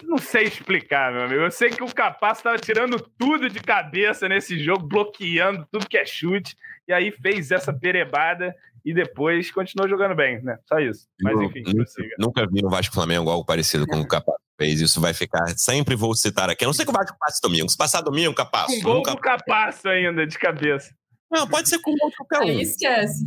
não 0.04 0.18
sei 0.18 0.44
explicar, 0.44 1.12
meu 1.12 1.24
amigo. 1.24 1.42
Eu 1.42 1.52
sei 1.52 1.70
que 1.70 1.84
o 1.84 1.94
Capaz 1.94 2.38
estava 2.38 2.58
tirando 2.58 3.00
tudo 3.18 3.50
de 3.50 3.60
cabeça 3.60 4.28
nesse 4.28 4.60
jogo, 4.60 4.88
bloqueando 4.88 5.68
tudo 5.72 5.88
que 5.88 5.98
é 5.98 6.06
chute, 6.06 6.56
e 6.88 6.94
aí 6.94 7.12
fez 7.12 7.52
essa 7.52 7.74
perebada 7.74 8.56
e 8.84 8.94
depois 8.94 9.52
continuou 9.52 9.90
jogando 9.90 10.16
bem, 10.16 10.42
né? 10.42 10.58
Só 10.68 10.80
isso. 10.80 11.08
Mas 11.22 11.40
enfim, 11.40 11.64
nunca, 11.66 11.92
nunca 12.18 12.48
vi 12.48 12.62
no 12.62 12.70
Vasco 12.70 12.94
Flamengo 12.94 13.30
algo 13.30 13.46
parecido 13.46 13.86
com 13.86 14.00
o 14.00 14.08
Capaz 14.08 14.42
fez. 14.62 14.80
Isso 14.80 15.02
vai 15.02 15.14
ficar. 15.14 15.48
Sempre 15.58 15.96
vou 15.96 16.16
citar 16.16 16.50
aqui. 16.50 16.64
A 16.64 16.68
não 16.68 16.74
sei 16.74 16.86
que 16.86 16.92
o 16.92 16.94
Vasco 16.94 17.18
passe 17.20 17.42
domingo. 17.42 17.70
Se 17.70 17.78
passar 17.78 18.02
domingo, 18.02 18.34
capaz. 18.34 18.72
Um 18.72 18.82
gol 18.82 18.96
nunca... 18.98 19.16
capaz 19.18 19.84
ainda, 19.86 20.28
de 20.28 20.38
cabeça. 20.38 20.94
Não, 21.32 21.48
pode 21.48 21.68
ser 21.68 21.80
com 21.80 21.96
qualquer 21.96 22.40
um. 22.40 22.50
Aí 22.50 22.62
esquece. 22.62 23.24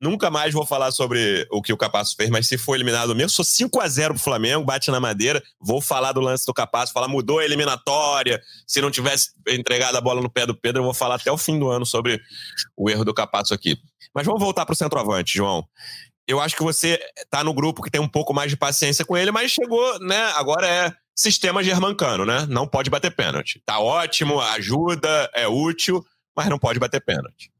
Nunca 0.00 0.30
mais 0.30 0.54
vou 0.54 0.64
falar 0.64 0.92
sobre 0.92 1.44
o 1.50 1.60
que 1.60 1.72
o 1.72 1.76
Capasso 1.76 2.14
fez, 2.14 2.30
mas 2.30 2.46
se 2.46 2.56
for 2.56 2.76
eliminado 2.76 3.16
mesmo, 3.16 3.30
sou 3.30 3.44
5 3.44 3.80
a 3.80 3.88
0 3.88 4.14
pro 4.14 4.22
Flamengo, 4.22 4.64
bate 4.64 4.92
na 4.92 5.00
madeira. 5.00 5.42
Vou 5.60 5.80
falar 5.80 6.12
do 6.12 6.20
lance 6.20 6.46
do 6.46 6.54
Capasso, 6.54 6.92
falar 6.92 7.08
mudou 7.08 7.40
a 7.40 7.44
eliminatória. 7.44 8.40
Se 8.64 8.80
não 8.80 8.92
tivesse 8.92 9.30
entregado 9.48 9.96
a 9.96 10.00
bola 10.00 10.20
no 10.20 10.30
pé 10.30 10.46
do 10.46 10.54
Pedro, 10.54 10.82
eu 10.82 10.84
vou 10.84 10.94
falar 10.94 11.16
até 11.16 11.32
o 11.32 11.38
fim 11.38 11.58
do 11.58 11.68
ano 11.68 11.84
sobre 11.84 12.20
o 12.76 12.88
erro 12.88 13.04
do 13.04 13.12
Capasso 13.12 13.52
aqui. 13.52 13.76
Mas 14.14 14.26
vamos 14.26 14.40
voltar 14.40 14.66
pro 14.66 14.74
centroavante, 14.74 15.36
João 15.36 15.66
eu 16.28 16.38
acho 16.38 16.54
que 16.54 16.62
você 16.62 17.00
tá 17.30 17.42
no 17.42 17.54
grupo 17.54 17.82
que 17.82 17.90
tem 17.90 18.00
um 18.00 18.06
pouco 18.06 18.34
mais 18.34 18.50
de 18.50 18.56
paciência 18.56 19.02
com 19.02 19.16
ele, 19.16 19.32
mas 19.32 19.50
chegou, 19.50 19.98
né? 19.98 20.30
Agora 20.36 20.68
é 20.68 20.92
sistema 21.16 21.64
germancano, 21.64 22.26
né? 22.26 22.46
Não 22.48 22.68
pode 22.68 22.90
bater 22.90 23.10
pênalti. 23.10 23.60
Tá 23.64 23.80
ótimo, 23.80 24.38
ajuda, 24.38 25.30
é 25.34 25.48
útil, 25.48 26.04
mas 26.36 26.48
não 26.48 26.58
pode 26.58 26.78
bater 26.78 27.02
pênalti. 27.02 27.50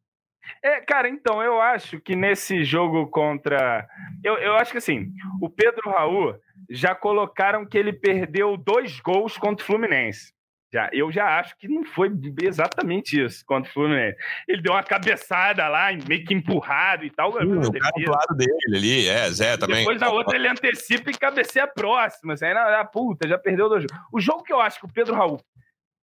É, 0.62 0.80
cara, 0.82 1.08
então, 1.08 1.42
eu 1.42 1.60
acho 1.60 1.98
que 2.00 2.14
nesse 2.14 2.62
jogo 2.62 3.08
contra. 3.08 3.86
Eu, 4.22 4.36
eu 4.36 4.54
acho 4.56 4.72
que 4.72 4.78
assim, 4.78 5.08
o 5.40 5.48
Pedro 5.48 5.90
Raul 5.90 6.34
já 6.68 6.94
colocaram 6.94 7.66
que 7.66 7.78
ele 7.78 7.92
perdeu 7.92 8.56
dois 8.56 9.00
gols 9.00 9.38
contra 9.38 9.62
o 9.62 9.66
Fluminense. 9.66 10.32
Já, 10.72 10.90
eu 10.92 11.10
já 11.10 11.38
acho 11.38 11.56
que 11.56 11.66
não 11.66 11.82
foi 11.82 12.10
exatamente 12.42 13.24
isso 13.24 13.42
contra 13.46 13.70
o 13.70 13.72
Fluminense. 13.72 14.18
Ele 14.46 14.60
deu 14.60 14.72
uma 14.72 14.82
cabeçada 14.82 15.66
lá, 15.66 15.88
meio 16.06 16.24
que 16.26 16.34
empurrado 16.34 17.04
e 17.06 17.10
tal. 17.10 17.32
Sim, 17.32 17.38
o 17.38 17.72
cara 17.72 17.92
do 17.96 18.10
lado 18.10 18.34
dele 18.36 18.76
ali, 18.76 19.08
é, 19.08 19.30
Zé 19.30 19.56
também. 19.56 19.78
Depois 19.78 19.98
na 19.98 20.10
outra 20.10 20.36
ele 20.36 20.46
antecipa 20.46 21.10
e 21.10 21.14
cabeceia 21.14 21.66
próxima. 21.66 22.34
Assim, 22.34 22.52
na, 22.52 22.84
puta, 22.84 23.26
já 23.26 23.38
perdeu 23.38 23.68
dois 23.68 23.84
jogos. 23.84 24.06
O 24.12 24.20
jogo 24.20 24.42
que 24.42 24.52
eu 24.52 24.60
acho 24.60 24.78
que 24.78 24.84
o 24.84 24.92
Pedro 24.92 25.14
Raul, 25.14 25.40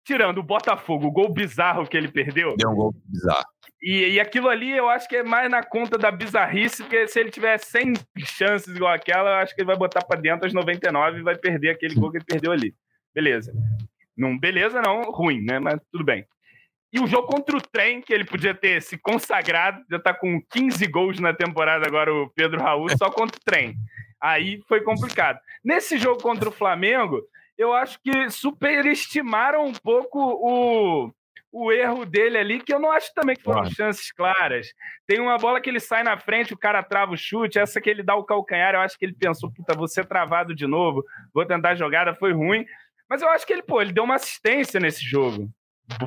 tirando 0.05 0.38
o 0.38 0.43
Botafogo, 0.43 1.07
o 1.07 1.11
gol 1.11 1.34
bizarro 1.34 1.86
que 1.86 1.97
ele 1.97 2.07
perdeu. 2.07 2.55
Deu 2.55 2.70
um 2.70 2.76
gol 2.76 2.95
bizarro. 3.05 3.45
E, 3.82 4.14
e 4.14 4.20
aquilo 4.20 4.47
ali 4.47 4.72
eu 4.72 4.88
acho 4.88 5.09
que 5.09 5.18
é 5.18 5.24
mais 5.24 5.51
na 5.51 5.61
conta 5.61 5.97
da 5.97 6.09
bizarrice, 6.09 6.84
porque 6.84 7.05
se 7.05 7.20
ele 7.20 7.30
tiver 7.30 7.57
100 7.57 7.95
chances 8.20 8.74
igual 8.74 8.93
aquela, 8.93 9.30
eu 9.30 9.36
acho 9.36 9.53
que 9.53 9.59
ele 9.59 9.68
vai 9.68 9.76
botar 9.76 10.05
para 10.05 10.22
dentro 10.22 10.47
as 10.47 10.53
99 10.53 11.20
e 11.20 11.22
vai 11.22 11.36
perder 11.36 11.72
aquele 11.72 11.95
gol 11.95 12.09
que 12.09 12.18
ele 12.18 12.26
perdeu 12.26 12.53
ali. 12.53 12.74
Beleza. 13.14 13.53
Não, 14.18 14.38
beleza, 14.38 14.82
não, 14.82 15.01
ruim, 15.11 15.41
né? 15.41 15.59
Mas 15.59 15.80
tudo 15.91 16.03
bem. 16.03 16.26
E 16.91 16.99
o 16.99 17.07
jogo 17.07 17.28
contra 17.28 17.57
o 17.57 17.61
Trem, 17.61 18.01
que 18.01 18.14
ele 18.14 18.24
podia 18.24 18.53
ter 18.53 18.80
se 18.82 18.97
consagrado, 18.99 19.84
já 19.89 19.97
tá 19.97 20.14
com 20.14 20.39
15 20.51 20.86
gols 20.88 21.20
na 21.20 21.34
temporada 21.34 21.88
agora, 21.88 22.14
o 22.14 22.30
Pedro 22.30 22.61
Raul, 22.61 22.88
só 22.95 23.09
contra 23.09 23.36
o 23.36 23.43
Trem. 23.43 23.76
Aí 24.22 24.61
foi 24.68 24.82
complicado. 24.82 25.39
Nesse 25.64 25.97
jogo 25.97 26.22
contra 26.22 26.47
o 26.47 26.51
Flamengo, 26.51 27.20
eu 27.57 27.74
acho 27.74 27.99
que 28.01 28.30
superestimaram 28.30 29.66
um 29.66 29.74
pouco 29.74 30.20
o, 30.20 31.11
o 31.51 31.72
erro 31.72 32.05
dele 32.05 32.38
ali, 32.38 32.59
que 32.59 32.74
eu 32.74 32.80
não 32.80 32.91
acho 32.91 33.14
também 33.14 33.36
que 33.36 33.43
foram 33.43 33.66
chances 33.66 34.11
claras. 34.11 34.68
Tem 35.07 35.20
uma 35.20 35.38
bola 35.38 35.59
que 35.59 35.70
ele 35.70 35.80
sai 35.80 36.03
na 36.03 36.18
frente, 36.18 36.53
o 36.53 36.57
cara 36.57 36.82
trava 36.82 37.14
o 37.14 37.18
chute, 37.18 37.59
essa 37.59 37.82
que 37.82 37.89
ele 37.89 38.01
dá 38.01 38.16
o 38.16 38.24
calcanhar, 38.24 38.76
eu 38.76 38.80
acho 38.82 38.97
que 38.97 39.05
ele 39.05 39.14
pensou, 39.14 39.51
puta, 39.51 39.76
vou 39.76 39.88
ser 39.88 40.05
travado 40.05 40.55
de 40.55 40.66
novo, 40.66 41.03
vou 41.34 41.45
tentar 41.45 41.70
a 41.70 41.76
jogada, 41.76 42.16
foi 42.16 42.34
ruim. 42.34 42.66
Mas 43.14 43.22
eu 43.22 43.30
acho 43.30 43.45
que 43.45 43.53
ele, 43.53 43.61
pô, 43.61 43.80
ele 43.80 43.93
deu 43.93 44.05
uma 44.05 44.16
assistência 44.16 44.80
nesse 44.80 45.05
jogo. 45.05 45.47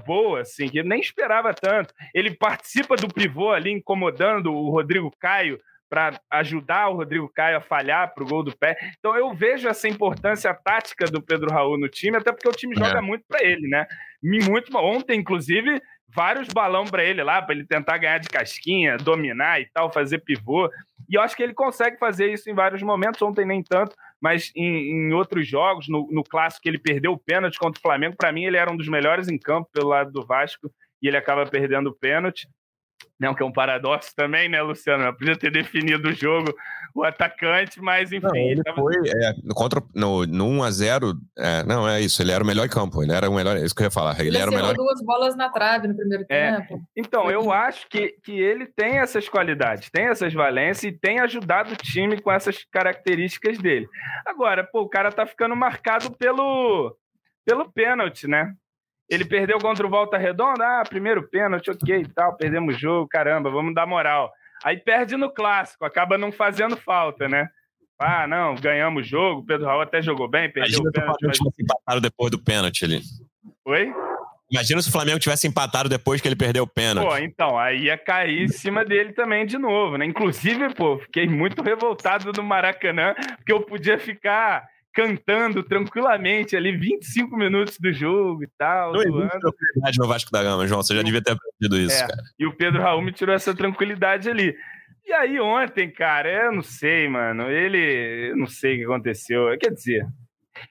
Boa, 0.04 0.40
assim, 0.40 0.68
que 0.68 0.80
ele 0.80 0.88
nem 0.88 0.98
esperava 0.98 1.54
tanto. 1.54 1.94
Ele 2.12 2.34
participa 2.34 2.96
do 2.96 3.06
pivô 3.06 3.52
ali, 3.52 3.70
incomodando 3.70 4.52
o 4.52 4.70
Rodrigo 4.70 5.12
Caio 5.20 5.56
para 5.88 6.20
ajudar 6.32 6.88
o 6.88 6.96
Rodrigo 6.96 7.28
Caio 7.32 7.58
a 7.58 7.60
falhar 7.60 8.12
para 8.12 8.24
o 8.24 8.26
gol 8.26 8.42
do 8.42 8.56
pé. 8.56 8.76
Então 8.98 9.16
eu 9.16 9.32
vejo 9.32 9.68
essa 9.68 9.86
importância 9.86 10.52
tática 10.52 11.04
do 11.04 11.22
Pedro 11.22 11.48
Raul 11.48 11.78
no 11.78 11.88
time, 11.88 12.16
até 12.16 12.32
porque 12.32 12.48
o 12.48 12.52
time 12.52 12.74
joga 12.74 12.98
é. 12.98 13.00
muito 13.00 13.24
para 13.28 13.46
ele, 13.46 13.68
né? 13.68 13.86
Muito 14.20 14.76
ontem, 14.76 15.20
inclusive, 15.20 15.80
vários 16.08 16.48
balão 16.48 16.84
para 16.84 17.04
ele 17.04 17.22
lá, 17.22 17.42
para 17.42 17.54
ele 17.54 17.66
tentar 17.66 17.98
ganhar 17.98 18.18
de 18.18 18.28
casquinha, 18.28 18.96
dominar 18.96 19.60
e 19.60 19.66
tal, 19.72 19.92
fazer 19.92 20.18
pivô. 20.18 20.70
E 21.08 21.14
eu 21.14 21.20
acho 21.20 21.36
que 21.36 21.42
ele 21.42 21.54
consegue 21.54 21.98
fazer 21.98 22.32
isso 22.32 22.50
em 22.50 22.54
vários 22.54 22.82
momentos, 22.82 23.20
ontem 23.22 23.44
nem 23.44 23.62
tanto, 23.62 23.94
mas 24.20 24.50
em, 24.56 24.90
em 24.90 25.12
outros 25.12 25.46
jogos, 25.46 25.88
no, 25.88 26.08
no 26.10 26.24
clássico 26.24 26.68
ele 26.68 26.78
perdeu 26.78 27.12
o 27.12 27.18
pênalti 27.18 27.58
contra 27.58 27.78
o 27.78 27.82
Flamengo, 27.82 28.16
para 28.16 28.32
mim 28.32 28.44
ele 28.44 28.56
era 28.56 28.72
um 28.72 28.76
dos 28.76 28.88
melhores 28.88 29.28
em 29.28 29.38
campo 29.38 29.68
pelo 29.72 29.88
lado 29.88 30.10
do 30.10 30.24
Vasco, 30.24 30.70
e 31.02 31.08
ele 31.08 31.16
acaba 31.16 31.46
perdendo 31.46 31.90
o 31.90 31.94
pênalti. 31.94 32.48
Não, 33.18 33.34
que 33.34 33.42
é 33.42 33.46
um 33.46 33.52
paradoxo 33.52 34.14
também, 34.14 34.48
né, 34.48 34.60
Luciano? 34.60 35.04
Eu 35.04 35.14
podia 35.14 35.36
ter 35.36 35.50
definido 35.50 36.10
o 36.10 36.12
jogo, 36.12 36.54
o 36.94 37.02
atacante, 37.02 37.80
mas 37.80 38.12
enfim. 38.12 38.26
Não, 38.26 38.36
ele 38.36 38.62
tava... 38.62 38.76
foi 38.76 38.94
é, 38.94 39.32
contra, 39.54 39.82
no, 39.94 40.26
no 40.26 40.44
1x0. 40.62 41.14
É, 41.38 41.62
não, 41.64 41.88
é 41.88 42.00
isso. 42.02 42.20
Ele 42.20 42.32
era 42.32 42.44
o 42.44 42.46
melhor 42.46 42.66
em 42.66 42.70
campo. 42.70 43.02
Ele 43.02 43.12
era 43.12 43.28
o 43.30 43.34
melhor. 43.34 43.56
É 43.56 43.64
isso 43.64 43.74
que 43.74 43.82
eu 43.82 43.86
ia 43.86 43.90
falar. 43.90 44.20
Ele, 44.20 44.28
ele 44.28 44.38
era 44.38 44.50
o 44.50 44.54
melhor. 44.54 44.74
duas 44.74 45.02
bolas 45.02 45.34
na 45.34 45.48
trave 45.48 45.88
no 45.88 45.96
primeiro 45.96 46.26
é, 46.28 46.60
tempo. 46.60 46.78
Então, 46.94 47.30
eu 47.30 47.50
acho 47.50 47.88
que, 47.88 48.16
que 48.22 48.38
ele 48.38 48.66
tem 48.66 48.98
essas 48.98 49.28
qualidades, 49.28 49.88
tem 49.90 50.08
essas 50.08 50.34
valências 50.34 50.84
e 50.84 50.92
tem 50.92 51.18
ajudado 51.20 51.72
o 51.72 51.76
time 51.76 52.20
com 52.20 52.30
essas 52.30 52.64
características 52.70 53.56
dele. 53.56 53.88
Agora, 54.26 54.62
pô, 54.62 54.82
o 54.82 54.88
cara 54.88 55.10
tá 55.10 55.24
ficando 55.24 55.56
marcado 55.56 56.10
pelo, 56.10 56.94
pelo 57.46 57.72
pênalti, 57.72 58.28
né? 58.28 58.52
Ele 59.08 59.24
perdeu 59.24 59.58
contra 59.58 59.86
o 59.86 59.90
Volta 59.90 60.18
Redonda, 60.18 60.64
ah, 60.64 60.82
primeiro 60.88 61.28
pênalti, 61.28 61.70
ok 61.70 62.00
e 62.00 62.08
tal, 62.08 62.36
perdemos 62.36 62.74
o 62.74 62.78
jogo, 62.78 63.08
caramba, 63.08 63.50
vamos 63.50 63.74
dar 63.74 63.86
moral. 63.86 64.32
Aí 64.64 64.76
perde 64.76 65.16
no 65.16 65.30
clássico, 65.30 65.84
acaba 65.84 66.18
não 66.18 66.32
fazendo 66.32 66.76
falta, 66.76 67.28
né? 67.28 67.48
Ah, 67.98 68.26
não, 68.26 68.54
ganhamos 68.56 69.06
o 69.06 69.08
jogo, 69.08 69.46
Pedro 69.46 69.66
Raul 69.66 69.82
até 69.82 70.02
jogou 70.02 70.28
bem, 70.28 70.50
perdeu 70.50 70.80
Imagina 70.80 70.88
o 70.88 70.92
pênalti. 70.92 71.16
Se 71.16 71.22
o 71.22 71.30
Flamengo 71.30 71.50
tivesse 71.50 71.62
empatado 71.62 72.00
depois 72.00 72.30
do 72.30 72.38
pênalti 72.38 72.84
ali. 72.84 73.00
Oi? 73.64 73.92
Imagina 74.50 74.82
se 74.82 74.88
o 74.88 74.92
Flamengo 74.92 75.18
tivesse 75.18 75.46
empatado 75.46 75.88
depois 75.88 76.20
que 76.20 76.28
ele 76.28 76.36
perdeu 76.36 76.64
o 76.64 76.68
pênalti. 76.68 77.08
Pô, 77.08 77.16
então, 77.18 77.58
aí 77.58 77.84
ia 77.84 77.98
cair 77.98 78.42
em 78.42 78.48
cima 78.48 78.84
dele 78.84 79.12
também 79.12 79.44
de 79.44 79.58
novo, 79.58 79.96
né? 79.96 80.04
Inclusive, 80.04 80.72
pô, 80.74 80.98
fiquei 80.98 81.26
muito 81.26 81.62
revoltado 81.62 82.32
no 82.32 82.42
Maracanã, 82.44 83.14
porque 83.36 83.52
eu 83.52 83.60
podia 83.62 83.98
ficar 83.98 84.68
cantando 84.96 85.62
tranquilamente 85.62 86.56
ali 86.56 86.74
25 86.74 87.36
minutos 87.36 87.78
do 87.78 87.92
jogo 87.92 88.42
e 88.44 88.48
tal. 88.56 88.94
Não 88.94 89.02
existe 89.02 89.38
tranquilidade 89.38 89.98
no 89.98 90.08
Vasco 90.08 90.32
da 90.32 90.42
Gama, 90.42 90.66
João. 90.66 90.82
Você 90.82 90.96
já 90.96 91.02
devia 91.02 91.22
ter 91.22 91.32
aprendido 91.32 91.78
isso, 91.78 92.02
é, 92.02 92.08
cara. 92.08 92.22
E 92.38 92.46
o 92.46 92.56
Pedro 92.56 92.80
Raul 92.80 93.02
me 93.02 93.12
tirou 93.12 93.34
essa 93.34 93.54
tranquilidade 93.54 94.30
ali. 94.30 94.56
E 95.04 95.12
aí 95.12 95.38
ontem, 95.38 95.90
cara, 95.90 96.46
eu 96.46 96.50
não 96.50 96.62
sei, 96.62 97.06
mano. 97.10 97.50
Ele. 97.50 98.30
Eu 98.30 98.38
não 98.38 98.46
sei 98.46 98.76
o 98.76 98.78
que 98.78 98.84
aconteceu. 98.84 99.58
Quer 99.58 99.70
dizer, 99.70 100.06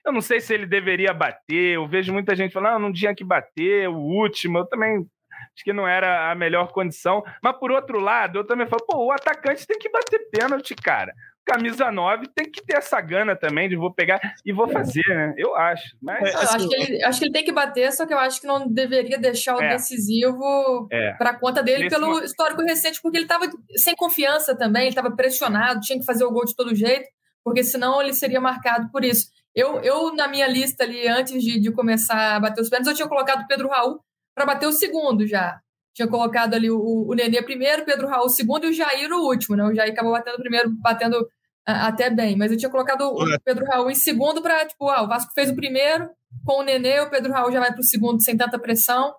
eu 0.04 0.12
não 0.12 0.20
sei 0.20 0.40
se 0.40 0.52
ele 0.52 0.66
deveria 0.66 1.14
bater. 1.14 1.76
Eu 1.76 1.86
vejo 1.86 2.12
muita 2.12 2.34
gente 2.34 2.52
falando, 2.52 2.72
não, 2.72 2.88
não 2.88 2.92
tinha 2.92 3.14
que 3.14 3.22
bater, 3.22 3.88
o 3.88 3.96
último. 3.96 4.58
Eu 4.58 4.66
também 4.66 5.06
acho 5.54 5.64
que 5.64 5.72
não 5.72 5.86
era 5.86 6.32
a 6.32 6.34
melhor 6.34 6.72
condição. 6.72 7.22
Mas 7.40 7.56
por 7.56 7.70
outro 7.70 8.00
lado, 8.00 8.40
eu 8.40 8.44
também 8.44 8.66
falo, 8.66 8.84
pô, 8.84 9.06
o 9.06 9.12
atacante 9.12 9.64
tem 9.64 9.78
que 9.78 9.88
bater 9.88 10.18
pênalti, 10.32 10.74
cara 10.74 11.12
camisa 11.46 11.92
9 11.92 12.26
tem 12.34 12.50
que 12.50 12.60
ter 12.62 12.76
essa 12.76 13.00
gana 13.00 13.36
também 13.36 13.68
de 13.68 13.76
vou 13.76 13.94
pegar 13.94 14.20
e 14.44 14.52
vou 14.52 14.66
fazer, 14.68 15.06
né? 15.08 15.32
Eu 15.38 15.54
acho. 15.54 15.96
Mas, 16.02 16.34
eu 16.34 16.40
assim, 16.40 16.56
acho, 16.56 16.68
que 16.68 16.74
ele, 16.74 17.04
acho 17.04 17.18
que 17.20 17.24
ele 17.26 17.32
tem 17.32 17.44
que 17.44 17.52
bater, 17.52 17.92
só 17.92 18.04
que 18.04 18.12
eu 18.12 18.18
acho 18.18 18.40
que 18.40 18.46
não 18.46 18.66
deveria 18.66 19.16
deixar 19.16 19.56
o 19.56 19.62
é, 19.62 19.68
decisivo 19.70 20.88
é. 20.90 21.12
para 21.12 21.38
conta 21.38 21.62
dele 21.62 21.84
Nesse 21.84 21.94
pelo 21.94 22.08
momento. 22.08 22.24
histórico 22.24 22.62
recente, 22.62 23.00
porque 23.00 23.16
ele 23.16 23.24
estava 23.24 23.48
sem 23.76 23.94
confiança 23.94 24.56
também, 24.56 24.82
ele 24.82 24.90
estava 24.90 25.14
pressionado, 25.14 25.80
tinha 25.80 25.98
que 25.98 26.04
fazer 26.04 26.24
o 26.24 26.32
gol 26.32 26.44
de 26.44 26.56
todo 26.56 26.74
jeito, 26.74 27.08
porque 27.44 27.62
senão 27.62 28.02
ele 28.02 28.12
seria 28.12 28.40
marcado 28.40 28.90
por 28.90 29.04
isso. 29.04 29.28
Eu, 29.54 29.80
eu 29.80 30.14
na 30.14 30.26
minha 30.26 30.48
lista 30.48 30.84
ali, 30.84 31.06
antes 31.06 31.42
de, 31.42 31.60
de 31.60 31.72
começar 31.72 32.36
a 32.36 32.40
bater 32.40 32.60
os 32.60 32.68
pênaltis, 32.68 32.90
eu 32.90 32.96
tinha 32.96 33.08
colocado 33.08 33.42
o 33.44 33.46
Pedro 33.46 33.68
Raul 33.68 34.00
para 34.34 34.44
bater 34.44 34.66
o 34.66 34.72
segundo 34.72 35.26
já. 35.26 35.60
Tinha 35.94 36.06
colocado 36.06 36.52
ali 36.52 36.70
o, 36.70 37.06
o 37.08 37.14
Nenê 37.14 37.40
primeiro, 37.40 37.82
o 37.82 37.84
Pedro 37.86 38.06
Raul 38.06 38.28
segundo 38.28 38.66
e 38.66 38.68
o 38.68 38.72
Jair 38.72 39.10
o 39.10 39.26
último, 39.26 39.56
né? 39.56 39.64
O 39.64 39.74
Jair 39.74 39.92
acabou 39.92 40.12
batendo 40.12 40.36
primeiro, 40.36 40.70
batendo 40.78 41.26
até 41.66 42.08
bem, 42.10 42.36
mas 42.36 42.52
eu 42.52 42.56
tinha 42.56 42.70
colocado 42.70 43.02
o 43.02 43.40
Pedro 43.44 43.64
Raul 43.66 43.90
em 43.90 43.94
segundo 43.94 44.40
para, 44.40 44.66
tipo, 44.66 44.88
ah, 44.88 45.02
o 45.02 45.08
Vasco 45.08 45.32
fez 45.34 45.50
o 45.50 45.56
primeiro 45.56 46.08
com 46.44 46.60
o 46.60 46.62
Nenê, 46.62 47.00
o 47.00 47.10
Pedro 47.10 47.32
Raul 47.32 47.50
já 47.50 47.60
vai 47.60 47.72
para 47.72 47.80
o 47.80 47.84
segundo 47.84 48.22
sem 48.22 48.36
tanta 48.36 48.58
pressão, 48.58 49.14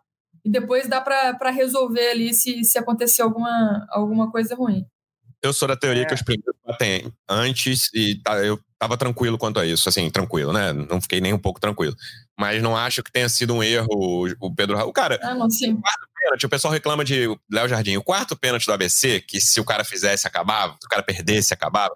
e 0.45 0.50
depois 0.50 0.88
dá 0.88 1.02
para 1.02 1.52
resolver 1.52 2.10
ali 2.10 2.34
se, 2.34 2.64
se 2.64 2.78
acontecer 2.78 3.22
alguma, 3.22 3.86
alguma 3.89 4.32
coisa 4.32 4.56
ruim. 4.56 4.86
Eu 5.41 5.54
sou 5.54 5.68
da 5.68 5.76
teoria 5.76 6.04
é. 6.04 6.06
que 6.06 6.14
os 6.14 6.22
primeiros 6.22 6.56
batem 6.66 7.12
antes 7.30 7.89
e 7.93 8.20
tá, 8.24 8.43
eu 8.43 8.60
tava 8.80 8.98
tranquilo 8.98 9.38
quanto 9.38 9.60
a 9.60 9.66
isso, 9.66 9.88
assim, 9.88 10.10
tranquilo, 10.10 10.52
né? 10.52 10.74
Não 10.74 11.02
fiquei 11.02 11.22
nem 11.22 11.34
um 11.34 11.39
pouco 11.39 11.60
tranquilo. 11.60 11.95
Mas 12.38 12.62
não 12.62 12.76
acho 12.76 13.04
que 13.04 13.12
tenha 13.12 13.30
sido 13.30 13.54
um 13.54 13.64
erro 13.64 14.28
o 14.39 14.54
Pedro 14.56 14.76
Raul. 14.76 14.93
Cara, 14.93 15.20
ah, 15.22 15.36
não, 15.36 15.50
sim. 15.50 15.74
o 15.74 15.82
quarto 15.82 16.08
pênalti, 16.16 16.45
o 16.45 16.50
pessoal 16.50 16.74
reclama 16.74 17.06
de 17.06 17.28
Léo 17.52 17.68
Jardim. 17.68 17.98
O 17.98 18.04
quarto 18.04 18.36
pênalti 18.36 18.66
do 18.66 18.74
ABC, 18.74 19.22
que 19.22 19.39
se 19.39 19.60
o 19.60 19.66
cara 19.66 19.84
fizesse, 19.84 20.28
acabava, 20.28 20.74
se 20.80 20.86
o 20.86 20.89
cara 20.89 21.04
perdesse, 21.04 21.54
acabava. 21.54 21.95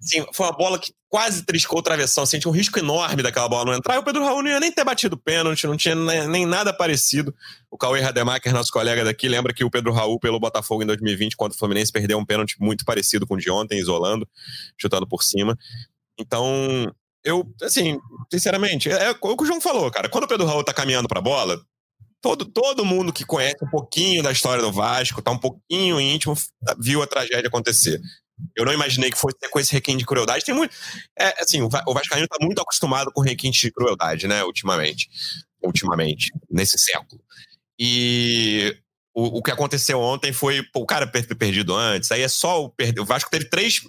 Sim, 0.00 0.24
foi 0.32 0.46
uma 0.46 0.56
bola 0.56 0.78
que 0.78 0.92
quase 1.08 1.44
triscou 1.44 1.80
o 1.80 1.82
travessão. 1.82 2.22
Assim, 2.22 2.38
tinha 2.38 2.50
um 2.50 2.54
risco 2.54 2.78
enorme 2.78 3.22
daquela 3.22 3.48
bola 3.48 3.64
não 3.66 3.74
entrar. 3.74 3.96
E 3.96 3.98
o 3.98 4.04
Pedro 4.04 4.24
Raul 4.24 4.42
não 4.42 4.50
ia 4.50 4.60
nem 4.60 4.70
ter 4.70 4.84
batido 4.84 5.16
pênalti, 5.16 5.66
não 5.66 5.76
tinha 5.76 5.94
nem, 5.94 6.28
nem 6.28 6.46
nada 6.46 6.72
parecido. 6.72 7.34
O 7.70 7.76
Cauê 7.76 8.00
Rademacher, 8.00 8.52
nosso 8.52 8.70
colega 8.70 9.04
daqui, 9.04 9.28
lembra 9.28 9.52
que 9.52 9.64
o 9.64 9.70
Pedro 9.70 9.92
Raul, 9.92 10.20
pelo 10.20 10.38
Botafogo 10.38 10.82
em 10.82 10.86
2020, 10.86 11.36
contra 11.36 11.56
o 11.56 11.58
Fluminense, 11.58 11.90
perdeu 11.90 12.18
um 12.18 12.24
pênalti 12.24 12.56
muito 12.60 12.84
parecido 12.84 13.26
com 13.26 13.34
o 13.34 13.38
de 13.38 13.50
ontem, 13.50 13.78
isolando, 13.78 14.28
chutando 14.76 15.06
por 15.06 15.22
cima. 15.22 15.58
Então, 16.18 16.92
eu, 17.24 17.44
assim, 17.62 17.98
sinceramente, 18.30 18.88
é, 18.90 19.06
é 19.06 19.10
o 19.10 19.36
que 19.36 19.42
o 19.42 19.46
João 19.46 19.60
falou, 19.60 19.90
cara. 19.90 20.08
Quando 20.08 20.24
o 20.24 20.28
Pedro 20.28 20.46
Raul 20.46 20.64
tá 20.64 20.72
caminhando 20.72 21.08
pra 21.08 21.20
bola, 21.20 21.60
todo, 22.20 22.44
todo 22.44 22.84
mundo 22.84 23.12
que 23.12 23.24
conhece 23.24 23.64
um 23.64 23.70
pouquinho 23.70 24.22
da 24.22 24.32
história 24.32 24.62
do 24.62 24.72
Vasco, 24.72 25.22
tá 25.22 25.30
um 25.30 25.38
pouquinho 25.38 26.00
íntimo, 26.00 26.34
viu 26.78 27.02
a 27.02 27.06
tragédia 27.06 27.48
acontecer. 27.48 28.00
Eu 28.56 28.64
não 28.64 28.72
imaginei 28.72 29.10
que 29.10 29.18
fosse 29.18 29.36
com 29.50 29.60
esse 29.60 29.72
requinte 29.72 29.98
de 29.98 30.06
crueldade. 30.06 30.44
Tem 30.44 30.54
muito. 30.54 30.74
É, 31.18 31.42
assim, 31.42 31.60
o 31.62 31.68
Vascaíno 31.68 32.24
está 32.24 32.36
muito 32.40 32.60
acostumado 32.60 33.10
com 33.12 33.20
requinte 33.20 33.60
de 33.60 33.72
crueldade, 33.72 34.26
né? 34.26 34.44
Ultimamente. 34.44 35.08
Ultimamente, 35.62 36.30
nesse 36.50 36.78
século. 36.78 37.20
E 37.78 38.76
o, 39.14 39.38
o 39.38 39.42
que 39.42 39.50
aconteceu 39.50 40.00
ontem 40.00 40.32
foi 40.32 40.62
pô, 40.62 40.80
o 40.80 40.86
cara 40.86 41.06
perdido 41.06 41.74
antes. 41.74 42.10
Aí 42.12 42.22
é 42.22 42.28
só 42.28 42.62
o 42.62 42.70
perder. 42.70 43.00
O 43.00 43.04
Vasco 43.04 43.28
teve 43.28 43.46
três, 43.46 43.80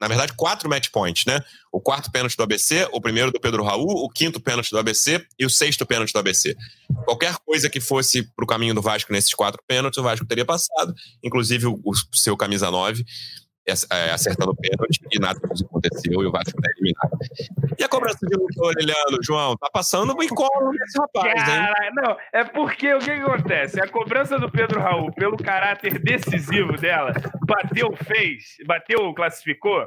na 0.00 0.08
verdade, 0.08 0.32
quatro 0.34 0.68
match 0.68 0.88
points, 0.90 1.26
né? 1.26 1.40
O 1.70 1.80
quarto 1.80 2.10
pênalti 2.10 2.36
do 2.36 2.42
ABC, 2.42 2.88
o 2.92 3.00
primeiro 3.00 3.30
do 3.30 3.38
Pedro 3.38 3.62
Raul, 3.62 4.04
o 4.04 4.08
quinto 4.08 4.40
pênalti 4.40 4.70
do 4.70 4.78
ABC 4.78 5.22
e 5.38 5.44
o 5.44 5.50
sexto 5.50 5.84
pênalti 5.84 6.12
do 6.12 6.18
ABC. 6.18 6.56
Qualquer 7.04 7.36
coisa 7.44 7.68
que 7.68 7.80
fosse 7.80 8.22
para 8.34 8.44
o 8.44 8.48
caminho 8.48 8.74
do 8.74 8.80
Vasco 8.80 9.12
nesses 9.12 9.34
quatro 9.34 9.62
pênaltis, 9.66 9.98
o 9.98 10.02
Vasco 10.02 10.26
teria 10.26 10.44
passado, 10.44 10.94
inclusive 11.22 11.66
o, 11.66 11.78
o 11.84 12.16
seu 12.16 12.36
camisa 12.36 12.70
9. 12.70 13.04
É, 13.68 14.10
acertando 14.10 14.52
o 14.52 14.56
pênalti 14.56 15.00
e 15.12 15.18
nada 15.18 15.38
disso 15.48 15.66
aconteceu 15.66 16.22
e 16.22 16.26
o 16.26 16.32
Vasco 16.32 16.60
tá 16.60 16.70
eliminado. 16.70 17.18
E 17.78 17.84
a 17.84 17.88
cobrança 17.88 18.26
de 18.26 18.36
luta, 18.36 18.78
Liliano, 18.78 19.18
João, 19.22 19.56
tá 19.56 19.68
passando 19.72 20.20
em 20.22 20.28
colo 20.28 20.72
nesse 20.72 20.98
rapaz, 20.98 21.44
Cara, 21.44 21.90
Não, 21.94 22.16
é 22.32 22.44
porque 22.44 22.92
o 22.94 22.98
que, 22.98 23.06
que, 23.06 23.22
acontece? 23.22 23.80
A 23.80 23.88
cobrança 23.88 24.38
do 24.38 24.50
Pedro 24.50 24.80
Raul, 24.80 25.12
pelo 25.12 25.36
caráter 25.36 25.98
decisivo 25.98 26.72
dela, 26.76 27.12
bateu, 27.46 27.94
fez, 27.96 28.56
bateu, 28.66 29.12
classificou, 29.14 29.86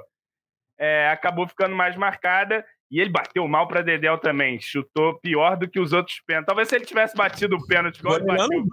é, 0.80 1.10
acabou 1.10 1.48
ficando 1.48 1.76
mais 1.76 1.96
marcada. 1.96 2.66
E 2.92 3.00
ele 3.00 3.10
bateu 3.10 3.48
mal 3.48 3.68
para 3.68 3.82
Dedel 3.82 4.18
também. 4.18 4.60
Chutou 4.60 5.18
pior 5.20 5.56
do 5.56 5.70
que 5.70 5.80
os 5.80 5.94
outros 5.94 6.22
pênaltis. 6.28 6.48
Talvez 6.48 6.68
se 6.68 6.76
ele 6.76 6.86
tivesse 6.86 7.16
batido 7.16 7.56
o 7.56 7.66
pênalti 7.66 8.00
igual 8.00 8.18
ele 8.18 8.26
bateu. 8.26 8.66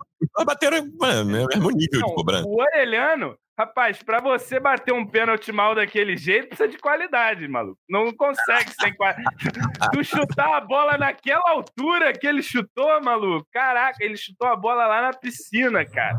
Bateram 0.44 0.84
no 0.84 1.24
mesmo 1.24 1.70
nível 1.70 2.00
não, 2.00 2.08
de 2.08 2.14
cobrança. 2.14 2.48
O 2.48 2.60
Orelhano 2.60 3.36
Rapaz, 3.58 4.00
para 4.04 4.20
você 4.20 4.60
bater 4.60 4.94
um 4.94 5.04
pênalti 5.04 5.50
mal 5.50 5.74
daquele 5.74 6.16
jeito, 6.16 6.46
precisa 6.46 6.68
de 6.68 6.78
qualidade, 6.78 7.48
maluco. 7.48 7.76
Não 7.88 8.12
consegue 8.12 8.70
sem 8.80 8.94
qualidade. 8.94 9.34
tu 9.92 10.04
chutar 10.04 10.54
a 10.54 10.60
bola 10.60 10.96
naquela 10.96 11.50
altura 11.50 12.12
que 12.12 12.24
ele 12.24 12.40
chutou, 12.40 13.02
maluco. 13.02 13.44
Caraca, 13.50 13.96
ele 13.98 14.16
chutou 14.16 14.46
a 14.46 14.54
bola 14.54 14.86
lá 14.86 15.02
na 15.02 15.12
piscina, 15.12 15.84
cara. 15.84 16.16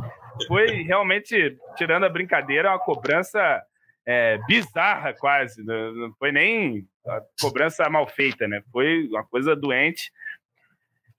Foi 0.50 0.84
realmente, 0.84 1.58
tirando 1.78 2.04
a 2.04 2.10
brincadeira, 2.10 2.72
uma 2.72 2.80
cobrança 2.80 3.62
é, 4.06 4.38
bizarra 4.46 5.14
quase. 5.14 5.64
Não 5.64 6.12
foi 6.20 6.34
nem 6.34 6.86
a 7.10 7.22
cobrança 7.42 7.90
mal 7.90 8.08
feita, 8.08 8.48
né? 8.48 8.62
Foi 8.72 9.08
uma 9.08 9.24
coisa 9.24 9.56
doente 9.56 10.12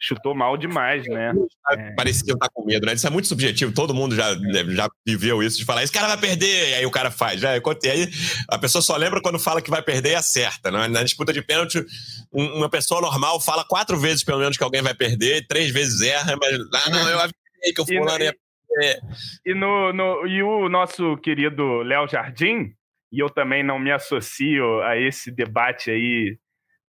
chutou 0.01 0.34
mal 0.34 0.57
demais, 0.57 1.07
né? 1.07 1.32
É. 1.70 1.91
Parecia 1.93 2.32
estar 2.32 2.49
com 2.49 2.64
medo, 2.64 2.86
né? 2.86 2.95
Isso 2.95 3.07
é 3.07 3.11
muito 3.11 3.28
subjetivo, 3.28 3.72
todo 3.72 3.95
mundo 3.95 4.14
já, 4.14 4.34
né, 4.34 4.64
já 4.70 4.88
viveu 5.07 5.43
isso, 5.43 5.59
de 5.59 5.64
falar, 5.64 5.84
esse 5.84 5.93
cara 5.93 6.09
vai 6.09 6.16
perder, 6.16 6.70
e 6.70 6.74
aí 6.74 6.86
o 6.86 6.91
cara 6.91 7.11
faz. 7.11 7.38
Já, 7.38 7.55
e 7.55 7.88
aí 7.88 8.09
a 8.49 8.59
pessoa 8.59 8.80
só 8.80 8.97
lembra 8.97 9.20
quando 9.20 9.38
fala 9.38 9.61
que 9.61 9.70
vai 9.70 9.82
perder 9.82 10.12
e 10.12 10.14
acerta. 10.14 10.70
Né? 10.70 10.88
Na 10.88 11.03
disputa 11.03 11.32
de 11.32 11.43
pênalti, 11.43 11.84
uma 12.32 12.70
pessoa 12.70 13.03
normal 13.03 13.38
fala 13.41 13.62
quatro 13.62 13.99
vezes, 13.99 14.24
pelo 14.24 14.38
menos, 14.38 14.57
que 14.57 14.64
alguém 14.64 14.80
vai 14.80 14.95
perder, 14.95 15.47
três 15.47 15.70
vezes 15.70 16.01
erra, 16.01 16.34
mas, 16.41 16.59
ah, 16.86 16.91
não, 16.91 17.09
eu 17.11 17.18
avisei 17.18 17.74
que 17.74 17.82
o 17.82 17.86
fulano 17.86 18.24
ia 18.24 18.34
perder. 18.34 19.01
E, 19.45 19.55
no, 19.55 19.93
no, 19.93 20.26
e 20.26 20.43
o 20.43 20.68
nosso 20.70 21.18
querido 21.18 21.82
Léo 21.82 22.09
Jardim, 22.09 22.74
e 23.12 23.18
eu 23.20 23.28
também 23.28 23.62
não 23.62 23.78
me 23.78 23.90
associo 23.90 24.82
a 24.82 24.96
esse 24.96 25.30
debate 25.30 25.90
aí 25.90 26.38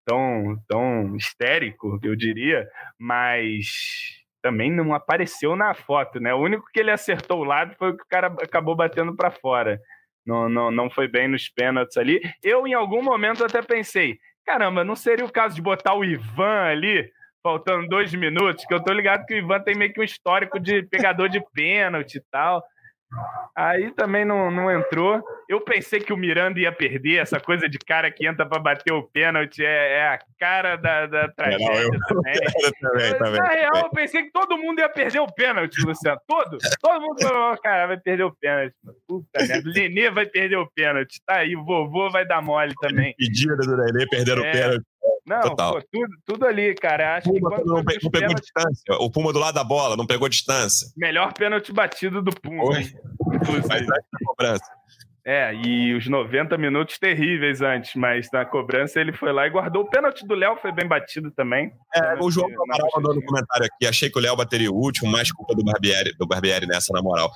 tão, 0.06 0.58
tão 0.68 1.16
histérico, 1.16 2.00
eu 2.04 2.16
diria, 2.16 2.68
mas 3.00 4.22
também 4.42 4.72
não 4.72 4.94
apareceu 4.94 5.56
na 5.56 5.74
foto, 5.74 6.20
né? 6.20 6.34
O 6.34 6.40
único 6.40 6.66
que 6.74 6.80
ele 6.80 6.92
acertou 6.92 7.40
o 7.40 7.44
lado 7.44 7.76
foi 7.78 7.92
o 7.92 7.98
que 7.98 8.04
o 8.04 8.08
cara 8.08 8.28
acabou 8.28 8.76
batendo 8.76 9.16
para 9.16 9.32
fora. 9.32 9.80
Não, 10.26 10.50
não, 10.50 10.72
não 10.72 10.90
foi 10.90 11.08
bem 11.08 11.28
nos 11.28 11.50
pênaltis 11.50 11.98
ali. 11.98 12.22
Eu, 12.44 12.68
em 12.68 12.74
algum 12.74 13.04
momento, 13.04 13.44
até 13.44 13.62
pensei: 13.62 14.18
caramba, 14.46 14.84
não 14.84 14.96
seria 14.96 15.26
o 15.26 15.32
caso 15.32 15.56
de 15.56 15.62
botar 15.62 15.96
o 15.96 16.04
Ivan 16.04 16.64
ali, 16.64 17.12
faltando 17.44 17.88
dois 17.88 18.14
minutos? 18.14 18.66
Que 18.66 18.74
eu 18.74 18.84
tô 18.84 18.94
ligado 18.94 19.26
que 19.26 19.34
o 19.34 19.38
Ivan 19.38 19.62
tem 19.62 19.76
meio 19.76 19.94
que 19.94 20.00
um 20.00 20.04
histórico 20.04 20.60
de 20.60 20.84
pegador 20.84 21.30
de 21.30 21.42
pênalti 21.54 22.16
e 22.16 22.24
tal. 22.32 22.64
Aí 23.56 23.92
também 23.92 24.24
não, 24.24 24.50
não 24.50 24.72
entrou. 24.72 25.22
Eu 25.48 25.60
pensei 25.62 26.00
que 26.00 26.14
o 26.14 26.18
Miranda 26.18 26.60
ia 26.60 26.72
perder. 26.72 27.18
Essa 27.18 27.40
coisa 27.40 27.68
de 27.68 27.78
cara 27.78 28.10
que 28.10 28.26
entra 28.26 28.46
para 28.46 28.60
bater 28.60 28.94
o 28.94 29.04
pênalti 29.04 29.64
é, 29.64 30.00
é, 30.00 30.08
a 30.08 30.20
cara 30.40 30.78
da, 30.78 31.06
da 31.06 31.28
tragédia 31.30 31.68
não, 31.68 31.76
eu... 31.76 32.00
também. 32.08 32.34
também, 32.80 33.18
também. 33.18 33.40
Na 33.42 33.50
real, 33.50 33.78
eu 33.78 33.90
pensei 33.90 34.24
que 34.24 34.32
todo 34.32 34.58
mundo 34.58 34.80
ia 34.80 34.90
perder 34.90 35.20
o 35.20 35.28
pênalti, 35.28 35.82
Luciano. 35.86 36.20
Todo. 36.26 36.58
Todo 36.82 37.02
mundo 37.02 37.22
falou, 37.22 37.58
cara, 37.58 37.88
vai 37.88 37.98
perder 38.00 38.24
o 38.24 38.36
pênalti. 38.36 38.76
Puta 39.08 39.46
merda. 39.46 39.72
Nenê 39.72 40.10
vai 40.10 40.26
perder 40.26 40.58
o 40.58 40.72
pênalti. 40.72 41.22
Tá 41.26 41.38
aí, 41.38 41.56
o 41.56 41.66
vovô 41.66 42.10
vai 42.10 42.26
dar 42.26 42.42
mole 42.42 42.74
também. 42.82 43.14
Pedida 43.18 43.58
do 43.58 43.76
Nenê 43.76 44.08
perder 44.08 44.40
o 44.40 44.46
é. 44.46 44.52
pênalti. 44.52 44.86
Não, 45.26 45.56
pô, 45.56 45.82
tudo, 45.92 46.18
tudo 46.26 46.46
ali, 46.46 46.74
cara. 46.76 47.18
Acho 47.18 47.30
Puma 47.32 47.56
que 47.58 47.64
não, 47.64 47.84
pegou 47.86 48.12
pênalti... 48.12 48.42
distância. 48.42 48.96
O 49.00 49.10
Puma 49.10 49.32
do 49.32 49.40
lado 49.40 49.56
da 49.56 49.64
bola, 49.64 49.96
não 49.96 50.06
pegou 50.06 50.28
distância. 50.28 50.88
Melhor 50.98 51.34
pênalti 51.34 51.72
batido 51.72 52.22
do 52.22 52.32
Puma. 52.32 52.64
Mas 52.66 52.94
cobrança. 54.26 54.81
É, 55.24 55.54
e 55.54 55.94
os 55.94 56.08
90 56.08 56.58
minutos 56.58 56.98
terríveis 56.98 57.62
antes, 57.62 57.94
mas 57.96 58.28
na 58.34 58.44
cobrança 58.44 59.00
ele 59.00 59.14
foi 59.14 59.32
lá 59.32 59.46
e 59.46 59.52
guardou. 59.52 59.84
O 59.84 59.90
pênalti 59.90 60.26
do 60.26 60.34
Léo 60.34 60.58
foi 60.60 60.72
bem 60.72 60.88
batido 60.88 61.30
também. 61.30 61.72
É, 61.94 62.16
o 62.20 62.32
João 62.32 62.48
Amaral 62.48 62.90
mandou 62.96 63.14
no 63.14 63.24
comentário 63.24 63.68
aqui, 63.68 63.86
achei 63.86 64.10
que 64.10 64.18
o 64.18 64.22
Léo 64.22 64.36
bateria 64.36 64.72
o 64.72 64.76
último, 64.76 65.12
mais 65.12 65.32
culpa 65.32 65.54
do 65.54 65.64
Barbieri, 65.64 66.16
do 66.18 66.26
Barbieri 66.26 66.66
nessa, 66.66 66.92
na 66.92 67.04
moral. 67.04 67.32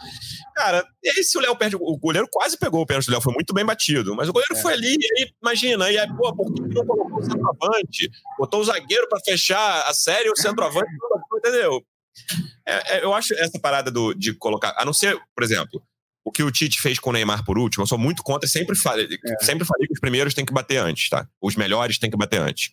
Cara, 0.56 0.84
e 1.04 1.10
aí 1.10 1.24
se 1.24 1.38
o 1.38 1.42
Léo 1.42 1.56
perde, 1.56 1.76
o 1.76 1.98
goleiro 1.98 2.28
quase 2.32 2.58
pegou 2.58 2.82
o 2.82 2.86
pênalti 2.88 3.06
do 3.06 3.12
Léo, 3.12 3.22
foi 3.22 3.34
muito 3.34 3.54
bem 3.54 3.64
batido, 3.64 4.16
mas 4.16 4.30
o 4.30 4.34
goleiro 4.34 4.56
é. 4.56 4.62
foi 4.62 4.74
ali, 4.74 4.96
e 5.00 5.22
aí, 5.22 5.32
imagina, 5.40 5.92
e 5.92 5.98
aí, 6.00 6.08
pô, 6.08 6.36
por 6.36 6.52
que 6.54 6.62
não 6.62 6.86
colocou 6.88 7.20
o 7.20 7.24
centroavante? 7.24 8.10
Botou 8.40 8.62
o 8.62 8.64
zagueiro 8.64 9.08
para 9.08 9.20
fechar 9.20 9.88
a 9.88 9.94
série, 9.94 10.30
o 10.30 10.36
centroavante, 10.36 10.90
entendeu? 11.38 11.86
É, 12.66 12.98
é, 12.98 13.04
eu 13.04 13.14
acho 13.14 13.36
essa 13.36 13.60
parada 13.60 13.92
do, 13.92 14.14
de 14.16 14.34
colocar, 14.34 14.74
a 14.76 14.84
não 14.84 14.94
ser, 14.94 15.20
por 15.36 15.44
exemplo, 15.44 15.82
o 16.26 16.32
que 16.32 16.42
o 16.42 16.52
Tite 16.52 16.82
fez 16.82 16.98
com 16.98 17.12
o 17.12 17.14
Neymar 17.14 17.46
por 17.46 17.60
último, 17.60 17.84
eu 17.84 17.88
sou 17.88 18.00
muito 18.00 18.24
contra, 18.24 18.50
sempre 18.50 18.76
falei, 18.76 19.08
é. 19.08 19.44
sempre 19.46 19.64
falei 19.64 19.86
que 19.88 19.94
os 19.94 20.00
primeiros 20.00 20.34
têm 20.34 20.44
que 20.44 20.52
bater 20.52 20.78
antes, 20.78 21.08
tá? 21.08 21.28
Os 21.40 21.56
melhores 21.56 22.00
têm 22.00 22.10
que 22.10 22.18
bater 22.18 22.42
antes. 22.42 22.72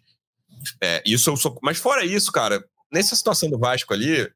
É, 0.83 1.03
isso 1.05 1.29
eu 1.29 1.37
sou, 1.37 1.59
mas 1.63 1.77
fora 1.77 2.03
isso, 2.03 2.33
cara, 2.33 2.65
nessa 2.91 3.15
situação 3.15 3.51
do 3.51 3.59
Vasco 3.59 3.93
ali, 3.93 4.27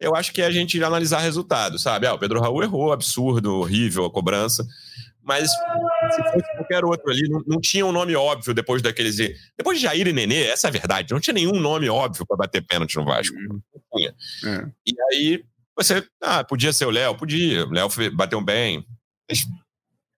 eu 0.00 0.16
acho 0.16 0.32
que 0.32 0.42
é 0.42 0.46
a 0.46 0.50
gente 0.50 0.82
analisar 0.82 1.20
resultado, 1.20 1.78
sabe? 1.78 2.08
Ah, 2.08 2.14
o 2.14 2.18
Pedro 2.18 2.40
Raul 2.40 2.62
errou, 2.62 2.92
absurdo, 2.92 3.60
horrível 3.60 4.04
a 4.04 4.10
cobrança. 4.10 4.66
Mas 5.22 5.50
se 5.50 6.22
fosse 6.32 6.56
qualquer 6.56 6.84
outro 6.84 7.10
ali, 7.10 7.28
não, 7.28 7.42
não 7.46 7.60
tinha 7.60 7.84
um 7.84 7.90
nome 7.92 8.14
óbvio 8.14 8.54
depois 8.54 8.82
daqueles. 8.82 9.16
Depois 9.56 9.78
de 9.78 9.84
Jair 9.84 10.06
e 10.06 10.12
Nenê, 10.12 10.42
essa 10.42 10.68
é 10.68 10.70
a 10.70 10.72
verdade, 10.72 11.12
não 11.12 11.20
tinha 11.20 11.34
nenhum 11.34 11.58
nome 11.58 11.88
óbvio 11.88 12.26
para 12.26 12.36
bater 12.36 12.64
pênalti 12.64 12.96
no 12.96 13.04
Vasco. 13.04 13.34
Não 13.36 13.60
tinha. 13.92 14.14
É. 14.44 14.66
E 14.86 14.94
aí 15.12 15.44
você, 15.76 16.06
ah, 16.22 16.42
podia 16.42 16.72
ser 16.72 16.86
o 16.86 16.90
Léo, 16.90 17.16
podia. 17.16 17.64
O 17.66 17.70
Léo 17.70 17.88
bateu 18.14 18.40
bem. 18.40 18.84
Mas 19.28 19.44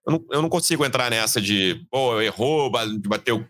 eu 0.06 0.12
não, 0.12 0.26
eu 0.30 0.42
não, 0.42 0.48
consigo 0.48 0.84
entrar 0.84 1.10
nessa 1.10 1.40
de, 1.40 1.84
pô, 1.90 2.20
errou, 2.20 2.70
bateu. 2.70 3.44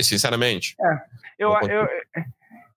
Sinceramente. 0.00 0.74
É, 0.80 1.02
eu, 1.38 1.52
eu, 1.68 1.88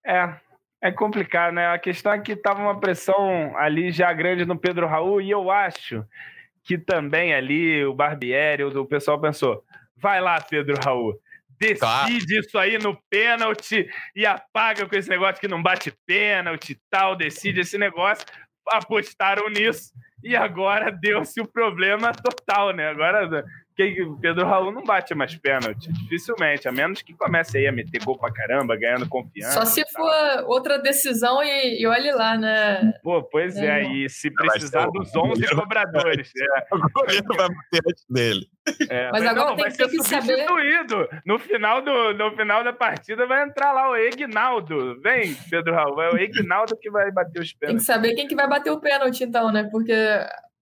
é, 0.05 0.36
é 0.82 0.91
complicado, 0.91 1.53
né? 1.53 1.68
A 1.68 1.80
questão 1.80 2.11
é 2.11 2.20
que 2.20 2.34
estava 2.34 2.61
uma 2.61 2.80
pressão 2.80 3.57
ali 3.57 3.91
já 3.91 4.11
grande 4.13 4.45
no 4.45 4.57
Pedro 4.57 4.86
Raul 4.86 5.22
e 5.22 5.32
eu 5.32 5.49
acho 5.49 6.05
que 6.63 6.78
também 6.78 7.34
ali 7.34 7.86
o 7.86 7.93
Barbieri, 7.93 8.63
o 8.63 8.86
pessoal 8.86 9.20
pensou: 9.20 9.63
vai 9.95 10.22
lá, 10.22 10.39
Pedro 10.41 10.76
Raul, 10.84 11.20
decide 11.59 11.80
tá. 11.80 12.39
isso 12.39 12.57
aí 12.57 12.78
no 12.78 12.95
pênalti 13.09 13.89
e 14.15 14.26
apaga 14.26 14.86
com 14.86 14.95
esse 14.95 15.09
negócio 15.09 15.39
que 15.39 15.47
não 15.47 15.63
bate 15.63 15.91
pênalti 16.05 16.72
e 16.72 16.80
tal, 16.89 17.15
decide 17.15 17.61
esse 17.61 17.78
negócio, 17.78 18.26
apostaram 18.72 19.49
nisso 19.49 19.91
e 20.24 20.36
agora 20.36 20.91
deu-se 20.91 21.39
o 21.39 21.47
problema 21.47 22.11
total, 22.11 22.72
né? 22.72 22.89
Agora 22.89 23.43
o 24.03 24.17
Pedro 24.17 24.45
Raul 24.45 24.71
não 24.71 24.84
bate 24.84 25.13
mais 25.13 25.36
pênalti, 25.36 25.91
dificilmente, 25.91 26.67
a 26.67 26.71
menos 26.71 27.01
que 27.01 27.13
comece 27.13 27.57
aí 27.57 27.67
a 27.67 27.71
meter 27.71 28.03
gol 28.03 28.17
pra 28.17 28.32
caramba, 28.32 28.75
ganhando 28.75 29.07
confiança. 29.07 29.53
Só 29.53 29.65
se 29.65 29.86
for 29.91 30.45
outra 30.45 30.80
decisão 30.80 31.43
e, 31.43 31.82
e 31.82 31.88
olhe 31.88 32.11
lá, 32.11 32.38
né? 32.38 32.93
Pô, 33.03 33.21
pois 33.23 33.55
é, 33.57 33.82
é 33.82 33.91
e 33.91 34.09
se 34.09 34.32
precisar 34.32 34.88
dos 34.88 35.15
11 35.15 35.55
cobradores. 35.55 36.32
É. 36.36 36.75
O 36.75 36.89
goleiro 36.91 37.28
vai 37.28 37.47
bater 37.47 37.82
antes 37.88 38.05
dele. 38.09 38.47
É, 38.89 39.11
mas, 39.11 39.23
mas, 39.23 39.32
agora 39.32 39.49
não, 39.49 39.55
tem, 39.55 39.63
vai 39.63 39.71
ser 39.71 39.89
que 39.89 39.97
substituído. 39.97 40.95
Saber... 40.95 41.21
No 41.25 41.39
final, 41.39 41.82
do, 41.82 42.13
no 42.13 42.36
final 42.36 42.63
da 42.63 42.73
partida 42.73 43.25
vai 43.25 43.43
entrar 43.43 43.71
lá 43.71 43.89
o 43.89 43.95
Egnaldo. 43.95 44.99
Vem, 45.01 45.36
Pedro 45.49 45.73
Raul, 45.73 46.01
é 46.01 46.13
o 46.13 46.17
Egnaldo 46.17 46.75
que 46.78 46.89
vai 46.89 47.11
bater 47.11 47.41
os 47.41 47.53
pênaltis. 47.53 47.67
Tem 47.67 47.78
que 47.78 47.84
saber 47.84 48.15
quem 48.15 48.28
que 48.28 48.36
vai 48.36 48.47
bater 48.47 48.71
o 48.71 48.80
pênalti, 48.80 49.23
então, 49.23 49.51
né? 49.51 49.69
Porque 49.71 49.93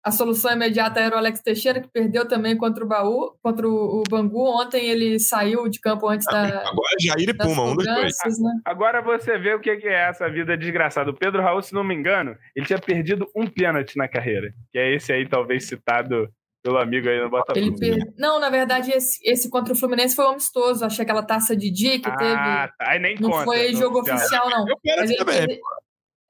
a 0.05 0.11
solução 0.11 0.53
imediata 0.53 1.01
era 1.01 1.15
o 1.15 1.19
Alex 1.19 1.41
Teixeira, 1.41 1.81
que 1.81 1.89
perdeu 1.89 2.27
também 2.27 2.57
contra 2.57 2.85
o 2.85 2.89
Baú, 2.89 3.37
contra 3.41 3.69
o 3.69 4.03
Bangu. 4.11 4.61
Ontem 4.61 4.89
ele 4.91 5.21
saiu 5.21 5.69
de 5.69 5.79
campo 5.79 6.09
antes 6.09 6.27
da. 6.27 6.43
Agora 6.43 6.97
é 7.01 7.07
Jair 7.07 7.29
e 7.29 7.35
Puma, 7.35 7.63
um 7.63 7.77
dos 7.77 7.85
dois. 7.85 8.17
Né? 8.41 8.61
Agora 8.65 9.01
você 9.01 9.39
vê 9.39 9.55
o 9.55 9.61
que 9.61 9.71
é 9.71 10.09
essa 10.09 10.29
vida 10.29 10.57
desgraçada. 10.57 11.11
O 11.11 11.17
Pedro 11.17 11.41
Raul, 11.41 11.63
se 11.63 11.73
não 11.73 11.85
me 11.85 11.95
engano, 11.95 12.37
ele 12.57 12.67
tinha 12.67 12.81
perdido 12.81 13.31
um 13.35 13.47
pênalti 13.47 13.97
na 13.97 14.09
carreira, 14.09 14.53
que 14.73 14.79
é 14.79 14.93
esse 14.93 15.13
aí, 15.13 15.29
talvez 15.29 15.69
citado 15.69 16.29
pelo 16.65 16.79
amigo 16.79 17.09
aí 17.09 17.21
no 17.21 17.31
Botafogo. 17.31 17.79
Per... 17.79 17.99
Não, 18.19 18.41
na 18.41 18.51
verdade, 18.51 18.91
esse, 18.91 19.21
esse, 19.25 19.49
contra 19.49 19.73
o 19.73 19.77
Fluminense 19.77 20.17
foi 20.17 20.25
um 20.25 20.31
amistoso. 20.31 20.85
Achei 20.85 21.05
aquela 21.05 21.23
taça 21.23 21.57
de 21.57 21.71
dia 21.71 22.01
que 22.01 22.09
ah, 22.09 22.17
teve. 22.17 22.35
Tá. 22.35 22.73
Aí 22.81 22.99
nem 22.99 23.17
não 23.21 23.31
conta, 23.31 23.45
foi 23.45 23.73
jogo 23.75 24.01
oficial, 24.01 24.51
não. 24.51 24.65
Mas 24.97 25.11
ele 25.11 25.25
perde... 25.25 25.61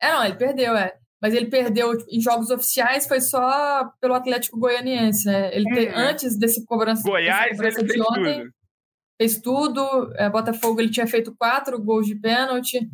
É, 0.01 0.13
não, 0.13 0.25
ele 0.25 0.35
perdeu, 0.35 0.77
é 0.77 0.95
mas 1.23 1.35
ele 1.35 1.47
perdeu 1.47 1.93
em 2.11 2.21
jogos 2.21 2.51
oficiais 2.51 3.07
foi 3.07 3.21
só 3.21 3.89
pelo 4.01 4.15
Atlético 4.15 4.59
Goianiense, 4.59 5.25
né? 5.25 5.55
Ele 5.55 5.65
te, 5.67 5.87
uhum. 5.87 5.97
antes 5.97 6.37
desse 6.37 6.67
cobrança, 6.67 7.09
Goiás, 7.09 7.53
cobrança 7.53 7.79
ele 7.79 7.87
de 7.87 7.93
fez 7.93 8.07
ontem, 8.11 8.41
tudo. 8.41 8.53
fez 9.17 9.41
tudo. 9.41 10.13
É, 10.17 10.29
Botafogo 10.29 10.81
ele 10.81 10.91
tinha 10.91 11.07
feito 11.07 11.33
quatro 11.39 11.81
gols 11.81 12.09
de 12.09 12.17
pênalti. 12.17 12.91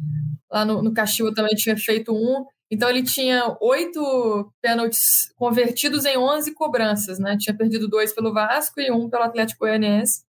Lá 0.53 0.63
no, 0.63 0.83
no 0.83 0.93
Caxiwa 0.93 1.35
também 1.35 1.57
tinha 1.57 1.75
feito 1.79 2.13
um. 2.13 2.45
Então 2.71 2.91
ele 2.91 3.03
tinha 3.03 3.57
oito 3.63 4.53
pênaltis 4.61 5.33
convertidos 5.35 6.05
em 6.05 6.19
11 6.19 6.53
cobranças, 6.53 7.19
né? 7.19 7.35
Tinha 7.39 7.57
perdido 7.57 7.89
dois 7.89 8.13
pelo 8.13 8.35
Vasco 8.35 8.79
e 8.79 8.91
um 8.91 9.09
pelo 9.09 9.23
Atlético 9.23 9.61
Goianiense. 9.61 10.23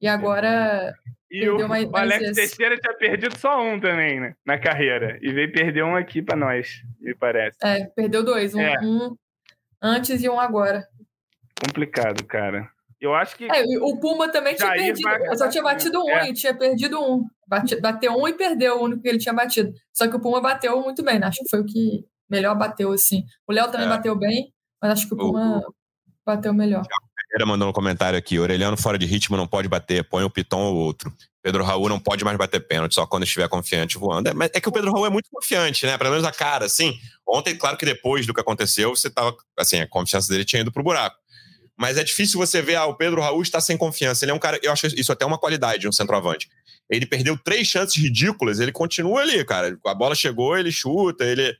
E 0.00 0.08
agora 0.08 0.94
e 1.34 1.48
o, 1.48 1.56
o 1.90 1.96
Alex 1.96 2.32
Teixeira 2.32 2.76
tinha 2.76 2.94
perdido 2.94 3.36
só 3.38 3.60
um 3.60 3.80
também, 3.80 4.20
né? 4.20 4.36
Na 4.46 4.56
carreira. 4.56 5.18
E 5.20 5.32
veio 5.32 5.52
perder 5.52 5.82
um 5.82 5.96
aqui 5.96 6.22
para 6.22 6.36
nós, 6.36 6.82
me 7.00 7.12
parece. 7.14 7.58
É, 7.60 7.86
perdeu 7.86 8.22
dois. 8.22 8.54
Um, 8.54 8.60
é. 8.60 8.78
um 8.80 9.16
antes 9.82 10.22
e 10.22 10.28
um 10.28 10.38
agora. 10.38 10.86
Complicado, 11.60 12.24
cara. 12.24 12.70
Eu 13.00 13.14
acho 13.14 13.36
que. 13.36 13.44
É, 13.44 13.64
o 13.80 13.98
Puma 13.98 14.30
também 14.30 14.54
tinha 14.54 14.70
perdido. 14.70 15.36
Só 15.36 15.48
tinha 15.48 15.62
batido 15.62 16.00
um 16.00 16.10
é. 16.10 16.28
e 16.28 16.32
tinha 16.32 16.54
perdido 16.56 17.00
um. 17.00 17.26
Bate, 17.46 17.80
bateu 17.80 18.12
um 18.12 18.28
e 18.28 18.32
perdeu 18.32 18.78
o 18.78 18.84
único 18.84 19.02
que 19.02 19.08
ele 19.08 19.18
tinha 19.18 19.34
batido. 19.34 19.72
Só 19.92 20.08
que 20.08 20.16
o 20.16 20.20
Puma 20.20 20.40
bateu 20.40 20.80
muito 20.80 21.02
bem, 21.02 21.18
né? 21.18 21.26
Acho 21.26 21.42
que 21.42 21.50
foi 21.50 21.60
o 21.60 21.66
que 21.66 22.06
melhor 22.30 22.56
bateu, 22.56 22.92
assim. 22.92 23.24
O 23.46 23.52
Léo 23.52 23.70
também 23.70 23.86
é. 23.86 23.90
bateu 23.90 24.16
bem, 24.16 24.54
mas 24.80 24.92
acho 24.92 25.08
que 25.08 25.14
o 25.14 25.18
Puma 25.18 25.58
o, 25.58 25.74
bateu 26.24 26.54
melhor. 26.54 26.84
Pereira 27.34 27.46
mandou 27.46 27.68
um 27.68 27.72
comentário 27.72 28.16
aqui: 28.16 28.38
Orelhano 28.38 28.76
fora 28.76 28.96
de 28.96 29.06
ritmo 29.06 29.36
não 29.36 29.46
pode 29.46 29.66
bater, 29.66 30.04
põe 30.04 30.22
o 30.22 30.30
Piton 30.30 30.60
ou 30.60 30.76
outro. 30.76 31.12
Pedro 31.42 31.64
Raul 31.64 31.88
não 31.88 31.98
pode 31.98 32.24
mais 32.24 32.38
bater 32.38 32.60
pênalti, 32.60 32.94
só 32.94 33.06
quando 33.06 33.24
estiver 33.24 33.48
confiante 33.48 33.98
voando. 33.98 34.28
É, 34.28 34.32
é 34.54 34.60
que 34.60 34.68
o 34.68 34.72
Pedro 34.72 34.92
Raul 34.92 35.06
é 35.06 35.10
muito 35.10 35.28
confiante, 35.30 35.84
né? 35.84 35.98
Pelo 35.98 36.10
menos 36.10 36.24
a 36.24 36.30
cara, 36.30 36.64
assim. 36.64 36.96
Ontem, 37.26 37.56
claro 37.56 37.76
que 37.76 37.84
depois 37.84 38.24
do 38.24 38.32
que 38.32 38.40
aconteceu, 38.40 38.90
você 38.94 39.10
tava. 39.10 39.36
Assim, 39.58 39.80
a 39.80 39.88
confiança 39.88 40.32
dele 40.32 40.44
tinha 40.44 40.62
ido 40.62 40.70
pro 40.70 40.84
buraco. 40.84 41.16
Mas 41.76 41.98
é 41.98 42.04
difícil 42.04 42.38
você 42.38 42.62
ver, 42.62 42.76
ah, 42.76 42.86
o 42.86 42.94
Pedro 42.94 43.20
Raul 43.20 43.42
está 43.42 43.60
sem 43.60 43.76
confiança. 43.76 44.24
Ele 44.24 44.30
é 44.30 44.34
um 44.34 44.38
cara, 44.38 44.60
eu 44.62 44.70
acho 44.70 44.86
isso 44.86 45.10
até 45.10 45.26
uma 45.26 45.36
qualidade 45.36 45.80
de 45.80 45.88
um 45.88 45.92
centroavante. 45.92 46.48
Ele 46.88 47.04
perdeu 47.04 47.36
três 47.36 47.66
chances 47.66 48.00
ridículas, 48.00 48.60
ele 48.60 48.70
continua 48.70 49.22
ali, 49.22 49.44
cara. 49.44 49.76
A 49.84 49.94
bola 49.94 50.14
chegou, 50.14 50.56
ele 50.56 50.70
chuta, 50.70 51.24
ele. 51.24 51.52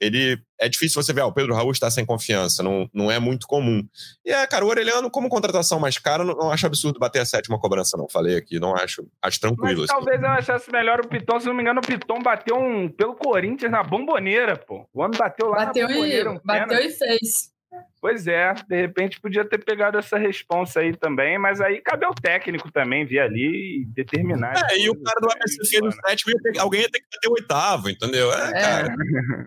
Ele 0.00 0.38
é 0.58 0.68
difícil 0.68 1.02
você 1.02 1.12
ver, 1.12 1.22
ah, 1.22 1.26
o 1.26 1.32
Pedro 1.32 1.54
Raul 1.54 1.72
está 1.72 1.90
sem 1.90 2.04
confiança, 2.04 2.62
não, 2.62 2.88
não 2.92 3.10
é 3.10 3.18
muito 3.18 3.46
comum. 3.46 3.86
E 4.24 4.30
é, 4.30 4.46
cara, 4.46 4.64
o 4.64 4.68
Orelhano, 4.68 5.10
como 5.10 5.28
contratação 5.28 5.78
mais 5.78 5.98
cara, 5.98 6.24
não, 6.24 6.34
não 6.34 6.50
acho 6.50 6.66
absurdo 6.66 6.98
bater 6.98 7.20
a 7.20 7.26
sétima 7.26 7.58
cobrança, 7.58 7.96
não. 7.96 8.08
Falei 8.08 8.36
aqui, 8.36 8.58
não 8.58 8.74
acho. 8.74 9.06
Acho 9.22 9.40
tranquilo. 9.40 9.80
Mas 9.80 9.90
assim. 9.90 10.04
talvez 10.04 10.22
eu 10.22 10.28
achasse 10.28 10.72
melhor 10.72 11.00
o 11.00 11.08
Piton, 11.08 11.40
se 11.40 11.46
não 11.46 11.54
me 11.54 11.62
engano, 11.62 11.80
o 11.80 11.86
Piton 11.86 12.20
bateu 12.22 12.56
um, 12.56 12.88
pelo 12.88 13.14
Corinthians 13.14 13.70
na 13.70 13.82
bomboneira, 13.82 14.56
pô. 14.56 14.88
O 14.92 15.02
homem 15.02 15.18
bateu 15.18 15.48
lá 15.48 15.66
bateu 15.66 15.88
na 15.88 15.94
bomboneira. 15.94 16.30
E, 16.30 16.32
um 16.32 16.40
bateu 16.44 16.80
e 16.80 16.90
fez. 16.90 17.55
Pois 18.00 18.26
é, 18.26 18.54
de 18.68 18.76
repente 18.76 19.20
podia 19.20 19.44
ter 19.44 19.58
pegado 19.64 19.98
essa 19.98 20.16
responsa 20.16 20.80
aí 20.80 20.96
também, 20.96 21.38
mas 21.38 21.60
aí 21.60 21.80
cabe 21.80 22.04
ao 22.04 22.14
técnico 22.14 22.70
também 22.70 23.04
vir 23.04 23.18
ali 23.18 23.82
e 23.82 23.86
determinar. 23.86 24.54
É, 24.70 24.78
e 24.78 24.88
o 24.88 25.02
cara 25.02 25.20
do 25.20 25.30
ABC 25.30 25.66
fez 25.68 25.82
o 25.82 25.90
sétimo, 25.90 26.32
alguém 26.58 26.82
ia 26.82 26.90
ter 26.90 27.00
que 27.00 27.20
ter 27.20 27.28
o 27.28 27.32
oitavo, 27.32 27.90
entendeu? 27.90 28.32
É, 28.32 28.82
é. 28.82 28.86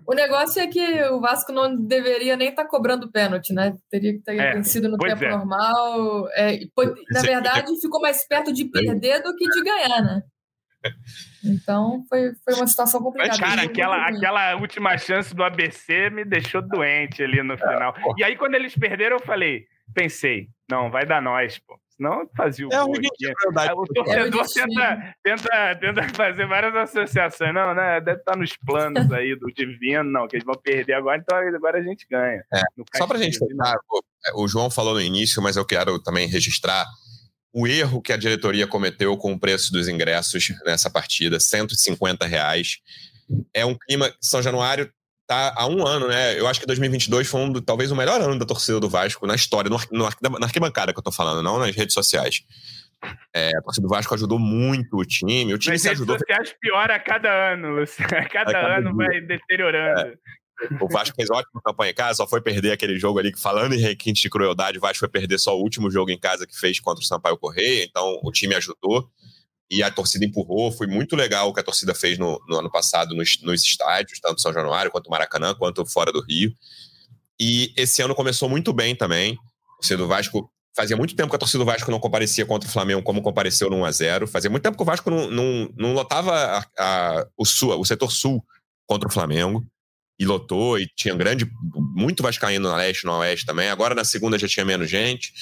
O 0.06 0.14
negócio 0.14 0.60
é 0.60 0.66
que 0.66 1.02
o 1.04 1.20
Vasco 1.20 1.52
não 1.52 1.74
deveria 1.74 2.36
nem 2.36 2.50
estar 2.50 2.64
tá 2.64 2.68
cobrando 2.68 3.10
pênalti, 3.10 3.54
né? 3.54 3.74
Teria 3.90 4.12
que 4.12 4.20
ter 4.20 4.38
é, 4.38 4.62
sido 4.62 4.88
no 4.88 4.98
tempo 4.98 5.24
é. 5.24 5.30
normal. 5.30 6.28
É, 6.34 6.58
na 7.10 7.22
verdade, 7.22 7.80
ficou 7.80 8.00
mais 8.00 8.26
perto 8.26 8.52
de 8.52 8.66
perder 8.66 9.22
do 9.22 9.34
que 9.34 9.46
de 9.48 9.62
ganhar, 9.62 10.02
né? 10.02 10.22
Então 11.44 12.04
foi, 12.08 12.32
foi 12.44 12.54
uma 12.54 12.66
situação 12.66 13.02
complicada. 13.02 13.38
Mas, 13.38 13.40
cara, 13.40 13.62
aquela, 13.62 14.06
aquela 14.06 14.56
última 14.56 14.96
chance 14.98 15.34
do 15.34 15.42
ABC 15.42 16.10
me 16.10 16.24
deixou 16.24 16.62
doente 16.62 17.22
ali 17.22 17.42
no 17.42 17.56
final. 17.56 17.94
É, 17.96 18.02
e 18.18 18.24
aí, 18.24 18.36
quando 18.36 18.54
eles 18.54 18.74
perderam, 18.74 19.16
eu 19.16 19.22
falei, 19.22 19.66
pensei, 19.94 20.48
não, 20.70 20.90
vai 20.90 21.06
dar 21.06 21.22
nós, 21.22 21.58
pô. 21.58 21.78
Senão 22.00 22.26
fazia 22.34 22.66
o 22.66 22.72
é 22.72 22.78
gol. 22.78 22.94
Aqui. 22.94 23.72
O 23.74 23.86
torcedor 23.92 24.46
tenta, 24.48 25.14
tenta, 25.22 25.76
tenta 25.76 26.08
fazer 26.14 26.46
várias 26.46 26.74
associações. 26.74 27.52
Não, 27.52 27.74
né? 27.74 28.00
Deve 28.00 28.20
estar 28.20 28.38
nos 28.38 28.56
planos 28.56 29.04
aí 29.12 29.38
do 29.38 29.52
divino, 29.52 30.04
não, 30.04 30.26
que 30.26 30.36
eles 30.36 30.46
vão 30.46 30.54
perder 30.54 30.94
agora, 30.94 31.18
então 31.18 31.36
agora 31.36 31.78
a 31.78 31.82
gente 31.82 32.06
ganha. 32.10 32.42
É. 32.54 32.62
Só 32.96 33.06
pra 33.06 33.18
gente 33.18 33.38
terminar, 33.38 33.76
o 34.34 34.48
João 34.48 34.70
falou 34.70 34.94
no 34.94 35.00
início, 35.00 35.42
mas 35.42 35.56
eu 35.56 35.64
quero 35.66 36.02
também 36.02 36.26
registrar 36.26 36.86
o 37.52 37.66
erro 37.66 38.00
que 38.00 38.12
a 38.12 38.16
diretoria 38.16 38.66
cometeu 38.66 39.16
com 39.16 39.32
o 39.32 39.38
preço 39.38 39.72
dos 39.72 39.88
ingressos 39.88 40.52
nessa 40.64 40.90
partida, 40.90 41.40
150 41.40 42.26
reais. 42.26 42.78
É 43.54 43.64
um 43.64 43.76
clima. 43.76 44.12
São 44.20 44.42
Januário 44.42 44.90
tá 45.26 45.54
há 45.56 45.66
um 45.66 45.86
ano, 45.86 46.08
né? 46.08 46.38
Eu 46.38 46.48
acho 46.48 46.58
que 46.58 46.66
2022 46.66 47.28
foi 47.28 47.40
um 47.40 47.52
talvez 47.60 47.90
o 47.92 47.96
melhor 47.96 48.20
ano 48.20 48.38
da 48.38 48.44
torcida 48.44 48.80
do 48.80 48.88
Vasco 48.88 49.26
na 49.26 49.34
história, 49.34 49.70
no, 49.70 49.78
no, 49.92 50.08
na 50.38 50.46
arquibancada 50.46 50.92
que 50.92 50.98
eu 50.98 51.02
tô 51.02 51.12
falando, 51.12 51.42
não 51.42 51.58
nas 51.58 51.74
redes 51.74 51.94
sociais. 51.94 52.42
É, 53.34 53.56
a 53.56 53.62
torcida 53.62 53.86
do 53.86 53.90
Vasco 53.90 54.14
ajudou 54.14 54.38
muito 54.38 54.96
o 54.96 55.04
time. 55.04 55.54
O 55.54 55.58
time 55.58 55.74
Nas 55.74 55.82
se 55.82 55.88
ajudou. 55.88 56.16
As 56.16 56.22
redes 56.22 56.36
sociais 56.36 56.58
piora 56.60 56.96
a 56.96 57.00
cada 57.00 57.52
ano, 57.52 57.76
Luciano. 57.76 58.10
A 58.12 58.28
cada, 58.28 58.50
a 58.50 58.52
cada 58.52 58.76
ano 58.78 58.96
dia. 58.96 59.06
vai 59.06 59.20
deteriorando. 59.20 60.00
É. 60.00 60.14
O 60.80 60.88
Vasco 60.88 61.16
fez 61.16 61.30
ótima 61.30 61.60
campanha 61.64 61.90
em 61.90 61.94
casa, 61.94 62.16
só 62.16 62.26
foi 62.26 62.40
perder 62.40 62.72
aquele 62.72 62.98
jogo 62.98 63.18
ali 63.18 63.32
que, 63.32 63.40
falando 63.40 63.74
em 63.74 63.78
requinte 63.78 64.22
de 64.22 64.30
crueldade, 64.30 64.78
o 64.78 64.80
Vasco 64.80 64.98
foi 64.98 65.08
perder 65.08 65.38
só 65.38 65.56
o 65.56 65.62
último 65.62 65.90
jogo 65.90 66.10
em 66.10 66.18
casa 66.18 66.46
que 66.46 66.58
fez 66.58 66.78
contra 66.80 67.02
o 67.02 67.06
Sampaio 67.06 67.38
Correia, 67.38 67.84
então 67.84 68.20
o 68.22 68.30
time 68.30 68.54
ajudou 68.54 69.10
e 69.70 69.82
a 69.82 69.90
torcida 69.90 70.24
empurrou. 70.24 70.72
Foi 70.72 70.86
muito 70.86 71.14
legal 71.14 71.48
o 71.48 71.54
que 71.54 71.60
a 71.60 71.62
torcida 71.62 71.94
fez 71.94 72.18
no, 72.18 72.40
no 72.48 72.58
ano 72.58 72.70
passado 72.70 73.14
nos, 73.14 73.40
nos, 73.42 73.62
estádios, 73.62 74.18
tanto 74.20 74.40
São 74.40 74.52
Januário 74.52 74.90
quanto 74.90 75.08
Maracanã, 75.08 75.54
quanto 75.54 75.86
fora 75.86 76.12
do 76.12 76.20
Rio. 76.20 76.52
E 77.38 77.72
esse 77.76 78.02
ano 78.02 78.14
começou 78.14 78.48
muito 78.48 78.72
bem 78.72 78.96
também. 78.96 79.34
A 79.34 79.76
torcida 79.76 79.98
do 79.98 80.08
Vasco. 80.08 80.50
Fazia 80.76 80.96
muito 80.96 81.16
tempo 81.16 81.30
que 81.30 81.36
a 81.36 81.38
torcida 81.38 81.58
do 81.58 81.66
Vasco 81.66 81.90
não 81.90 81.98
comparecia 81.98 82.46
contra 82.46 82.68
o 82.68 82.72
Flamengo 82.72 83.02
como 83.02 83.22
compareceu 83.22 83.68
no 83.68 83.80
1x0. 83.80 84.28
Fazia 84.28 84.48
muito 84.48 84.62
tempo 84.62 84.76
que 84.76 84.82
o 84.82 84.86
Vasco 84.86 85.10
não, 85.10 85.28
não, 85.28 85.72
não 85.76 85.92
lotava 85.92 86.32
a, 86.32 86.64
a, 86.78 87.26
o, 87.36 87.44
sul, 87.44 87.78
o 87.78 87.84
setor 87.84 88.10
sul 88.12 88.44
contra 88.86 89.08
o 89.08 89.12
Flamengo 89.12 89.66
e 90.20 90.26
lotou, 90.26 90.78
e 90.78 90.86
tinha 90.94 91.14
grande, 91.14 91.50
muito 91.96 92.22
vascaíno 92.22 92.68
na 92.68 92.76
leste, 92.76 93.06
no 93.06 93.12
oeste 93.14 93.46
também. 93.46 93.70
Agora 93.70 93.94
na 93.94 94.04
segunda 94.04 94.38
já 94.38 94.46
tinha 94.46 94.66
menos 94.66 94.90
gente, 94.90 95.32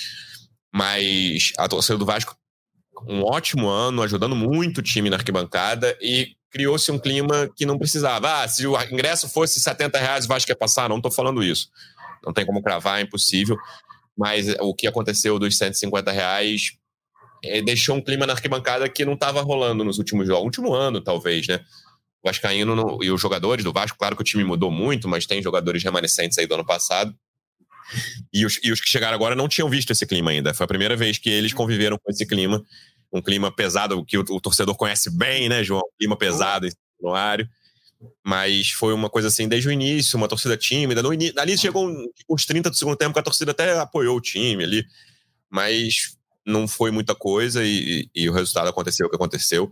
mas 0.72 1.52
a 1.58 1.66
torcida 1.66 1.98
do 1.98 2.06
Vasco, 2.06 2.36
um 3.08 3.24
ótimo 3.24 3.68
ano, 3.68 4.02
ajudando 4.02 4.36
muito 4.36 4.78
o 4.78 4.82
time 4.82 5.10
na 5.10 5.16
arquibancada 5.16 5.98
e 6.00 6.36
criou-se 6.48 6.92
um 6.92 6.98
clima 6.98 7.50
que 7.56 7.66
não 7.66 7.76
precisava. 7.76 8.42
Ah, 8.42 8.48
se 8.48 8.68
o 8.68 8.80
ingresso 8.84 9.28
fosse 9.28 9.60
70 9.60 9.98
reais, 9.98 10.24
o 10.24 10.28
Vasco 10.28 10.50
ia 10.50 10.56
passar. 10.56 10.88
Não 10.88 10.98
estou 10.98 11.10
falando 11.10 11.42
isso. 11.42 11.68
Não 12.24 12.32
tem 12.32 12.46
como 12.46 12.62
cravar, 12.62 13.00
é 13.00 13.02
impossível. 13.02 13.56
Mas 14.16 14.46
o 14.60 14.72
que 14.72 14.86
aconteceu 14.86 15.40
dos 15.40 15.58
150 15.58 16.12
reais 16.12 16.72
é, 17.44 17.60
deixou 17.62 17.96
um 17.96 18.00
clima 18.00 18.26
na 18.26 18.32
arquibancada 18.32 18.88
que 18.88 19.04
não 19.04 19.14
estava 19.14 19.42
rolando 19.42 19.84
nos 19.84 19.98
últimos 19.98 20.26
jogos. 20.26 20.44
Último 20.44 20.72
ano, 20.72 21.00
talvez, 21.00 21.48
né? 21.48 21.60
O 22.22 22.28
Vascaíno 22.28 22.74
não, 22.74 23.02
e 23.02 23.10
os 23.10 23.20
jogadores 23.20 23.64
do 23.64 23.72
Vasco, 23.72 23.98
claro 23.98 24.16
que 24.16 24.22
o 24.22 24.24
time 24.24 24.44
mudou 24.44 24.70
muito, 24.70 25.08
mas 25.08 25.26
tem 25.26 25.42
jogadores 25.42 25.82
remanescentes 25.82 26.38
aí 26.38 26.46
do 26.46 26.54
ano 26.54 26.64
passado. 26.64 27.14
E 28.32 28.44
os, 28.44 28.60
e 28.62 28.70
os 28.70 28.80
que 28.80 28.90
chegaram 28.90 29.14
agora 29.14 29.34
não 29.34 29.48
tinham 29.48 29.68
visto 29.70 29.90
esse 29.92 30.06
clima 30.06 30.30
ainda. 30.30 30.52
Foi 30.52 30.64
a 30.64 30.68
primeira 30.68 30.96
vez 30.96 31.18
que 31.18 31.30
eles 31.30 31.52
conviveram 31.52 31.98
com 31.98 32.10
esse 32.10 32.26
clima. 32.26 32.62
Um 33.12 33.22
clima 33.22 33.50
pesado, 33.50 34.04
que 34.04 34.18
o, 34.18 34.20
o 34.20 34.40
torcedor 34.40 34.74
conhece 34.76 35.10
bem, 35.16 35.48
né, 35.48 35.64
João? 35.64 35.80
Um 35.80 35.96
clima 35.98 36.16
pesado 36.16 36.68
no 37.00 37.14
área. 37.14 37.48
Mas 38.24 38.70
foi 38.70 38.92
uma 38.92 39.08
coisa 39.08 39.28
assim, 39.28 39.48
desde 39.48 39.68
o 39.68 39.72
início, 39.72 40.16
uma 40.16 40.28
torcida 40.28 40.56
tímida. 40.56 41.02
No 41.02 41.12
início, 41.12 41.40
ali 41.40 41.56
chegou 41.56 41.90
uns 42.28 42.44
30 42.44 42.70
do 42.70 42.76
segundo 42.76 42.96
tempo 42.96 43.14
que 43.14 43.20
a 43.20 43.22
torcida 43.22 43.52
até 43.52 43.78
apoiou 43.78 44.16
o 44.16 44.20
time 44.20 44.62
ali. 44.62 44.84
Mas 45.50 46.16
não 46.46 46.68
foi 46.68 46.90
muita 46.90 47.14
coisa 47.14 47.64
e, 47.64 48.08
e 48.14 48.28
o 48.28 48.32
resultado 48.32 48.68
aconteceu 48.68 49.06
o 49.06 49.10
que 49.10 49.16
aconteceu. 49.16 49.70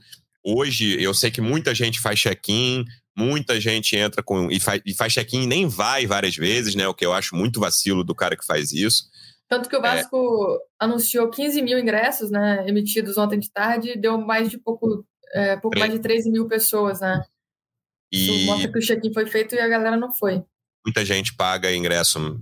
Hoje, 0.49 1.03
eu 1.03 1.13
sei 1.13 1.29
que 1.29 1.41
muita 1.41 1.75
gente 1.75 2.01
faz 2.01 2.21
check-in, 2.21 2.85
muita 3.17 3.61
gente 3.61 3.97
entra 3.97 4.23
com 4.23 4.49
e 4.49 4.61
faz, 4.61 4.81
faz 4.97 5.13
check-in 5.13 5.43
e 5.43 5.47
nem 5.47 5.67
vai 5.67 6.07
várias 6.07 6.37
vezes, 6.37 6.77
né? 6.77 6.87
O 6.87 6.95
que 6.95 7.05
eu 7.05 7.13
acho 7.13 7.35
muito 7.35 7.59
vacilo 7.59 8.05
do 8.05 8.15
cara 8.15 8.37
que 8.37 8.47
faz 8.47 8.71
isso. 8.71 9.09
Tanto 9.49 9.69
que 9.69 9.75
o 9.75 9.79
é. 9.79 9.83
Vasco 9.83 10.17
é. 10.55 10.85
anunciou 10.85 11.29
15 11.31 11.61
mil 11.63 11.77
ingressos, 11.81 12.31
né? 12.31 12.65
Emitidos 12.69 13.19
ontem 13.19 13.41
de 13.41 13.51
tarde, 13.51 13.97
deu 13.97 14.19
mais 14.19 14.49
de 14.49 14.57
pouco, 14.57 15.05
é, 15.33 15.57
pouco 15.57 15.77
mais 15.77 15.93
de 15.93 15.99
13 15.99 16.31
mil 16.31 16.47
pessoas, 16.47 17.01
né? 17.01 17.25
E... 18.13 18.17
Isso 18.17 18.47
mostra 18.47 18.71
que 18.71 18.79
o 18.79 18.83
check-in 18.83 19.13
foi 19.13 19.27
feito 19.27 19.57
e 19.57 19.59
a 19.59 19.67
galera 19.67 19.97
não 19.97 20.13
foi. 20.13 20.45
Muita 20.87 21.05
gente 21.05 21.35
paga 21.35 21.75
ingresso 21.75 22.41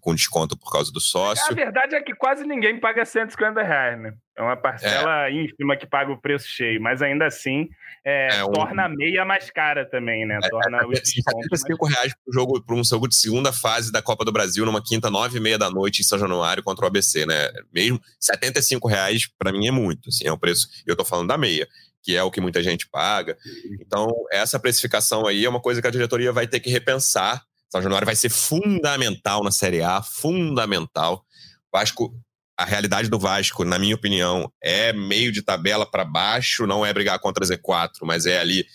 com 0.00 0.14
desconto 0.14 0.56
por 0.56 0.72
causa 0.72 0.90
do 0.90 1.00
sócio. 1.00 1.44
A 1.50 1.54
verdade 1.54 1.94
é 1.94 2.02
que 2.02 2.14
quase 2.14 2.44
ninguém 2.44 2.80
paga 2.80 3.04
150 3.04 3.62
reais, 3.62 3.98
né? 4.00 4.14
É 4.36 4.42
uma 4.42 4.56
parcela 4.56 5.26
é. 5.26 5.32
ínfima 5.32 5.76
que 5.76 5.86
paga 5.86 6.12
o 6.12 6.20
preço 6.20 6.48
cheio, 6.48 6.80
mas 6.80 7.02
ainda 7.02 7.26
assim 7.26 7.68
é, 8.04 8.38
é 8.38 8.44
um... 8.44 8.52
torna 8.52 8.84
a 8.84 8.88
meia 8.88 9.24
mais 9.24 9.50
cara 9.50 9.84
também, 9.84 10.26
né? 10.26 10.38
É, 10.42 10.48
torna 10.48 10.78
é, 10.78 10.86
os 10.86 10.98
75 10.98 11.84
mais... 11.84 11.94
reais 11.94 12.14
para 12.14 12.32
jogo, 12.32 12.62
para 12.62 12.74
um 12.74 12.84
jogo 12.84 13.08
de 13.08 13.16
segunda 13.16 13.52
fase 13.52 13.92
da 13.92 14.00
Copa 14.00 14.24
do 14.24 14.32
Brasil, 14.32 14.64
numa 14.64 14.82
quinta, 14.82 15.10
nove 15.10 15.38
e 15.38 15.40
meia 15.40 15.58
da 15.58 15.70
noite 15.70 16.00
em 16.00 16.04
São 16.04 16.18
Januário 16.18 16.62
contra 16.62 16.84
o 16.84 16.88
ABC, 16.88 17.26
né? 17.26 17.50
Mesmo 17.72 18.00
75 18.20 18.88
reais, 18.88 19.28
para 19.38 19.52
mim, 19.52 19.66
é 19.66 19.72
muito. 19.72 20.08
Assim, 20.08 20.26
é 20.26 20.32
o 20.32 20.38
preço. 20.38 20.68
Eu 20.86 20.96
tô 20.96 21.04
falando 21.04 21.28
da 21.28 21.38
meia 21.38 21.66
que 22.02 22.14
é 22.14 22.22
o 22.22 22.30
que 22.30 22.40
muita 22.40 22.62
gente 22.62 22.88
paga. 22.88 23.36
Então, 23.80 24.06
essa 24.30 24.60
precificação 24.60 25.26
aí 25.26 25.44
é 25.44 25.48
uma 25.48 25.60
coisa 25.60 25.82
que 25.82 25.88
a 25.88 25.90
diretoria 25.90 26.30
vai 26.30 26.46
ter 26.46 26.60
que 26.60 26.70
repensar 26.70 27.42
são 27.76 27.82
Januário 27.82 28.06
vai 28.06 28.16
ser 28.16 28.30
fundamental 28.30 29.42
na 29.44 29.50
Série 29.50 29.82
A, 29.82 30.02
fundamental. 30.02 31.24
Vasco, 31.72 32.14
a 32.56 32.64
realidade 32.64 33.08
do 33.08 33.18
Vasco, 33.18 33.64
na 33.64 33.78
minha 33.78 33.94
opinião, 33.94 34.50
é 34.62 34.92
meio 34.92 35.30
de 35.30 35.42
tabela 35.42 35.84
para 35.84 36.04
baixo, 36.04 36.66
não 36.66 36.86
é 36.86 36.92
brigar 36.92 37.18
contra 37.18 37.44
Z4, 37.44 37.98
mas 38.02 38.24
é 38.24 38.38
ali 38.40 38.66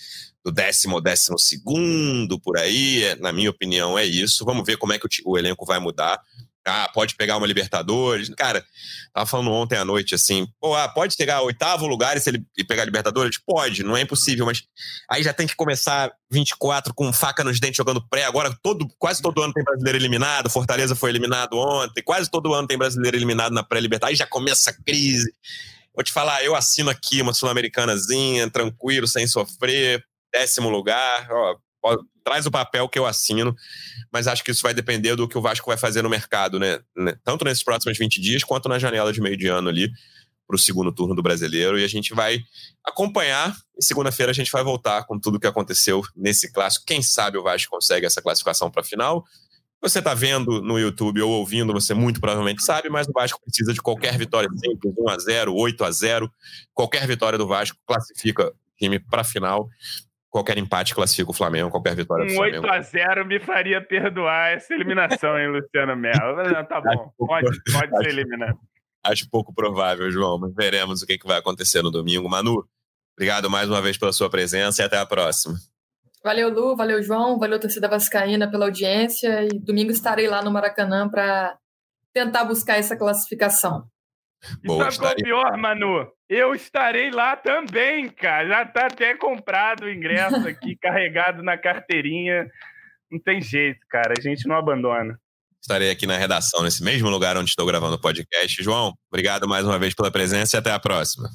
do 0.43 0.51
décimo 0.51 0.95
ou 0.95 1.01
décimo 1.01 1.39
segundo, 1.39 2.39
por 2.39 2.57
aí. 2.57 3.03
É, 3.03 3.15
na 3.15 3.31
minha 3.31 3.49
opinião, 3.49 3.97
é 3.97 4.05
isso. 4.05 4.45
Vamos 4.45 4.65
ver 4.65 4.77
como 4.77 4.93
é 4.93 4.99
que 4.99 5.05
o, 5.05 5.09
o 5.25 5.37
elenco 5.37 5.65
vai 5.65 5.79
mudar. 5.79 6.21
Ah, 6.65 6.89
pode 6.93 7.15
pegar 7.15 7.37
uma 7.37 7.47
Libertadores. 7.47 8.29
Cara, 8.35 8.63
tava 9.13 9.25
falando 9.25 9.51
ontem 9.51 9.77
à 9.77 9.83
noite 9.83 10.13
assim, 10.13 10.47
pô, 10.59 10.75
ah, 10.75 10.87
pode 10.87 11.15
pegar 11.17 11.41
oitavo 11.41 11.87
lugar 11.87 12.15
e, 12.15 12.19
se 12.19 12.29
ele, 12.29 12.45
e 12.57 12.63
pegar 12.63 12.85
Libertadores? 12.85 13.39
Pode, 13.43 13.83
não 13.83 13.97
é 13.97 14.01
impossível, 14.01 14.45
mas 14.45 14.63
aí 15.09 15.23
já 15.23 15.33
tem 15.33 15.47
que 15.47 15.55
começar 15.55 16.11
24 16.31 16.93
com 16.93 17.11
faca 17.11 17.43
nos 17.43 17.59
dentes 17.59 17.77
jogando 17.77 18.07
pré. 18.07 18.25
Agora 18.25 18.55
todo, 18.61 18.87
quase 18.99 19.21
todo 19.21 19.41
ano 19.41 19.53
tem 19.53 19.63
brasileiro 19.63 19.97
eliminado, 19.97 20.49
Fortaleza 20.49 20.95
foi 20.95 21.09
eliminado 21.09 21.57
ontem, 21.57 22.03
quase 22.03 22.29
todo 22.29 22.53
ano 22.53 22.67
tem 22.67 22.77
brasileiro 22.77 23.17
eliminado 23.17 23.53
na 23.53 23.63
pré-libertadores. 23.63 24.19
Aí 24.19 24.23
já 24.23 24.27
começa 24.27 24.69
a 24.69 24.83
crise. 24.83 25.33
Vou 25.95 26.03
te 26.03 26.11
falar, 26.11 26.43
eu 26.43 26.55
assino 26.55 26.89
aqui 26.89 27.21
uma 27.21 27.33
sul-americanazinha, 27.33 28.49
tranquilo, 28.49 29.07
sem 29.07 29.27
sofrer, 29.27 30.03
décimo 30.31 30.69
lugar, 30.69 31.27
ó, 31.29 31.55
traz 32.23 32.45
o 32.45 32.51
papel 32.51 32.87
que 32.87 32.99
eu 32.99 33.05
assino, 33.05 33.55
mas 34.11 34.27
acho 34.27 34.43
que 34.43 34.51
isso 34.51 34.61
vai 34.61 34.73
depender 34.73 35.15
do 35.15 35.27
que 35.27 35.37
o 35.37 35.41
Vasco 35.41 35.67
vai 35.67 35.77
fazer 35.77 36.01
no 36.01 36.09
mercado, 36.09 36.59
né? 36.59 36.79
né? 36.95 37.15
Tanto 37.23 37.43
nesses 37.43 37.63
próximos 37.63 37.97
20 37.97 38.21
dias, 38.21 38.43
quanto 38.43 38.69
na 38.69 38.79
janela 38.79 39.11
de 39.11 39.21
meio 39.21 39.37
de 39.37 39.47
ano 39.47 39.69
ali, 39.69 39.91
para 40.51 40.55
o 40.55 40.59
segundo 40.59 40.91
turno 40.91 41.15
do 41.15 41.23
brasileiro. 41.23 41.79
E 41.79 41.83
a 41.83 41.87
gente 41.87 42.13
vai 42.13 42.41
acompanhar. 42.85 43.55
E 43.77 43.83
segunda-feira 43.83 44.31
a 44.31 44.35
gente 44.35 44.51
vai 44.51 44.63
voltar 44.63 45.05
com 45.05 45.17
tudo 45.17 45.37
o 45.37 45.39
que 45.39 45.47
aconteceu 45.47 46.01
nesse 46.15 46.51
clássico. 46.51 46.85
Quem 46.85 47.01
sabe 47.01 47.37
o 47.37 47.43
Vasco 47.43 47.71
consegue 47.71 48.05
essa 48.05 48.21
classificação 48.21 48.69
para 48.69 48.81
a 48.81 48.85
final. 48.85 49.23
Você 49.81 49.97
está 49.97 50.13
vendo 50.13 50.61
no 50.61 50.77
YouTube 50.77 51.21
ou 51.21 51.31
ouvindo, 51.31 51.73
você 51.73 51.93
muito 51.95 52.19
provavelmente 52.19 52.63
sabe, 52.63 52.87
mas 52.87 53.07
o 53.07 53.13
Vasco 53.13 53.41
precisa 53.41 53.73
de 53.73 53.81
qualquer 53.81 54.15
vitória 54.15 54.47
simples, 54.53 54.93
1 54.95 55.09
a 55.09 55.17
0 55.17 55.55
8 55.55 55.83
a 55.83 55.91
0 55.91 56.31
Qualquer 56.71 57.07
vitória 57.07 57.37
do 57.37 57.47
Vasco 57.47 57.77
classifica 57.87 58.49
o 58.49 58.53
time 58.77 58.99
para 58.99 59.21
a 59.21 59.23
final. 59.23 59.67
Qualquer 60.31 60.57
empate 60.57 60.95
classifica 60.95 61.29
o 61.29 61.33
Flamengo, 61.33 61.69
qualquer 61.69 61.93
vitória 61.93 62.25
do 62.25 62.31
um 62.31 62.35
Flamengo. 62.35 62.65
8 62.65 62.73
a 62.73 62.81
0 62.81 63.25
me 63.25 63.37
faria 63.37 63.85
perdoar 63.85 64.53
essa 64.53 64.73
eliminação, 64.73 65.37
hein, 65.37 65.49
Luciano 65.49 65.93
Melo? 65.97 66.37
Não, 66.37 66.65
tá 66.65 66.79
bom, 66.79 67.11
pode, 67.17 67.61
pode 67.69 67.97
ser 67.97 68.09
eliminado. 68.09 68.57
Acho 69.03 69.29
pouco 69.29 69.53
provável, 69.53 70.09
João, 70.09 70.39
mas 70.39 70.53
veremos 70.55 71.01
o 71.01 71.05
que, 71.05 71.17
que 71.17 71.27
vai 71.27 71.37
acontecer 71.37 71.81
no 71.81 71.91
domingo. 71.91 72.29
Manu, 72.29 72.65
obrigado 73.13 73.49
mais 73.49 73.67
uma 73.67 73.81
vez 73.81 73.97
pela 73.97 74.13
sua 74.13 74.29
presença 74.29 74.81
e 74.81 74.85
até 74.85 74.97
a 74.97 75.05
próxima. 75.05 75.55
Valeu, 76.23 76.49
Lu, 76.49 76.77
valeu, 76.77 77.03
João, 77.03 77.37
valeu, 77.37 77.59
torcida 77.59 77.89
vascaína, 77.89 78.49
pela 78.49 78.65
audiência. 78.65 79.43
E 79.43 79.59
domingo 79.59 79.91
estarei 79.91 80.27
lá 80.27 80.41
no 80.41 80.51
Maracanã 80.51 81.09
para 81.09 81.57
tentar 82.13 82.45
buscar 82.45 82.77
essa 82.77 82.95
classificação. 82.95 83.85
Boa, 84.63 84.87
e 84.87 84.91
sabe 84.91 84.97
qual 84.97 85.11
é 85.11 85.13
o 85.13 85.23
pior, 85.23 85.57
Manu? 85.57 86.07
Eu 86.29 86.55
estarei 86.55 87.11
lá 87.11 87.35
também, 87.35 88.09
cara. 88.09 88.47
Já 88.47 88.65
tá 88.65 88.87
até 88.87 89.15
comprado 89.15 89.83
o 89.83 89.89
ingresso 89.91 90.47
aqui, 90.47 90.75
carregado 90.81 91.43
na 91.43 91.57
carteirinha. 91.57 92.49
Não 93.11 93.19
tem 93.19 93.41
jeito, 93.41 93.79
cara. 93.89 94.13
A 94.17 94.21
gente 94.21 94.47
não 94.47 94.55
abandona. 94.55 95.19
Estarei 95.61 95.91
aqui 95.91 96.07
na 96.07 96.17
redação, 96.17 96.63
nesse 96.63 96.83
mesmo 96.83 97.09
lugar 97.09 97.37
onde 97.37 97.49
estou 97.49 97.67
gravando 97.67 97.95
o 97.95 98.01
podcast. 98.01 98.63
João, 98.63 98.93
obrigado 99.11 99.47
mais 99.47 99.63
uma 99.63 99.77
vez 99.77 99.93
pela 99.93 100.09
presença 100.09 100.57
e 100.57 100.59
até 100.59 100.71
a 100.71 100.79
próxima. 100.79 101.29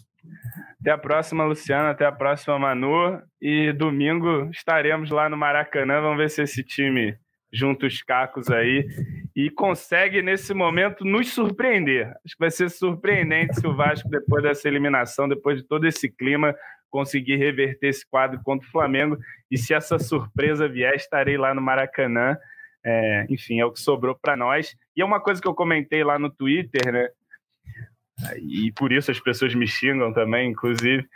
Até 0.80 0.90
a 0.90 0.98
próxima, 0.98 1.44
Luciano. 1.44 1.88
Até 1.88 2.06
a 2.06 2.12
próxima, 2.12 2.58
Manu. 2.58 3.22
E 3.40 3.72
domingo 3.72 4.50
estaremos 4.50 5.10
lá 5.10 5.28
no 5.28 5.36
Maracanã. 5.36 6.00
Vamos 6.00 6.18
ver 6.18 6.30
se 6.30 6.42
esse 6.42 6.64
time 6.64 7.16
junta 7.56 7.86
os 7.86 8.02
cacos 8.02 8.50
aí 8.50 8.86
e 9.34 9.50
consegue, 9.50 10.22
nesse 10.22 10.52
momento, 10.54 11.04
nos 11.04 11.32
surpreender. 11.32 12.08
Acho 12.24 12.34
que 12.34 12.40
vai 12.40 12.50
ser 12.50 12.70
surpreendente 12.70 13.58
se 13.60 13.66
o 13.66 13.74
Vasco, 13.74 14.08
depois 14.08 14.42
dessa 14.42 14.68
eliminação, 14.68 15.28
depois 15.28 15.60
de 15.60 15.66
todo 15.66 15.86
esse 15.86 16.08
clima, 16.08 16.54
conseguir 16.90 17.36
reverter 17.36 17.88
esse 17.88 18.08
quadro 18.08 18.40
contra 18.42 18.66
o 18.66 18.70
Flamengo. 18.70 19.18
E 19.50 19.58
se 19.58 19.74
essa 19.74 19.98
surpresa 19.98 20.68
vier, 20.68 20.94
estarei 20.94 21.36
lá 21.36 21.54
no 21.54 21.60
Maracanã. 21.60 22.36
É, 22.84 23.26
enfim, 23.28 23.60
é 23.60 23.64
o 23.64 23.72
que 23.72 23.80
sobrou 23.80 24.16
para 24.20 24.36
nós. 24.36 24.76
E 24.96 25.02
é 25.02 25.04
uma 25.04 25.20
coisa 25.20 25.40
que 25.40 25.48
eu 25.48 25.54
comentei 25.54 26.04
lá 26.04 26.18
no 26.18 26.30
Twitter, 26.30 26.92
né? 26.92 27.08
e 28.38 28.72
por 28.72 28.92
isso 28.92 29.10
as 29.10 29.20
pessoas 29.20 29.54
me 29.54 29.66
xingam 29.66 30.12
também, 30.12 30.50
inclusive, 30.50 31.06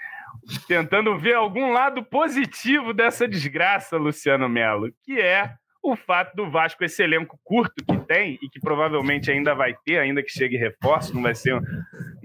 tentando 0.66 1.18
ver 1.18 1.34
algum 1.34 1.72
lado 1.72 2.04
positivo 2.04 2.92
dessa 2.92 3.26
desgraça, 3.26 3.96
Luciano 3.96 4.48
Melo, 4.48 4.92
que 5.02 5.18
é 5.18 5.54
o 5.82 5.96
fato 5.96 6.34
do 6.34 6.50
Vasco, 6.50 6.84
esse 6.84 7.02
elenco 7.02 7.38
curto 7.42 7.84
que 7.84 7.98
tem 8.06 8.38
e 8.42 8.48
que 8.48 8.60
provavelmente 8.60 9.30
ainda 9.30 9.54
vai 9.54 9.74
ter, 9.84 9.98
ainda 9.98 10.22
que 10.22 10.30
chegue 10.30 10.56
reforço, 10.56 11.14
não 11.14 11.22
vai 11.22 11.34
ser 11.34 11.54
um, 11.54 11.60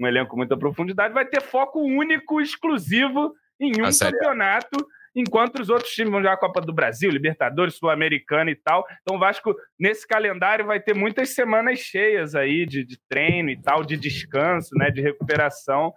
um 0.00 0.06
elenco 0.06 0.30
com 0.30 0.36
muita 0.36 0.56
profundidade, 0.56 1.14
vai 1.14 1.24
ter 1.24 1.40
foco 1.40 1.80
único, 1.80 2.40
exclusivo 2.40 3.32
em 3.58 3.72
um 3.80 3.90
campeonato 3.98 4.86
enquanto 5.16 5.60
os 5.60 5.70
outros 5.70 5.90
times 5.92 6.10
vão 6.10 6.20
jogar 6.20 6.34
a 6.34 6.38
Copa 6.38 6.60
do 6.60 6.74
Brasil, 6.74 7.10
Libertadores, 7.10 7.76
Sul-Americana 7.76 8.50
e 8.50 8.54
tal. 8.54 8.84
Então 9.00 9.16
o 9.16 9.18
Vasco, 9.18 9.56
nesse 9.80 10.06
calendário, 10.06 10.66
vai 10.66 10.78
ter 10.78 10.94
muitas 10.94 11.30
semanas 11.30 11.78
cheias 11.78 12.34
aí 12.34 12.66
de, 12.66 12.84
de 12.84 12.98
treino 13.08 13.48
e 13.48 13.56
tal, 13.56 13.82
de 13.82 13.96
descanso, 13.96 14.74
né, 14.76 14.90
de 14.90 15.00
recuperação. 15.00 15.94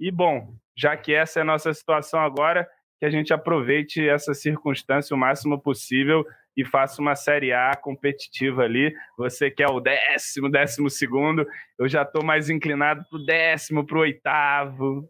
E, 0.00 0.10
bom, 0.10 0.54
já 0.74 0.96
que 0.96 1.12
essa 1.12 1.40
é 1.40 1.42
a 1.42 1.44
nossa 1.44 1.72
situação 1.74 2.18
agora, 2.20 2.66
que 2.98 3.04
a 3.04 3.10
gente 3.10 3.32
aproveite 3.34 4.08
essa 4.08 4.32
circunstância 4.32 5.14
o 5.14 5.18
máximo 5.18 5.60
possível 5.60 6.24
e 6.56 6.64
faça 6.64 7.02
uma 7.02 7.14
Série 7.14 7.52
A 7.52 7.74
competitiva 7.76 8.62
ali. 8.62 8.94
Você 9.18 9.50
quer 9.50 9.68
o 9.68 9.80
décimo, 9.80 10.50
décimo 10.50 10.88
segundo, 10.88 11.46
eu 11.78 11.88
já 11.88 12.02
estou 12.02 12.24
mais 12.24 12.48
inclinado 12.48 13.04
para 13.08 13.18
o 13.18 13.24
décimo, 13.24 13.86
para 13.86 13.98
o 13.98 14.00
oitavo, 14.00 15.08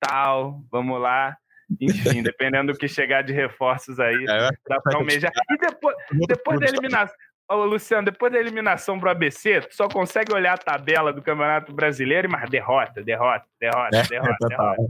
tal. 0.00 0.60
Vamos 0.70 1.00
lá. 1.00 1.36
Enfim, 1.80 2.22
dependendo 2.22 2.72
do 2.72 2.78
que 2.78 2.88
chegar 2.88 3.22
de 3.22 3.32
reforços 3.32 3.98
aí, 4.00 4.24
é, 4.28 4.48
dá 4.68 4.80
para 4.82 4.98
almejar. 4.98 5.32
E 5.50 5.58
depois, 5.58 5.96
depois 6.28 6.60
da 6.60 6.66
eliminação. 6.66 7.16
Ô, 7.50 7.64
Luciano, 7.66 8.06
depois 8.06 8.32
da 8.32 8.38
eliminação 8.38 8.98
pro 8.98 9.10
ABC, 9.10 9.60
tu 9.60 9.76
só 9.76 9.86
consegue 9.86 10.32
olhar 10.32 10.54
a 10.54 10.58
tabela 10.58 11.12
do 11.12 11.20
Campeonato 11.20 11.74
Brasileiro 11.74 12.26
e 12.26 12.30
mais 12.30 12.48
derrota, 12.48 13.02
derrota, 13.02 13.44
derrota, 13.60 13.96
é, 13.96 14.02
derrota, 14.02 14.36
é, 14.44 14.48
derrota. 14.48 14.82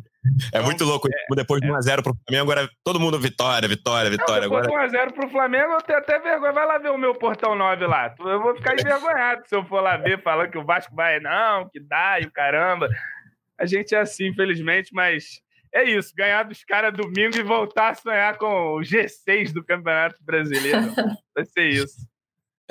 É 0.53 0.61
muito 0.61 0.85
louco. 0.85 1.09
É, 1.09 1.35
depois 1.35 1.61
de 1.61 1.67
1x0 1.67 2.03
pro 2.03 2.15
Flamengo, 2.15 2.53
agora 2.53 2.71
todo 2.85 3.01
mundo 3.01 3.19
vitória, 3.19 3.69
vitória, 3.69 4.09
vitória. 4.09 4.49
Não, 4.49 4.61
depois 4.61 4.67
agora... 4.67 4.89
de 4.89 4.97
1x0 4.97 5.13
pro 5.15 5.31
Flamengo, 5.31 5.73
eu 5.73 5.83
tenho 5.83 5.99
até 5.99 6.19
vergonha. 6.21 6.53
Vai 6.53 6.67
lá 6.67 6.79
ver 6.79 6.91
o 6.91 6.99
meu 6.99 7.15
portão 7.15 7.57
9 7.57 7.87
lá. 7.87 8.15
Eu 8.21 8.41
vou 8.41 8.55
ficar 8.55 8.75
envergonhado 8.75 9.43
se 9.47 9.57
eu 9.57 9.65
for 9.65 9.81
lá 9.81 9.97
ver 9.97 10.23
falando 10.23 10.51
que 10.51 10.59
o 10.59 10.65
Vasco 10.65 10.95
vai, 10.95 11.19
não, 11.19 11.69
que 11.69 11.81
dá 11.81 12.21
e 12.21 12.25
o 12.25 12.33
caramba. 12.33 12.89
A 13.59 13.67
gente 13.67 13.97
é 13.97 14.01
assim, 14.01 14.29
infelizmente, 14.29 14.91
mas 14.95 15.41
é 15.75 15.83
isso, 15.83 16.13
ganhar 16.17 16.45
dos 16.45 16.65
caras 16.65 16.93
domingo 16.93 17.37
e 17.37 17.43
voltar 17.43 17.91
a 17.91 17.95
sonhar 17.95 18.39
com 18.39 18.77
o 18.77 18.81
G6 18.81 19.53
do 19.53 19.65
Campeonato 19.65 20.17
Brasileiro. 20.23 20.93
Vai 21.35 21.45
ser 21.45 21.69
isso. 21.69 22.14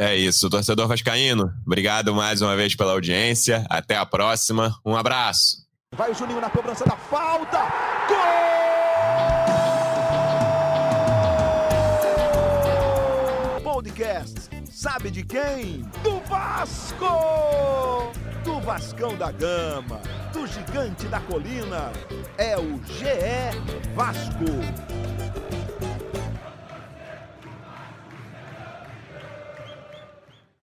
É 0.03 0.17
isso, 0.17 0.49
torcedor 0.49 0.85
Vascaíno. 0.85 1.53
Obrigado 1.65 2.13
mais 2.13 2.41
uma 2.41 2.57
vez 2.57 2.75
pela 2.75 2.91
audiência. 2.91 3.65
Até 3.69 3.95
a 3.95 4.05
próxima. 4.05 4.77
Um 4.85 4.97
abraço. 4.97 5.63
Vai 5.95 6.11
o 6.11 6.13
Juninho 6.13 6.41
na 6.41 6.49
cobrança 6.49 6.83
da 6.83 6.97
falta. 6.97 7.59
Gol! 13.61 13.61
Podcast. 13.63 14.49
Sabe 14.69 15.09
de 15.09 15.23
quem? 15.23 15.83
Do 16.03 16.19
Vasco! 16.27 18.11
Do 18.43 18.59
Vascão 18.59 19.15
da 19.15 19.31
Gama 19.31 20.01
do 20.33 20.45
gigante 20.47 21.05
da 21.07 21.21
colina. 21.21 21.93
É 22.37 22.57
o 22.57 22.77
GE 22.83 23.95
Vasco. 23.95 24.43